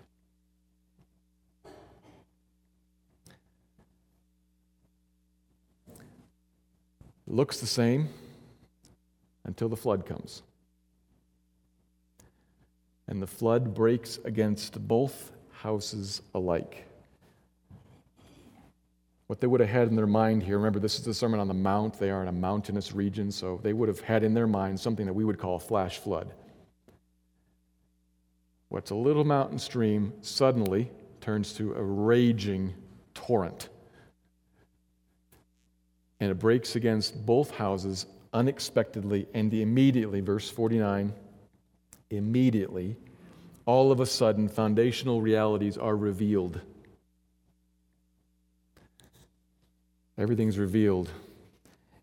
Looks 7.35 7.59
the 7.59 7.67
same 7.67 8.09
until 9.45 9.69
the 9.69 9.77
flood 9.77 10.07
comes 10.07 10.43
and 13.09 13.21
the 13.21 13.27
flood 13.27 13.75
breaks 13.75 14.19
against 14.25 14.87
both 14.87 15.33
houses 15.51 16.23
alike. 16.35 16.87
What 19.27 19.41
they 19.41 19.47
would 19.47 19.61
have 19.61 19.69
had 19.69 19.89
in 19.89 19.97
their 19.97 20.07
mind 20.07 20.43
here, 20.43 20.59
remember, 20.59 20.79
this 20.79 20.99
is 20.99 21.05
the 21.05 21.15
Sermon 21.15 21.41
on 21.41 21.49
the 21.49 21.55
Mount. 21.55 21.99
They 21.99 22.11
are 22.11 22.23
in 22.23 22.29
a 22.29 22.33
mountainous 22.33 22.95
region, 22.95 23.33
so 23.33 23.59
they 23.63 23.73
would 23.73 23.89
have 23.89 24.01
had 24.01 24.23
in 24.23 24.35
their 24.35 24.47
mind 24.47 24.79
something 24.79 25.07
that 25.07 25.13
we 25.13 25.25
would 25.25 25.39
call 25.39 25.57
a 25.57 25.61
flash 25.61 25.99
flood. 25.99 26.33
What's 28.69 28.91
a 28.91 28.95
little 28.95 29.25
mountain 29.25 29.59
stream 29.59 30.13
suddenly 30.21 30.91
turns 31.21 31.53
to 31.55 31.75
a 31.75 31.83
raging 31.83 32.75
torrent. 33.15 33.71
And 36.21 36.31
it 36.31 36.39
breaks 36.39 36.77
against 36.77 37.27
both 37.27 37.51
houses 37.51 38.07
unexpectedly 38.33 39.27
and 39.35 39.53
immediately. 39.53 40.21
Verse 40.21 40.51
49 40.51 41.13
immediately, 42.11 42.97
all 43.67 43.91
of 43.91 44.01
a 44.01 44.07
sudden, 44.07 44.49
foundational 44.49 45.21
realities 45.21 45.77
are 45.77 45.97
revealed. 45.97 46.61
Everything's 50.17 50.59
revealed. 50.59 51.11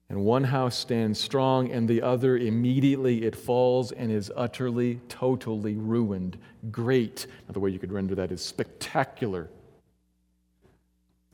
And 0.10 0.26
one 0.26 0.44
house 0.44 0.78
stands 0.78 1.20
strong, 1.20 1.72
and 1.72 1.88
the 1.88 2.02
other 2.02 2.38
immediately 2.38 3.24
it 3.24 3.36
falls 3.36 3.94
and 3.94 4.12
is 4.12 4.30
utterly, 4.36 5.00
totally 5.08 5.76
ruined. 5.76 6.38
Great, 6.70 7.28
another 7.46 7.62
way 7.62 7.70
you 7.70 7.80
could 7.80 7.94
render 7.94 8.16
that 8.16 8.32
is 8.32 8.44
spectacular, 8.44 9.50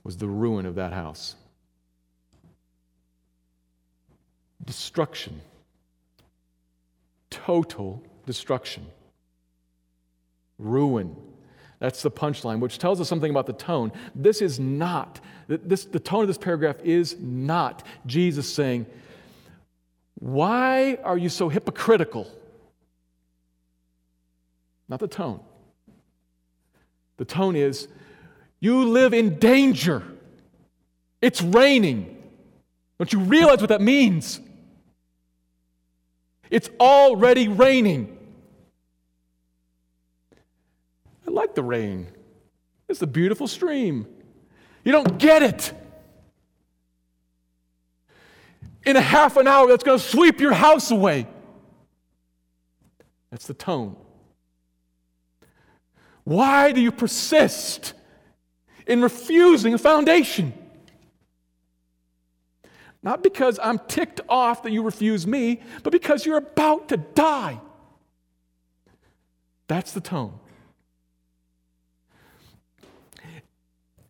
was 0.03 0.17
the 0.17 0.27
ruin 0.27 0.67
of 0.67 0.75
that 0.75 0.93
house. 0.93 1.35
Destruction. 4.63 5.41
Total 7.29 8.01
destruction, 8.25 8.85
ruin. 10.59 11.15
That's 11.79 12.01
the 12.01 12.11
punchline, 12.11 12.59
which 12.59 12.79
tells 12.79 12.99
us 12.99 13.07
something 13.07 13.29
about 13.29 13.45
the 13.45 13.53
tone. 13.53 13.91
This 14.15 14.41
is 14.41 14.59
not, 14.59 15.19
this, 15.47 15.85
the 15.85 15.99
tone 15.99 16.21
of 16.21 16.27
this 16.27 16.37
paragraph 16.37 16.77
is 16.83 17.15
not 17.19 17.83
Jesus 18.05 18.51
saying, 18.51 18.85
Why 20.15 20.97
are 21.03 21.17
you 21.17 21.29
so 21.29 21.49
hypocritical? 21.49 22.31
Not 24.89 24.99
the 24.99 25.07
tone. 25.07 25.39
The 27.17 27.25
tone 27.25 27.55
is, 27.55 27.87
You 28.59 28.85
live 28.85 29.13
in 29.13 29.37
danger. 29.37 30.03
It's 31.21 31.41
raining. 31.41 32.13
Don't 32.97 33.11
you 33.13 33.19
realize 33.19 33.59
what 33.59 33.69
that 33.69 33.81
means? 33.81 34.39
It's 36.49 36.69
already 36.79 37.47
raining. 37.47 38.17
I 41.27 41.31
like 41.31 41.55
the 41.55 41.63
rain. 41.63 42.07
It's 42.87 43.01
a 43.01 43.07
beautiful 43.07 43.47
stream. 43.47 44.07
You 44.83 44.91
don't 44.91 45.17
get 45.17 45.43
it. 45.43 45.73
In 48.85 48.95
a 48.95 49.01
half 49.01 49.35
an 49.35 49.47
hour, 49.47 49.67
that's 49.67 49.83
going 49.83 49.99
to 49.99 50.03
sweep 50.03 50.39
your 50.39 50.53
house 50.53 50.91
away. 50.91 51.27
That's 53.29 53.45
the 53.45 53.53
tone. 53.53 53.97
Why 56.23 56.71
do 56.71 56.79
you 56.79 56.91
persist 56.91 57.93
in 58.85 59.01
refusing 59.01 59.73
a 59.73 59.77
foundation? 59.77 60.53
Not 63.03 63.23
because 63.23 63.59
I'm 63.61 63.79
ticked 63.87 64.21
off 64.27 64.63
that 64.63 64.71
you 64.71 64.83
refuse 64.83 65.25
me, 65.25 65.61
but 65.83 65.91
because 65.91 66.25
you're 66.25 66.37
about 66.37 66.89
to 66.89 66.97
die. 66.97 67.61
That's 69.67 69.91
the 69.91 70.01
tone. 70.01 70.39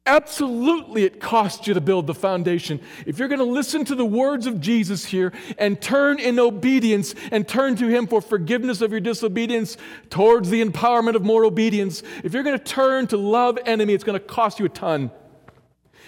Absolutely, 0.07 1.03
it 1.03 1.19
costs 1.19 1.67
you 1.67 1.73
to 1.73 1.81
build 1.81 2.07
the 2.07 2.13
foundation. 2.13 2.79
If 3.05 3.19
you're 3.19 3.27
going 3.27 3.39
to 3.39 3.45
listen 3.45 3.83
to 3.85 3.95
the 3.95 4.05
words 4.05 4.45
of 4.45 4.61
Jesus 4.61 5.03
here 5.03 5.33
and 5.57 5.81
turn 5.81 6.17
in 6.17 6.39
obedience 6.39 7.13
and 7.29 7.45
turn 7.45 7.75
to 7.75 7.87
Him 7.87 8.07
for 8.07 8.21
forgiveness 8.21 8.79
of 8.79 8.91
your 8.91 9.01
disobedience 9.01 9.75
towards 10.09 10.49
the 10.49 10.63
empowerment 10.63 11.15
of 11.15 11.25
more 11.25 11.43
obedience, 11.43 12.03
if 12.23 12.33
you're 12.33 12.43
going 12.43 12.57
to 12.57 12.63
turn 12.63 13.07
to 13.07 13.17
love 13.17 13.59
enemy, 13.65 13.93
it's 13.93 14.05
going 14.05 14.17
to 14.17 14.25
cost 14.25 14.59
you 14.59 14.65
a 14.65 14.69
ton. 14.69 15.11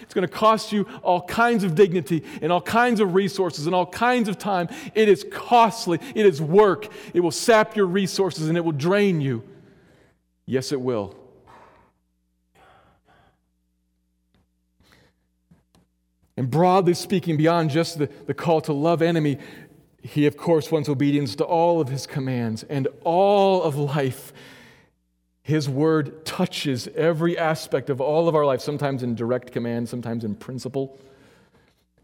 It's 0.02 0.14
going 0.14 0.26
to 0.26 0.32
cost 0.32 0.72
you 0.72 0.86
all 1.02 1.22
kinds 1.22 1.64
of 1.64 1.74
dignity 1.74 2.24
and 2.42 2.52
all 2.52 2.60
kinds 2.60 3.00
of 3.00 3.14
resources 3.14 3.66
and 3.66 3.74
all 3.74 3.86
kinds 3.86 4.28
of 4.28 4.38
time. 4.38 4.68
It 4.94 5.08
is 5.08 5.24
costly. 5.30 5.98
It 6.14 6.26
is 6.26 6.40
work. 6.40 6.88
It 7.14 7.20
will 7.20 7.30
sap 7.30 7.76
your 7.76 7.86
resources 7.86 8.48
and 8.48 8.56
it 8.56 8.64
will 8.64 8.72
drain 8.72 9.20
you. 9.20 9.42
Yes, 10.46 10.72
it 10.72 10.80
will. 10.80 11.16
And 16.36 16.50
broadly 16.50 16.94
speaking, 16.94 17.36
beyond 17.36 17.68
just 17.68 17.98
the, 17.98 18.08
the 18.26 18.32
call 18.32 18.62
to 18.62 18.72
love 18.72 19.02
enemy, 19.02 19.38
he 20.02 20.26
of 20.26 20.36
course 20.36 20.72
wants 20.72 20.88
obedience 20.88 21.34
to 21.36 21.44
all 21.44 21.80
of 21.80 21.88
his 21.88 22.06
commands 22.06 22.62
and 22.64 22.88
all 23.04 23.62
of 23.62 23.76
life 23.76 24.32
his 25.50 25.68
word 25.68 26.24
touches 26.24 26.86
every 26.94 27.36
aspect 27.36 27.90
of 27.90 28.00
all 28.00 28.28
of 28.28 28.36
our 28.36 28.46
life, 28.46 28.60
sometimes 28.60 29.02
in 29.02 29.16
direct 29.16 29.50
command, 29.50 29.88
sometimes 29.88 30.22
in 30.22 30.36
principle 30.36 30.96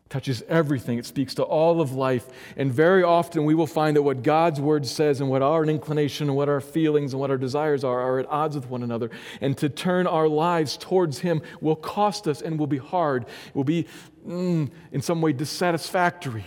touches 0.09 0.43
everything. 0.49 0.99
It 0.99 1.07
speaks 1.07 1.35
to 1.35 1.43
all 1.43 1.81
of 1.81 1.93
life. 1.93 2.27
And 2.57 2.73
very 2.73 3.03
often 3.03 3.45
we 3.45 3.55
will 3.55 3.67
find 3.67 3.97
that 3.97 4.03
what 4.03 4.23
God's 4.23 4.61
word 4.61 4.87
says 4.87 5.21
and 5.21 5.29
what 5.29 5.43
our 5.43 5.65
inclination 5.65 6.29
and 6.29 6.37
what 6.37 6.49
our 6.49 6.61
feelings 6.61 7.13
and 7.13 7.21
what 7.21 7.31
our 7.31 7.37
desires 7.37 7.83
are 7.83 8.01
are 8.01 8.21
at 8.21 8.27
odds 8.27 8.55
with 8.55 8.69
one 8.69 8.83
another. 8.83 9.11
And 9.41 9.57
to 9.59 9.69
turn 9.69 10.07
our 10.07 10.29
lives 10.29 10.77
towards 10.77 11.19
Him 11.19 11.43
will 11.61 11.77
cost 11.77 12.29
us 12.29 12.41
and 12.41 12.59
will 12.59 12.67
be 12.69 12.79
hard. 12.79 13.25
It 13.25 13.55
will 13.55 13.65
be, 13.65 13.87
mm, 14.27 14.71
in 14.93 15.03
some 15.03 15.21
way, 15.21 15.33
dissatisfactory. 15.33 16.47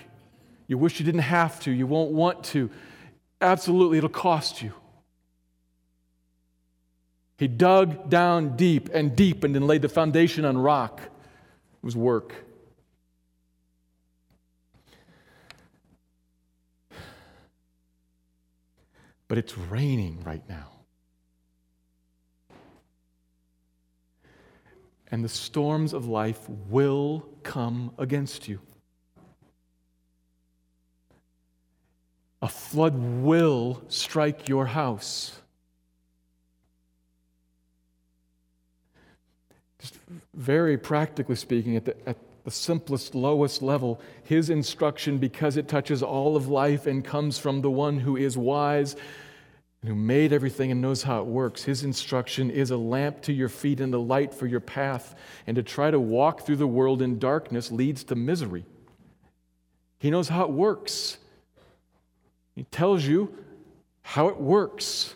You 0.67 0.77
wish 0.77 0.99
you 0.99 1.05
didn't 1.05 1.21
have 1.21 1.59
to, 1.61 1.71
you 1.71 1.87
won't 1.87 2.11
want 2.11 2.43
to. 2.45 2.69
Absolutely, 3.41 3.97
it'll 3.97 4.09
cost 4.09 4.61
you. 4.61 4.73
He 7.39 7.47
dug 7.47 8.09
down 8.09 8.55
deep 8.55 8.89
and 8.93 9.15
deep 9.15 9.43
and 9.43 9.65
laid 9.65 9.81
the 9.81 9.89
foundation 9.89 10.45
on 10.45 10.57
rock. 10.57 11.01
It 11.01 11.85
was 11.85 11.95
work. 11.95 12.35
but 19.29 19.37
it's 19.37 19.57
raining 19.57 20.21
right 20.25 20.43
now. 20.49 20.67
And 25.11 25.23
the 25.23 25.29
storms 25.29 25.93
of 25.93 26.07
life 26.07 26.49
will 26.49 27.29
come 27.43 27.91
against 27.97 28.47
you. 28.47 28.59
A 32.41 32.47
flood 32.47 32.95
will 32.95 33.83
strike 33.87 34.47
your 34.47 34.65
house. 34.65 35.38
Just 39.79 39.97
very 40.33 40.77
practically 40.77 41.35
speaking, 41.35 41.75
at 41.75 41.85
the, 41.85 41.95
at 42.07 42.17
the 42.43 42.51
simplest, 42.51 43.15
lowest 43.15 43.61
level, 43.61 43.99
his 44.23 44.49
instruction, 44.49 45.17
because 45.17 45.57
it 45.57 45.67
touches 45.67 46.03
all 46.03 46.35
of 46.35 46.47
life 46.47 46.87
and 46.87 47.03
comes 47.03 47.37
from 47.37 47.61
the 47.61 47.71
one 47.71 47.99
who 47.99 48.17
is 48.17 48.37
wise 48.37 48.95
and 49.81 49.89
who 49.89 49.95
made 49.95 50.33
everything 50.33 50.71
and 50.71 50.81
knows 50.81 51.03
how 51.03 51.21
it 51.21 51.25
works, 51.25 51.63
his 51.63 51.83
instruction 51.83 52.51
is 52.51 52.71
a 52.71 52.77
lamp 52.77 53.21
to 53.21 53.33
your 53.33 53.47
feet 53.47 53.79
and 53.79 53.93
a 53.93 53.99
light 53.99 54.33
for 54.33 54.45
your 54.45 54.59
path. 54.59 55.15
And 55.47 55.55
to 55.55 55.63
try 55.63 55.89
to 55.89 55.99
walk 55.99 56.45
through 56.45 56.57
the 56.57 56.67
world 56.67 57.01
in 57.01 57.17
darkness 57.17 57.71
leads 57.71 58.03
to 58.05 58.15
misery. 58.15 58.65
He 59.99 60.09
knows 60.09 60.29
how 60.29 60.43
it 60.43 60.51
works, 60.51 61.17
he 62.55 62.63
tells 62.65 63.05
you 63.05 63.33
how 64.01 64.27
it 64.27 64.37
works. 64.37 65.15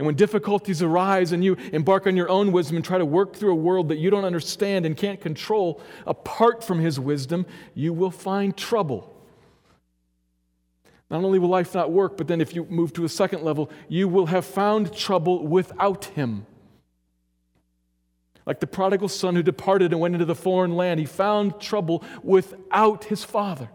And 0.00 0.06
when 0.06 0.16
difficulties 0.16 0.80
arise 0.80 1.32
and 1.32 1.44
you 1.44 1.58
embark 1.74 2.06
on 2.06 2.16
your 2.16 2.30
own 2.30 2.52
wisdom 2.52 2.76
and 2.76 2.82
try 2.82 2.96
to 2.96 3.04
work 3.04 3.36
through 3.36 3.52
a 3.52 3.54
world 3.54 3.90
that 3.90 3.98
you 3.98 4.08
don't 4.08 4.24
understand 4.24 4.86
and 4.86 4.96
can't 4.96 5.20
control 5.20 5.78
apart 6.06 6.64
from 6.64 6.78
His 6.78 6.98
wisdom, 6.98 7.44
you 7.74 7.92
will 7.92 8.10
find 8.10 8.56
trouble. 8.56 9.14
Not 11.10 11.22
only 11.22 11.38
will 11.38 11.50
life 11.50 11.74
not 11.74 11.92
work, 11.92 12.16
but 12.16 12.28
then 12.28 12.40
if 12.40 12.54
you 12.54 12.64
move 12.70 12.94
to 12.94 13.04
a 13.04 13.10
second 13.10 13.42
level, 13.42 13.70
you 13.90 14.08
will 14.08 14.24
have 14.24 14.46
found 14.46 14.96
trouble 14.96 15.46
without 15.46 16.06
Him. 16.06 16.46
Like 18.46 18.60
the 18.60 18.66
prodigal 18.66 19.08
son 19.08 19.36
who 19.36 19.42
departed 19.42 19.92
and 19.92 20.00
went 20.00 20.14
into 20.14 20.24
the 20.24 20.34
foreign 20.34 20.76
land, 20.76 20.98
he 20.98 21.04
found 21.04 21.60
trouble 21.60 22.02
without 22.22 23.04
his 23.04 23.22
father. 23.22 23.68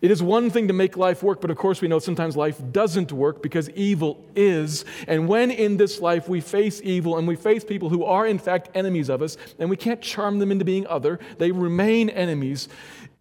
It 0.00 0.10
is 0.12 0.22
one 0.22 0.50
thing 0.50 0.68
to 0.68 0.74
make 0.74 0.96
life 0.96 1.22
work, 1.22 1.40
but 1.40 1.50
of 1.50 1.56
course 1.56 1.80
we 1.80 1.88
know 1.88 1.98
sometimes 1.98 2.36
life 2.36 2.60
doesn't 2.70 3.10
work 3.12 3.42
because 3.42 3.68
evil 3.70 4.24
is. 4.36 4.84
And 5.08 5.26
when 5.26 5.50
in 5.50 5.76
this 5.76 6.00
life 6.00 6.28
we 6.28 6.40
face 6.40 6.80
evil 6.84 7.18
and 7.18 7.26
we 7.26 7.34
face 7.34 7.64
people 7.64 7.88
who 7.88 8.04
are 8.04 8.26
in 8.26 8.38
fact 8.38 8.70
enemies 8.74 9.08
of 9.08 9.22
us, 9.22 9.36
and 9.58 9.68
we 9.68 9.76
can't 9.76 10.00
charm 10.00 10.38
them 10.38 10.52
into 10.52 10.64
being 10.64 10.86
other, 10.86 11.18
they 11.38 11.50
remain 11.50 12.10
enemies, 12.10 12.68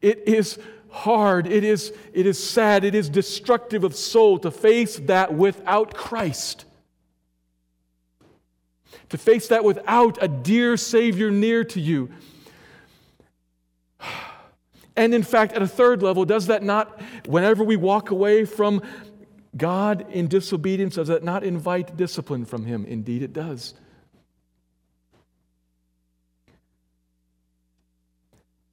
it 0.02 0.28
is 0.28 0.60
hard, 0.90 1.48
it 1.48 1.64
is, 1.64 1.94
it 2.14 2.28
is 2.28 2.42
sad, 2.42 2.84
it 2.84 2.94
is 2.94 3.10
destructive 3.10 3.84
of 3.84 3.96
soul 3.96 4.38
to 4.40 4.52
face 4.52 4.98
that 4.98 5.34
without 5.34 5.96
Christ. 5.96 6.66
To 9.10 9.18
face 9.18 9.48
that 9.48 9.64
without 9.64 10.22
a 10.22 10.28
dear 10.28 10.78
Savior 10.78 11.32
near 11.32 11.64
to 11.64 11.80
you. 11.80 12.10
And 14.98 15.14
in 15.14 15.22
fact, 15.22 15.54
at 15.54 15.62
a 15.62 15.68
third 15.68 16.02
level, 16.02 16.26
does 16.26 16.48
that 16.48 16.64
not, 16.64 17.00
whenever 17.28 17.64
we 17.64 17.76
walk 17.76 18.10
away 18.10 18.46
from 18.46 18.82
God 19.56 20.08
in 20.12 20.28
disobedience, 20.28 20.96
does 20.96 21.08
that 21.08 21.24
not 21.24 21.44
invite 21.44 21.96
discipline 21.96 22.46
from 22.46 22.66
Him? 22.66 22.84
Indeed, 22.84 23.22
it 23.22 23.32
does. 23.32 23.76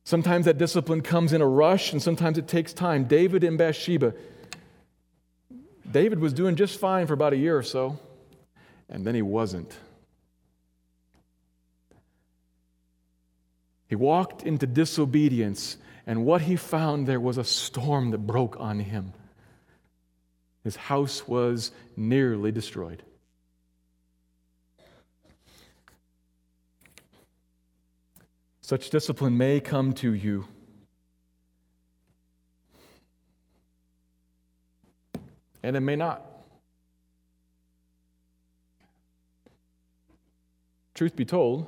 Sometimes 0.04 0.46
that 0.46 0.56
discipline 0.56 1.02
comes 1.02 1.34
in 1.34 1.42
a 1.42 1.46
rush, 1.46 1.92
and 1.92 2.02
sometimes 2.02 2.38
it 2.38 2.48
takes 2.48 2.72
time. 2.72 3.04
David 3.04 3.44
and 3.44 3.58
Bathsheba. 3.58 4.14
David 5.90 6.20
was 6.20 6.32
doing 6.32 6.56
just 6.56 6.80
fine 6.80 7.06
for 7.06 7.12
about 7.12 7.34
a 7.34 7.36
year 7.36 7.56
or 7.56 7.62
so, 7.62 7.98
and 8.88 9.06
then 9.06 9.14
he 9.14 9.22
wasn't. 9.22 9.76
He 13.88 13.94
walked 13.94 14.42
into 14.42 14.66
disobedience 14.66 15.76
and 16.06 16.24
what 16.26 16.42
he 16.42 16.56
found 16.56 17.06
there 17.06 17.20
was 17.20 17.38
a 17.38 17.44
storm 17.44 18.10
that 18.10 18.18
broke 18.18 18.58
on 18.60 18.80
him. 18.80 19.12
His 20.62 20.76
house 20.76 21.26
was 21.26 21.72
nearly 21.96 22.52
destroyed. 22.52 23.02
Such 28.60 28.88
discipline 28.88 29.36
may 29.36 29.60
come 29.60 29.92
to 29.94 30.12
you. 30.12 30.46
And 35.62 35.76
it 35.76 35.80
may 35.80 35.96
not. 35.96 36.22
Truth 40.94 41.16
be 41.16 41.24
told, 41.24 41.66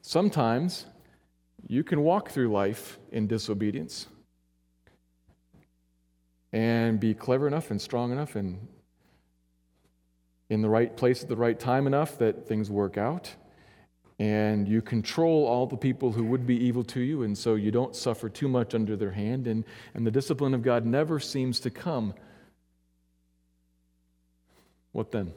sometimes 0.00 0.86
you 1.68 1.82
can 1.82 2.00
walk 2.02 2.30
through 2.30 2.48
life 2.48 2.98
in 3.10 3.26
disobedience 3.26 4.06
and 6.52 7.00
be 7.00 7.12
clever 7.12 7.46
enough 7.46 7.70
and 7.70 7.80
strong 7.80 8.12
enough 8.12 8.36
and 8.36 8.68
in 10.48 10.62
the 10.62 10.68
right 10.68 10.96
place 10.96 11.22
at 11.22 11.28
the 11.28 11.36
right 11.36 11.58
time 11.58 11.86
enough 11.86 12.18
that 12.18 12.46
things 12.46 12.70
work 12.70 12.96
out. 12.96 13.34
And 14.18 14.66
you 14.66 14.80
control 14.80 15.44
all 15.44 15.66
the 15.66 15.76
people 15.76 16.12
who 16.12 16.24
would 16.24 16.46
be 16.46 16.56
evil 16.56 16.82
to 16.84 17.00
you, 17.00 17.24
and 17.24 17.36
so 17.36 17.54
you 17.54 17.70
don't 17.70 17.94
suffer 17.94 18.30
too 18.30 18.48
much 18.48 18.74
under 18.74 18.96
their 18.96 19.10
hand, 19.10 19.46
and, 19.46 19.62
and 19.92 20.06
the 20.06 20.10
discipline 20.10 20.54
of 20.54 20.62
God 20.62 20.86
never 20.86 21.20
seems 21.20 21.60
to 21.60 21.70
come. 21.70 22.14
What 24.92 25.10
then? 25.10 25.34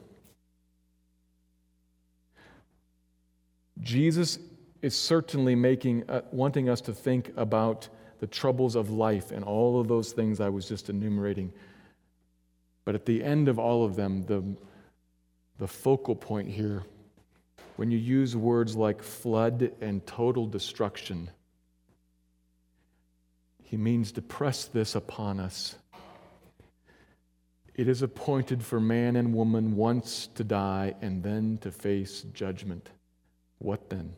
Jesus 3.82 4.38
is 4.82 4.94
certainly 4.94 5.54
making, 5.54 6.08
uh, 6.08 6.22
wanting 6.32 6.68
us 6.68 6.80
to 6.82 6.92
think 6.92 7.32
about 7.36 7.88
the 8.20 8.26
troubles 8.26 8.76
of 8.76 8.90
life 8.90 9.30
and 9.30 9.44
all 9.44 9.80
of 9.80 9.88
those 9.88 10.12
things 10.12 10.40
I 10.40 10.48
was 10.48 10.68
just 10.68 10.90
enumerating. 10.90 11.52
But 12.84 12.94
at 12.94 13.06
the 13.06 13.22
end 13.22 13.48
of 13.48 13.58
all 13.58 13.84
of 13.84 13.96
them, 13.96 14.24
the, 14.26 14.42
the 15.58 15.68
focal 15.68 16.16
point 16.16 16.48
here, 16.48 16.82
when 17.76 17.90
you 17.90 17.98
use 17.98 18.36
words 18.36 18.76
like 18.76 19.02
flood 19.02 19.72
and 19.80 20.06
total 20.06 20.46
destruction, 20.46 21.30
he 23.62 23.76
means 23.76 24.12
to 24.12 24.22
press 24.22 24.66
this 24.66 24.94
upon 24.94 25.40
us. 25.40 25.76
It 27.74 27.88
is 27.88 28.02
appointed 28.02 28.62
for 28.62 28.80
man 28.80 29.16
and 29.16 29.32
woman 29.32 29.76
once 29.76 30.26
to 30.34 30.44
die 30.44 30.94
and 31.00 31.22
then 31.22 31.58
to 31.62 31.70
face 31.70 32.22
judgment. 32.34 32.90
What 33.58 33.88
then? 33.88 34.14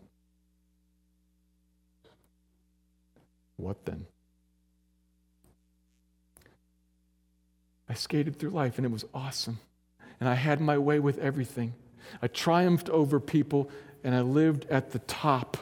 What 3.56 3.84
then? 3.84 4.06
I 7.88 7.94
skated 7.94 8.38
through 8.38 8.50
life 8.50 8.78
and 8.78 8.86
it 8.86 8.90
was 8.90 9.04
awesome. 9.12 9.58
And 10.18 10.28
I 10.28 10.34
had 10.34 10.60
my 10.60 10.78
way 10.78 10.98
with 10.98 11.18
everything. 11.18 11.74
I 12.22 12.28
triumphed 12.28 12.88
over 12.88 13.20
people 13.20 13.70
and 14.04 14.14
I 14.14 14.20
lived 14.20 14.66
at 14.70 14.92
the 14.92 14.98
top. 15.00 15.56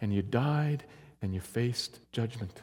And 0.00 0.14
you 0.14 0.22
died 0.22 0.84
and 1.20 1.34
you 1.34 1.40
faced 1.40 2.00
judgment. 2.12 2.62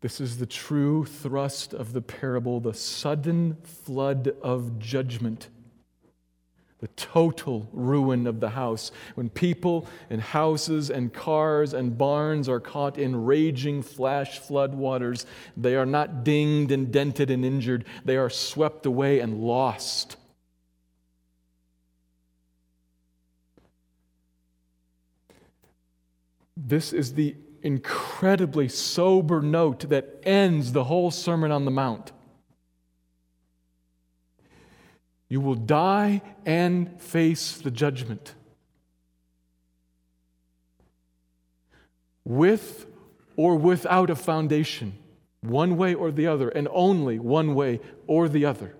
This 0.00 0.20
is 0.20 0.38
the 0.38 0.46
true 0.46 1.04
thrust 1.04 1.74
of 1.74 1.92
the 1.92 2.00
parable 2.00 2.60
the 2.60 2.72
sudden 2.72 3.56
flood 3.62 4.34
of 4.42 4.78
judgment, 4.78 5.48
the 6.80 6.88
total 6.88 7.68
ruin 7.72 8.26
of 8.26 8.40
the 8.40 8.50
house. 8.50 8.90
When 9.14 9.28
people 9.28 9.86
and 10.08 10.20
houses 10.20 10.90
and 10.90 11.12
cars 11.12 11.74
and 11.74 11.96
barns 11.96 12.48
are 12.48 12.60
caught 12.60 12.98
in 12.98 13.24
raging 13.24 13.82
flash 13.82 14.38
flood 14.38 14.74
waters, 14.74 15.26
they 15.56 15.76
are 15.76 15.86
not 15.86 16.24
dinged 16.24 16.72
and 16.72 16.90
dented 16.90 17.30
and 17.30 17.44
injured, 17.44 17.84
they 18.04 18.16
are 18.16 18.30
swept 18.30 18.86
away 18.86 19.20
and 19.20 19.42
lost. 19.42 20.16
This 26.56 26.92
is 26.92 27.14
the 27.14 27.36
incredibly 27.62 28.68
sober 28.68 29.42
note 29.42 29.88
that 29.90 30.20
ends 30.22 30.72
the 30.72 30.84
whole 30.84 31.10
Sermon 31.10 31.50
on 31.50 31.64
the 31.64 31.70
Mount. 31.70 32.12
You 35.30 35.40
will 35.40 35.54
die 35.54 36.20
and 36.44 37.00
face 37.00 37.56
the 37.56 37.70
judgment. 37.70 38.34
With 42.24 42.84
or 43.36 43.56
without 43.56 44.10
a 44.10 44.16
foundation, 44.16 44.98
one 45.40 45.78
way 45.78 45.94
or 45.94 46.10
the 46.10 46.26
other, 46.26 46.50
and 46.50 46.68
only 46.70 47.18
one 47.18 47.54
way 47.54 47.80
or 48.06 48.28
the 48.28 48.44
other. 48.44 48.74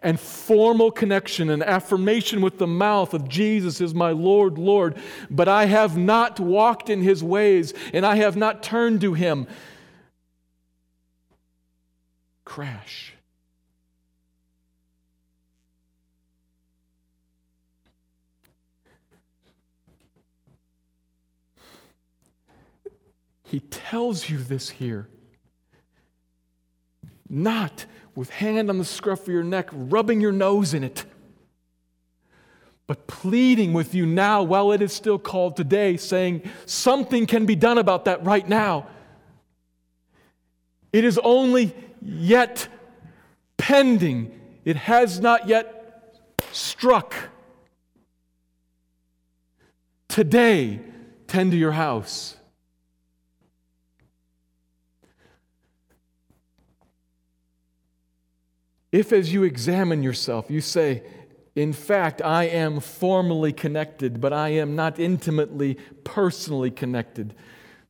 and 0.00 0.20
formal 0.20 0.92
connection 0.92 1.50
and 1.50 1.60
affirmation 1.60 2.40
with 2.40 2.58
the 2.58 2.66
mouth 2.68 3.14
of 3.14 3.28
Jesus 3.28 3.80
is 3.80 3.94
my 3.94 4.10
Lord, 4.10 4.56
Lord, 4.56 4.96
but 5.28 5.48
I 5.48 5.64
have 5.64 5.96
not 5.96 6.38
walked 6.38 6.88
in 6.88 7.02
his 7.02 7.24
ways 7.24 7.74
and 7.92 8.06
I 8.06 8.14
have 8.14 8.36
not 8.36 8.62
turned 8.62 9.00
to 9.00 9.14
him. 9.14 9.48
Crash. 12.44 13.17
He 23.50 23.60
tells 23.60 24.28
you 24.28 24.38
this 24.38 24.68
here. 24.68 25.08
Not 27.30 27.86
with 28.14 28.30
hand 28.30 28.68
on 28.68 28.78
the 28.78 28.84
scruff 28.84 29.22
of 29.22 29.28
your 29.28 29.42
neck, 29.42 29.70
rubbing 29.72 30.20
your 30.20 30.32
nose 30.32 30.74
in 30.74 30.84
it, 30.84 31.04
but 32.86 33.06
pleading 33.06 33.72
with 33.72 33.94
you 33.94 34.06
now 34.06 34.42
while 34.42 34.72
it 34.72 34.82
is 34.82 34.92
still 34.92 35.18
called 35.18 35.56
today, 35.56 35.96
saying 35.96 36.42
something 36.66 37.26
can 37.26 37.46
be 37.46 37.54
done 37.54 37.78
about 37.78 38.04
that 38.06 38.24
right 38.24 38.46
now. 38.46 38.86
It 40.92 41.04
is 41.04 41.18
only 41.22 41.74
yet 42.02 42.68
pending, 43.56 44.38
it 44.64 44.76
has 44.76 45.20
not 45.20 45.48
yet 45.48 46.14
struck. 46.52 47.14
Today, 50.08 50.80
tend 51.26 51.52
to 51.52 51.56
your 51.56 51.72
house. 51.72 52.37
If, 58.90 59.12
as 59.12 59.32
you 59.32 59.42
examine 59.42 60.02
yourself, 60.02 60.50
you 60.50 60.60
say, 60.60 61.02
in 61.54 61.72
fact, 61.72 62.22
I 62.22 62.44
am 62.44 62.80
formally 62.80 63.52
connected, 63.52 64.20
but 64.20 64.32
I 64.32 64.50
am 64.50 64.76
not 64.76 64.98
intimately, 64.98 65.74
personally 66.04 66.70
connected. 66.70 67.34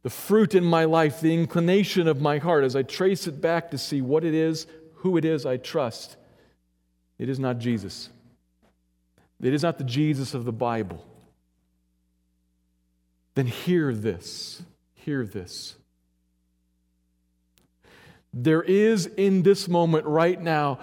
The 0.02 0.10
fruit 0.10 0.54
in 0.54 0.64
my 0.64 0.84
life, 0.84 1.20
the 1.20 1.34
inclination 1.34 2.08
of 2.08 2.20
my 2.20 2.38
heart, 2.38 2.64
as 2.64 2.74
I 2.74 2.82
trace 2.82 3.26
it 3.26 3.40
back 3.40 3.70
to 3.70 3.78
see 3.78 4.00
what 4.00 4.24
it 4.24 4.34
is, 4.34 4.66
who 4.96 5.16
it 5.16 5.24
is 5.24 5.46
I 5.46 5.58
trust, 5.58 6.16
it 7.18 7.28
is 7.28 7.38
not 7.38 7.58
Jesus. 7.58 8.08
It 9.40 9.54
is 9.54 9.62
not 9.62 9.78
the 9.78 9.84
Jesus 9.84 10.34
of 10.34 10.44
the 10.44 10.52
Bible. 10.52 11.04
Then 13.34 13.46
hear 13.46 13.94
this. 13.94 14.62
Hear 14.94 15.24
this. 15.24 15.76
There 18.32 18.62
is 18.62 19.06
in 19.06 19.42
this 19.42 19.68
moment 19.68 20.06
right 20.06 20.40
now 20.40 20.80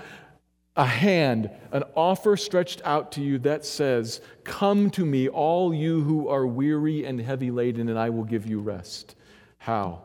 a 0.75 0.85
hand, 0.85 1.49
an 1.71 1.83
offer 1.95 2.35
stretched 2.35 2.81
out 2.83 3.13
to 3.13 3.21
you 3.21 3.39
that 3.39 3.65
says, 3.65 4.19
Come 4.43 4.89
to 4.91 5.05
me, 5.05 5.29
all 5.29 5.73
you 5.73 6.01
who 6.01 6.27
are 6.27 6.45
weary 6.45 7.05
and 7.05 7.19
heavy 7.19 7.49
laden, 7.49 7.87
and 7.87 7.97
I 7.97 8.09
will 8.09 8.25
give 8.25 8.45
you 8.45 8.59
rest. 8.59 9.15
How? 9.57 10.01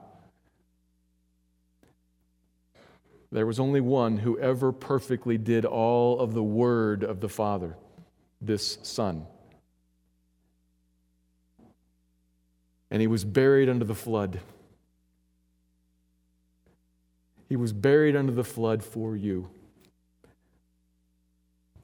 There 3.32 3.47
was 3.47 3.61
only 3.61 3.80
one 3.80 4.18
who 4.18 4.38
ever 4.38 4.72
perfectly 4.72 5.38
did 5.38 5.64
all 5.64 6.20
of 6.20 6.34
the 6.34 6.43
word 6.43 7.03
of 7.03 7.20
the 7.20 7.28
Father, 7.28 7.76
this 8.41 8.78
Son. 8.82 9.26
And 12.91 13.01
he 13.01 13.07
was 13.07 13.24
buried 13.24 13.68
under 13.68 13.84
the 13.84 13.95
flood. 13.95 14.41
He 17.51 17.57
was 17.57 17.73
buried 17.73 18.15
under 18.15 18.33
the 18.33 18.45
flood 18.45 18.81
for 18.81 19.17
you. 19.17 19.51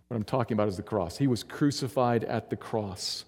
What 0.07 0.17
I'm 0.17 0.23
talking 0.23 0.55
about 0.55 0.69
is 0.69 0.77
the 0.77 0.85
cross. 0.85 1.19
He 1.19 1.27
was 1.27 1.43
crucified 1.43 2.23
at 2.23 2.51
the 2.51 2.57
cross. 2.57 3.25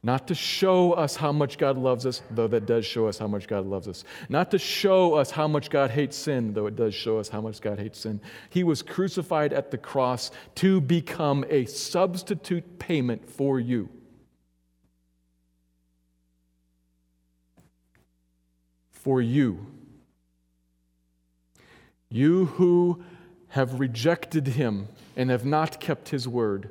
Not 0.00 0.28
to 0.28 0.34
show 0.36 0.92
us 0.92 1.16
how 1.16 1.32
much 1.32 1.58
God 1.58 1.76
loves 1.76 2.06
us, 2.06 2.22
though 2.30 2.46
that 2.46 2.66
does 2.66 2.86
show 2.86 3.08
us 3.08 3.18
how 3.18 3.26
much 3.26 3.48
God 3.48 3.66
loves 3.66 3.88
us. 3.88 4.04
Not 4.28 4.52
to 4.52 4.60
show 4.60 5.14
us 5.14 5.32
how 5.32 5.48
much 5.48 5.70
God 5.70 5.90
hates 5.90 6.16
sin, 6.16 6.54
though 6.54 6.68
it 6.68 6.76
does 6.76 6.94
show 6.94 7.18
us 7.18 7.28
how 7.28 7.40
much 7.40 7.60
God 7.60 7.80
hates 7.80 7.98
sin. 7.98 8.20
He 8.48 8.62
was 8.62 8.80
crucified 8.80 9.52
at 9.52 9.72
the 9.72 9.76
cross 9.76 10.30
to 10.54 10.80
become 10.80 11.44
a 11.50 11.64
substitute 11.64 12.78
payment 12.78 13.28
for 13.28 13.58
you. 13.58 13.88
For 18.92 19.20
you. 19.20 19.66
You 22.10 22.46
who 22.46 23.02
have 23.48 23.80
rejected 23.80 24.48
him 24.48 24.88
and 25.16 25.30
have 25.30 25.44
not 25.44 25.80
kept 25.80 26.10
his 26.10 26.26
word. 26.26 26.70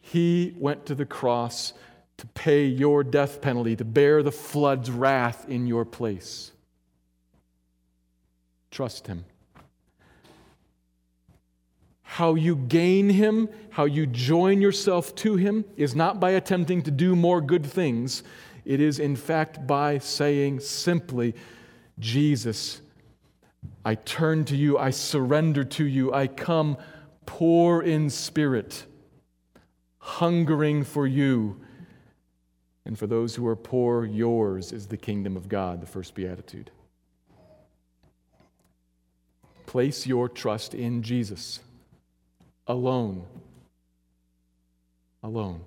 He 0.00 0.54
went 0.58 0.86
to 0.86 0.94
the 0.94 1.06
cross 1.06 1.72
to 2.18 2.26
pay 2.28 2.66
your 2.66 3.02
death 3.02 3.40
penalty, 3.40 3.74
to 3.76 3.84
bear 3.84 4.22
the 4.22 4.32
flood's 4.32 4.90
wrath 4.90 5.48
in 5.48 5.66
your 5.66 5.84
place. 5.84 6.52
Trust 8.70 9.06
him. 9.06 9.24
How 12.02 12.34
you 12.34 12.56
gain 12.56 13.08
him, 13.08 13.48
how 13.70 13.86
you 13.86 14.06
join 14.06 14.60
yourself 14.60 15.14
to 15.16 15.36
him, 15.36 15.64
is 15.76 15.96
not 15.96 16.20
by 16.20 16.30
attempting 16.30 16.82
to 16.82 16.90
do 16.90 17.16
more 17.16 17.40
good 17.40 17.64
things. 17.64 18.22
It 18.64 18.80
is, 18.80 18.98
in 18.98 19.16
fact, 19.16 19.66
by 19.66 19.98
saying 19.98 20.60
simply, 20.60 21.34
Jesus, 21.98 22.80
I 23.84 23.94
turn 23.94 24.44
to 24.46 24.56
you, 24.56 24.78
I 24.78 24.90
surrender 24.90 25.64
to 25.64 25.84
you, 25.84 26.12
I 26.12 26.26
come 26.26 26.76
poor 27.26 27.82
in 27.82 28.10
spirit, 28.10 28.84
hungering 29.98 30.84
for 30.84 31.06
you. 31.06 31.60
And 32.84 32.98
for 32.98 33.06
those 33.06 33.36
who 33.36 33.46
are 33.46 33.56
poor, 33.56 34.04
yours 34.04 34.72
is 34.72 34.86
the 34.86 34.96
kingdom 34.96 35.36
of 35.36 35.48
God, 35.48 35.80
the 35.80 35.86
first 35.86 36.14
beatitude. 36.14 36.70
Place 39.66 40.06
your 40.06 40.28
trust 40.28 40.74
in 40.74 41.02
Jesus 41.02 41.60
alone. 42.66 43.24
Alone. 45.22 45.60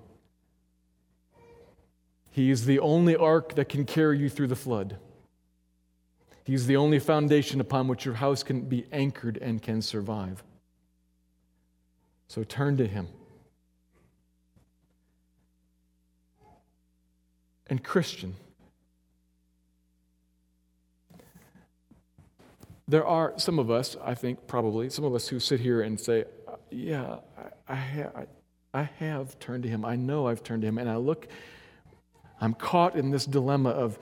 He 2.30 2.50
is 2.50 2.66
the 2.66 2.78
only 2.78 3.16
ark 3.16 3.54
that 3.54 3.70
can 3.70 3.86
carry 3.86 4.18
you 4.18 4.28
through 4.28 4.48
the 4.48 4.54
flood. 4.56 4.98
He's 6.46 6.68
the 6.68 6.76
only 6.76 7.00
foundation 7.00 7.60
upon 7.60 7.88
which 7.88 8.04
your 8.04 8.14
house 8.14 8.44
can 8.44 8.60
be 8.60 8.86
anchored 8.92 9.36
and 9.38 9.60
can 9.60 9.82
survive. 9.82 10.44
So 12.28 12.44
turn 12.44 12.76
to 12.76 12.86
Him. 12.86 13.08
And, 17.66 17.82
Christian, 17.82 18.36
there 22.86 23.04
are 23.04 23.32
some 23.36 23.58
of 23.58 23.68
us, 23.68 23.96
I 24.00 24.14
think 24.14 24.46
probably, 24.46 24.88
some 24.88 25.04
of 25.04 25.16
us 25.16 25.26
who 25.26 25.40
sit 25.40 25.58
here 25.58 25.82
and 25.82 25.98
say, 25.98 26.26
Yeah, 26.70 27.16
I, 27.36 27.72
I, 27.72 27.74
ha- 27.74 28.24
I 28.72 28.82
have 29.00 29.36
turned 29.40 29.64
to 29.64 29.68
Him. 29.68 29.84
I 29.84 29.96
know 29.96 30.28
I've 30.28 30.44
turned 30.44 30.62
to 30.62 30.68
Him. 30.68 30.78
And 30.78 30.88
I 30.88 30.94
look, 30.94 31.26
I'm 32.40 32.54
caught 32.54 32.94
in 32.94 33.10
this 33.10 33.26
dilemma 33.26 33.70
of, 33.70 33.98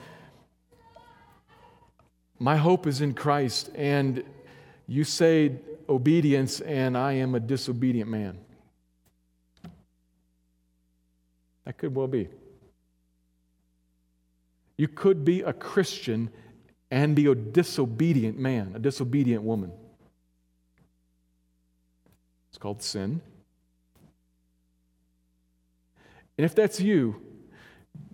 my 2.39 2.57
hope 2.57 2.87
is 2.87 3.01
in 3.01 3.15
Christ, 3.15 3.71
and 3.75 4.23
you 4.87 5.05
say 5.05 5.53
obedience, 5.89 6.61
and 6.61 6.97
I 6.97 7.13
am 7.15 7.35
a 7.35 7.41
disobedient 7.41 8.11
man. 8.11 8.39
That 11.65 11.79
could 11.79 11.95
well 11.95 12.09
be. 12.09 12.29
You 14.77 14.89
could 14.89 15.25
be 15.25 15.41
a 15.43 15.53
Christian 15.53 16.31
and 16.91 17.17
be 17.17 17.27
a 17.27 17.35
disobedient 17.35 18.39
man, 18.39 18.73
a 18.75 18.79
disobedient 18.79 19.43
woman. 19.43 19.73
It's 22.51 22.59
called 22.59 22.83
sin. 22.83 23.21
And 26.37 26.45
if 26.45 26.55
that's 26.55 26.81
you, 26.81 27.21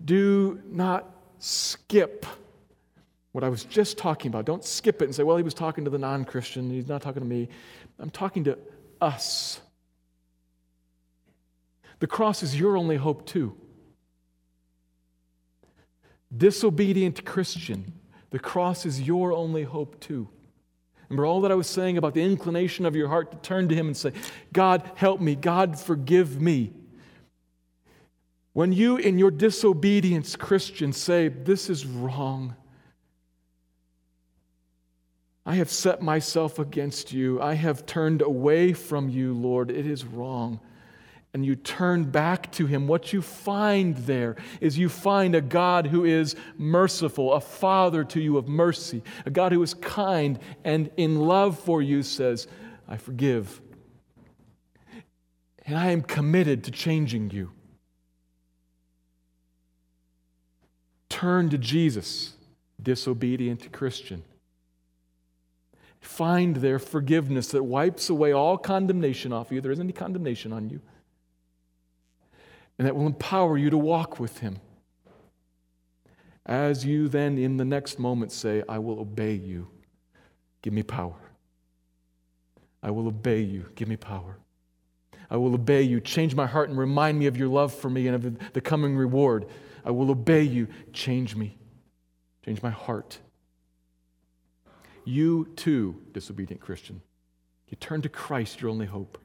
do 0.03 0.61
not 0.69 1.09
skip 1.39 2.25
what 3.31 3.43
I 3.43 3.49
was 3.49 3.63
just 3.63 3.97
talking 3.97 4.29
about. 4.29 4.45
Don't 4.45 4.63
skip 4.63 5.01
it 5.01 5.05
and 5.05 5.15
say, 5.15 5.23
well, 5.23 5.37
he 5.37 5.43
was 5.43 5.53
talking 5.53 5.85
to 5.85 5.89
the 5.89 5.97
non 5.97 6.25
Christian, 6.25 6.69
he's 6.69 6.87
not 6.87 7.01
talking 7.01 7.21
to 7.21 7.27
me. 7.27 7.49
I'm 7.99 8.09
talking 8.09 8.43
to 8.45 8.57
us. 8.99 9.61
The 11.99 12.07
cross 12.07 12.43
is 12.43 12.59
your 12.59 12.77
only 12.77 12.97
hope, 12.97 13.25
too. 13.25 13.55
Disobedient 16.35 17.25
Christian, 17.25 17.93
the 18.31 18.39
cross 18.39 18.85
is 18.85 19.01
your 19.01 19.33
only 19.33 19.63
hope, 19.63 19.99
too. 19.99 20.27
Remember 21.09 21.25
all 21.25 21.41
that 21.41 21.51
I 21.51 21.55
was 21.55 21.67
saying 21.67 21.97
about 21.97 22.13
the 22.13 22.23
inclination 22.23 22.85
of 22.85 22.95
your 22.95 23.09
heart 23.09 23.31
to 23.31 23.37
turn 23.37 23.67
to 23.67 23.75
Him 23.75 23.87
and 23.87 23.97
say, 23.97 24.13
God, 24.53 24.89
help 24.95 25.19
me. 25.19 25.35
God, 25.35 25.77
forgive 25.77 26.41
me. 26.41 26.71
When 28.53 28.71
you, 28.71 28.97
in 28.97 29.19
your 29.19 29.31
disobedience, 29.31 30.35
Christian, 30.35 30.93
say, 30.93 31.27
This 31.27 31.69
is 31.69 31.85
wrong, 31.85 32.55
I 35.45 35.55
have 35.55 35.71
set 35.71 36.01
myself 36.01 36.59
against 36.59 37.11
you, 37.11 37.41
I 37.41 37.55
have 37.55 37.85
turned 37.85 38.21
away 38.21 38.73
from 38.73 39.09
you, 39.09 39.33
Lord, 39.33 39.71
it 39.71 39.87
is 39.87 40.05
wrong. 40.05 40.59
And 41.33 41.45
you 41.45 41.55
turn 41.55 42.03
back 42.03 42.51
to 42.53 42.65
Him, 42.65 42.87
what 42.87 43.13
you 43.13 43.21
find 43.21 43.95
there 43.95 44.35
is 44.59 44.77
you 44.77 44.89
find 44.89 45.33
a 45.33 45.41
God 45.41 45.87
who 45.87 46.03
is 46.03 46.35
merciful, 46.57 47.33
a 47.33 47.39
Father 47.39 48.03
to 48.03 48.19
you 48.19 48.37
of 48.37 48.49
mercy, 48.49 49.01
a 49.25 49.29
God 49.29 49.53
who 49.53 49.63
is 49.63 49.73
kind 49.73 50.37
and 50.65 50.91
in 50.97 51.21
love 51.21 51.57
for 51.57 51.81
you 51.81 52.03
says, 52.03 52.47
I 52.87 52.97
forgive. 52.97 53.61
And 55.65 55.77
I 55.77 55.91
am 55.91 56.01
committed 56.01 56.65
to 56.65 56.71
changing 56.71 57.31
you. 57.31 57.51
Turn 61.07 61.49
to 61.49 61.57
Jesus, 61.57 62.33
disobedient 62.81 63.71
Christian. 63.71 64.23
Find 66.01 66.57
their 66.57 66.79
forgiveness 66.79 67.49
that 67.49 67.63
wipes 67.63 68.09
away 68.09 68.31
all 68.31 68.57
condemnation 68.57 69.31
off 69.31 69.51
you. 69.51 69.61
There 69.61 69.71
isn't 69.71 69.85
any 69.85 69.93
condemnation 69.93 70.51
on 70.51 70.69
you. 70.69 70.81
And 72.77 72.87
that 72.87 72.95
will 72.95 73.05
empower 73.05 73.57
you 73.57 73.69
to 73.69 73.77
walk 73.77 74.19
with 74.19 74.39
Him. 74.39 74.57
As 76.43 76.83
you 76.83 77.07
then, 77.07 77.37
in 77.37 77.57
the 77.57 77.65
next 77.65 77.99
moment, 77.99 78.31
say, 78.31 78.63
I 78.67 78.79
will 78.79 78.99
obey 78.99 79.35
you. 79.35 79.67
Give 80.63 80.73
me 80.73 80.81
power. 80.81 81.15
I 82.81 82.89
will 82.89 83.07
obey 83.07 83.41
you. 83.41 83.67
Give 83.75 83.87
me 83.87 83.95
power. 83.95 84.37
I 85.29 85.37
will 85.37 85.53
obey 85.53 85.83
you. 85.83 86.01
Change 86.01 86.33
my 86.33 86.47
heart 86.47 86.69
and 86.69 86.77
remind 86.79 87.19
me 87.19 87.27
of 87.27 87.37
your 87.37 87.47
love 87.47 87.73
for 87.73 87.89
me 87.89 88.07
and 88.07 88.15
of 88.15 88.53
the 88.53 88.61
coming 88.61 88.97
reward. 88.97 89.45
I 89.85 89.91
will 89.91 90.09
obey 90.09 90.41
you. 90.41 90.67
Change 90.93 91.35
me. 91.35 91.57
Change 92.43 92.63
my 92.63 92.71
heart. 92.71 93.19
You 95.03 95.49
too, 95.55 96.01
disobedient 96.13 96.61
Christian, 96.61 97.01
you 97.69 97.77
turn 97.79 98.01
to 98.01 98.09
Christ, 98.09 98.61
your 98.61 98.69
only 98.69 98.85
hope. 98.85 99.17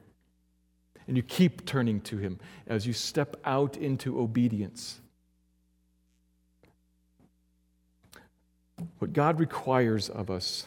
And 1.08 1.16
you 1.16 1.22
keep 1.22 1.64
turning 1.66 2.00
to 2.02 2.18
Him 2.18 2.40
as 2.66 2.86
you 2.86 2.92
step 2.92 3.36
out 3.44 3.76
into 3.76 4.18
obedience. 4.20 5.00
What 8.98 9.12
God 9.12 9.38
requires 9.38 10.08
of 10.08 10.30
us 10.30 10.66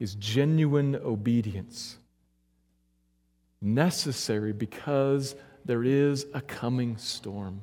is 0.00 0.14
genuine 0.16 0.96
obedience, 0.96 1.96
necessary 3.60 4.52
because 4.52 5.36
there 5.64 5.84
is 5.84 6.26
a 6.34 6.40
coming 6.40 6.96
storm. 6.96 7.62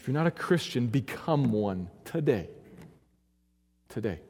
If 0.00 0.08
you're 0.08 0.14
not 0.14 0.26
a 0.26 0.32
Christian, 0.32 0.88
become 0.88 1.52
one 1.52 1.88
today. 2.04 2.48
Today. 3.96 4.20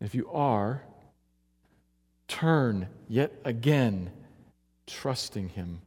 If 0.00 0.16
you 0.16 0.28
are, 0.32 0.82
turn 2.26 2.88
yet 3.08 3.32
again, 3.44 4.10
trusting 4.88 5.50
Him 5.50 5.80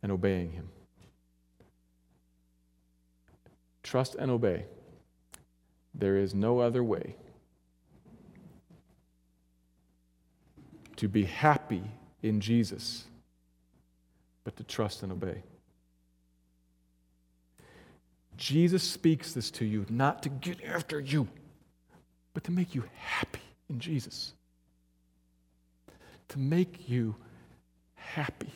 and 0.00 0.12
obeying 0.12 0.52
Him. 0.52 0.68
Trust 3.82 4.14
and 4.14 4.30
obey. 4.30 4.66
There 5.92 6.16
is 6.16 6.36
no 6.36 6.60
other 6.60 6.84
way 6.84 7.16
to 10.94 11.08
be 11.08 11.24
happy 11.24 11.82
in 12.22 12.40
Jesus 12.40 13.06
but 14.44 14.54
to 14.54 14.62
trust 14.62 15.02
and 15.02 15.10
obey. 15.10 15.42
Jesus 18.36 18.82
speaks 18.82 19.32
this 19.32 19.50
to 19.52 19.64
you 19.64 19.86
not 19.88 20.22
to 20.22 20.28
get 20.28 20.64
after 20.64 20.98
you, 21.00 21.28
but 22.34 22.44
to 22.44 22.50
make 22.50 22.74
you 22.74 22.84
happy 22.96 23.40
in 23.68 23.78
Jesus. 23.78 24.32
To 26.28 26.38
make 26.38 26.88
you 26.88 27.14
happy 27.94 28.52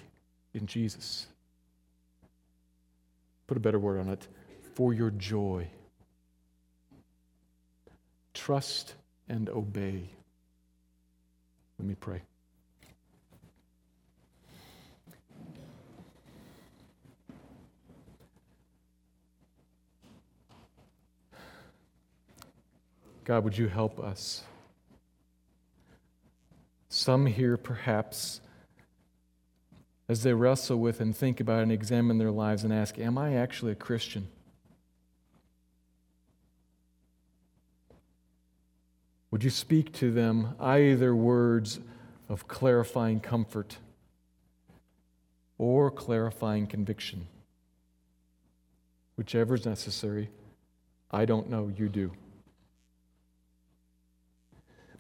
in 0.54 0.66
Jesus. 0.66 1.26
Put 3.46 3.56
a 3.56 3.60
better 3.60 3.78
word 3.78 4.00
on 4.00 4.08
it 4.08 4.26
for 4.74 4.92
your 4.92 5.10
joy. 5.10 5.68
Trust 8.34 8.94
and 9.28 9.48
obey. 9.48 10.10
Let 11.78 11.86
me 11.86 11.94
pray. 11.94 12.22
God, 23.26 23.42
would 23.42 23.58
you 23.58 23.66
help 23.66 23.98
us? 23.98 24.44
Some 26.88 27.26
here, 27.26 27.56
perhaps, 27.56 28.40
as 30.08 30.22
they 30.22 30.32
wrestle 30.32 30.78
with 30.78 31.00
and 31.00 31.14
think 31.14 31.40
about 31.40 31.64
and 31.64 31.72
examine 31.72 32.18
their 32.18 32.30
lives 32.30 32.62
and 32.62 32.72
ask, 32.72 33.00
Am 33.00 33.18
I 33.18 33.34
actually 33.34 33.72
a 33.72 33.74
Christian? 33.74 34.28
Would 39.32 39.42
you 39.42 39.50
speak 39.50 39.92
to 39.94 40.12
them 40.12 40.54
either 40.60 41.12
words 41.12 41.80
of 42.28 42.46
clarifying 42.46 43.18
comfort 43.18 43.78
or 45.58 45.90
clarifying 45.90 46.68
conviction? 46.68 47.26
Whichever 49.16 49.56
is 49.56 49.66
necessary. 49.66 50.30
I 51.10 51.24
don't 51.24 51.50
know, 51.50 51.72
you 51.76 51.88
do. 51.88 52.12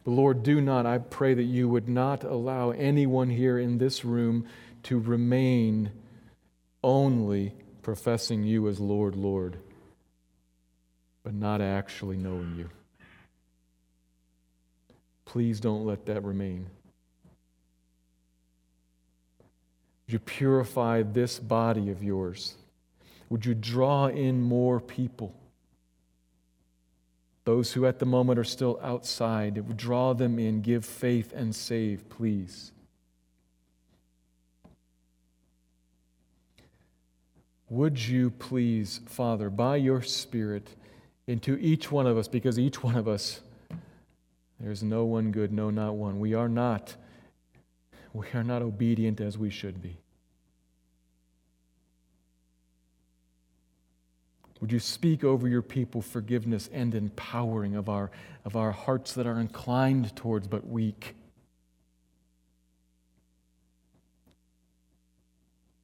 But 0.06 0.12
Lord, 0.12 0.44
do 0.44 0.60
not, 0.60 0.86
I 0.86 0.98
pray 0.98 1.34
that 1.34 1.42
you 1.42 1.68
would 1.68 1.88
not 1.88 2.22
allow 2.22 2.70
anyone 2.70 3.28
here 3.28 3.58
in 3.58 3.78
this 3.78 4.04
room 4.04 4.46
to 4.84 5.00
remain 5.00 5.90
only 6.80 7.54
professing 7.82 8.44
you 8.44 8.68
as 8.68 8.78
Lord, 8.78 9.16
Lord, 9.16 9.56
but 11.24 11.34
not 11.34 11.60
actually 11.60 12.16
knowing 12.16 12.54
you. 12.56 12.70
Please 15.24 15.58
don't 15.58 15.84
let 15.84 16.06
that 16.06 16.22
remain. 16.22 16.66
Would 20.06 20.12
you 20.12 20.18
purify 20.20 21.02
this 21.02 21.40
body 21.40 21.90
of 21.90 22.04
yours? 22.04 22.54
Would 23.28 23.44
you 23.44 23.54
draw 23.54 24.06
in 24.06 24.40
more 24.40 24.78
people? 24.78 25.34
Those 27.46 27.72
who 27.72 27.86
at 27.86 28.00
the 28.00 28.06
moment 28.06 28.40
are 28.40 28.44
still 28.44 28.78
outside, 28.82 29.76
draw 29.76 30.14
them 30.14 30.40
in, 30.40 30.62
give 30.62 30.84
faith 30.84 31.32
and 31.32 31.54
save, 31.54 32.08
please. 32.08 32.72
Would 37.70 38.04
you 38.04 38.30
please, 38.30 38.98
Father, 39.06 39.48
by 39.48 39.76
your 39.76 40.02
Spirit, 40.02 40.74
into 41.28 41.56
each 41.58 41.92
one 41.92 42.08
of 42.08 42.18
us, 42.18 42.26
because 42.26 42.58
each 42.58 42.82
one 42.82 42.96
of 42.96 43.06
us, 43.06 43.40
there's 44.58 44.82
no 44.82 45.04
one 45.04 45.30
good, 45.30 45.52
no, 45.52 45.70
not 45.70 45.94
one. 45.94 46.18
We 46.18 46.34
are 46.34 46.48
not, 46.48 46.96
we 48.12 48.26
are 48.34 48.42
not 48.44 48.60
obedient 48.60 49.20
as 49.20 49.38
we 49.38 49.50
should 49.50 49.80
be. 49.80 49.98
Would 54.66 54.72
you 54.72 54.80
speak 54.80 55.22
over 55.22 55.46
your 55.46 55.62
people 55.62 56.02
forgiveness 56.02 56.68
and 56.72 56.92
empowering 56.92 57.76
of 57.76 57.88
our, 57.88 58.10
of 58.44 58.56
our 58.56 58.72
hearts 58.72 59.12
that 59.12 59.24
are 59.24 59.38
inclined 59.38 60.16
towards 60.16 60.48
but 60.48 60.66
weak? 60.66 61.14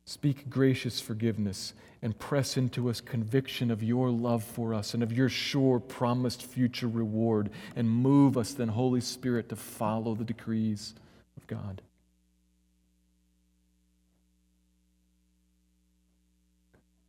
Speak 0.05 0.51
gracious 0.51 1.01
forgiveness 1.01 1.75
and 2.03 2.19
press 2.19 2.57
into 2.57 2.91
us 2.91 3.01
conviction 3.01 3.71
of 3.71 3.85
your 3.85 4.11
love 4.11 4.43
for 4.43 4.75
us 4.75 4.95
and 4.95 5.03
of 5.05 5.13
your 5.13 5.29
sure 5.29 5.79
promised 5.79 6.43
future 6.43 6.89
reward. 6.89 7.51
And 7.77 7.89
move 7.89 8.37
us 8.37 8.53
then, 8.53 8.67
Holy 8.67 9.01
Spirit, 9.01 9.49
to 9.51 9.55
follow 9.55 10.17
the 10.17 10.25
decrees 10.25 10.97
of 11.37 11.47
God. 11.47 11.83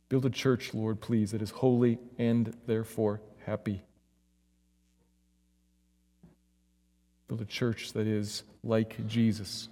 Build 0.08 0.26
a 0.26 0.30
church, 0.30 0.74
Lord, 0.74 1.00
please, 1.00 1.32
that 1.32 1.42
is 1.42 1.50
holy 1.50 1.98
and 2.18 2.54
therefore 2.66 3.20
happy. 3.46 3.82
Build 7.28 7.40
a 7.40 7.46
church 7.46 7.92
that 7.94 8.06
is 8.06 8.42
like 8.62 9.06
Jesus. 9.06 9.68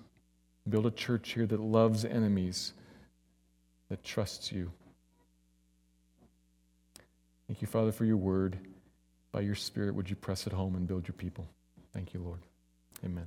Build 0.69 0.87
a 0.87 0.91
church 0.91 1.33
here 1.33 1.47
that 1.47 1.61
loves 1.61 2.05
enemies, 2.05 2.73
that 3.89 4.03
trusts 4.03 4.53
you. 4.53 4.73
Thank 7.47 7.61
you, 7.61 7.69
Father, 7.69 7.93
for 7.93 8.05
your 8.05 8.17
word. 8.17 8.59
By 9.33 9.41
your 9.41 9.55
Spirit, 9.55 9.95
would 9.95 10.11
you 10.11 10.17
press 10.17 10.47
it 10.47 10.53
home 10.53 10.75
and 10.75 10.87
build 10.87 11.09
your 11.09 11.15
people? 11.15 11.47
Thank 11.93 12.15
you, 12.15 12.21
Lord. 12.21 12.41
Amen. 13.05 13.27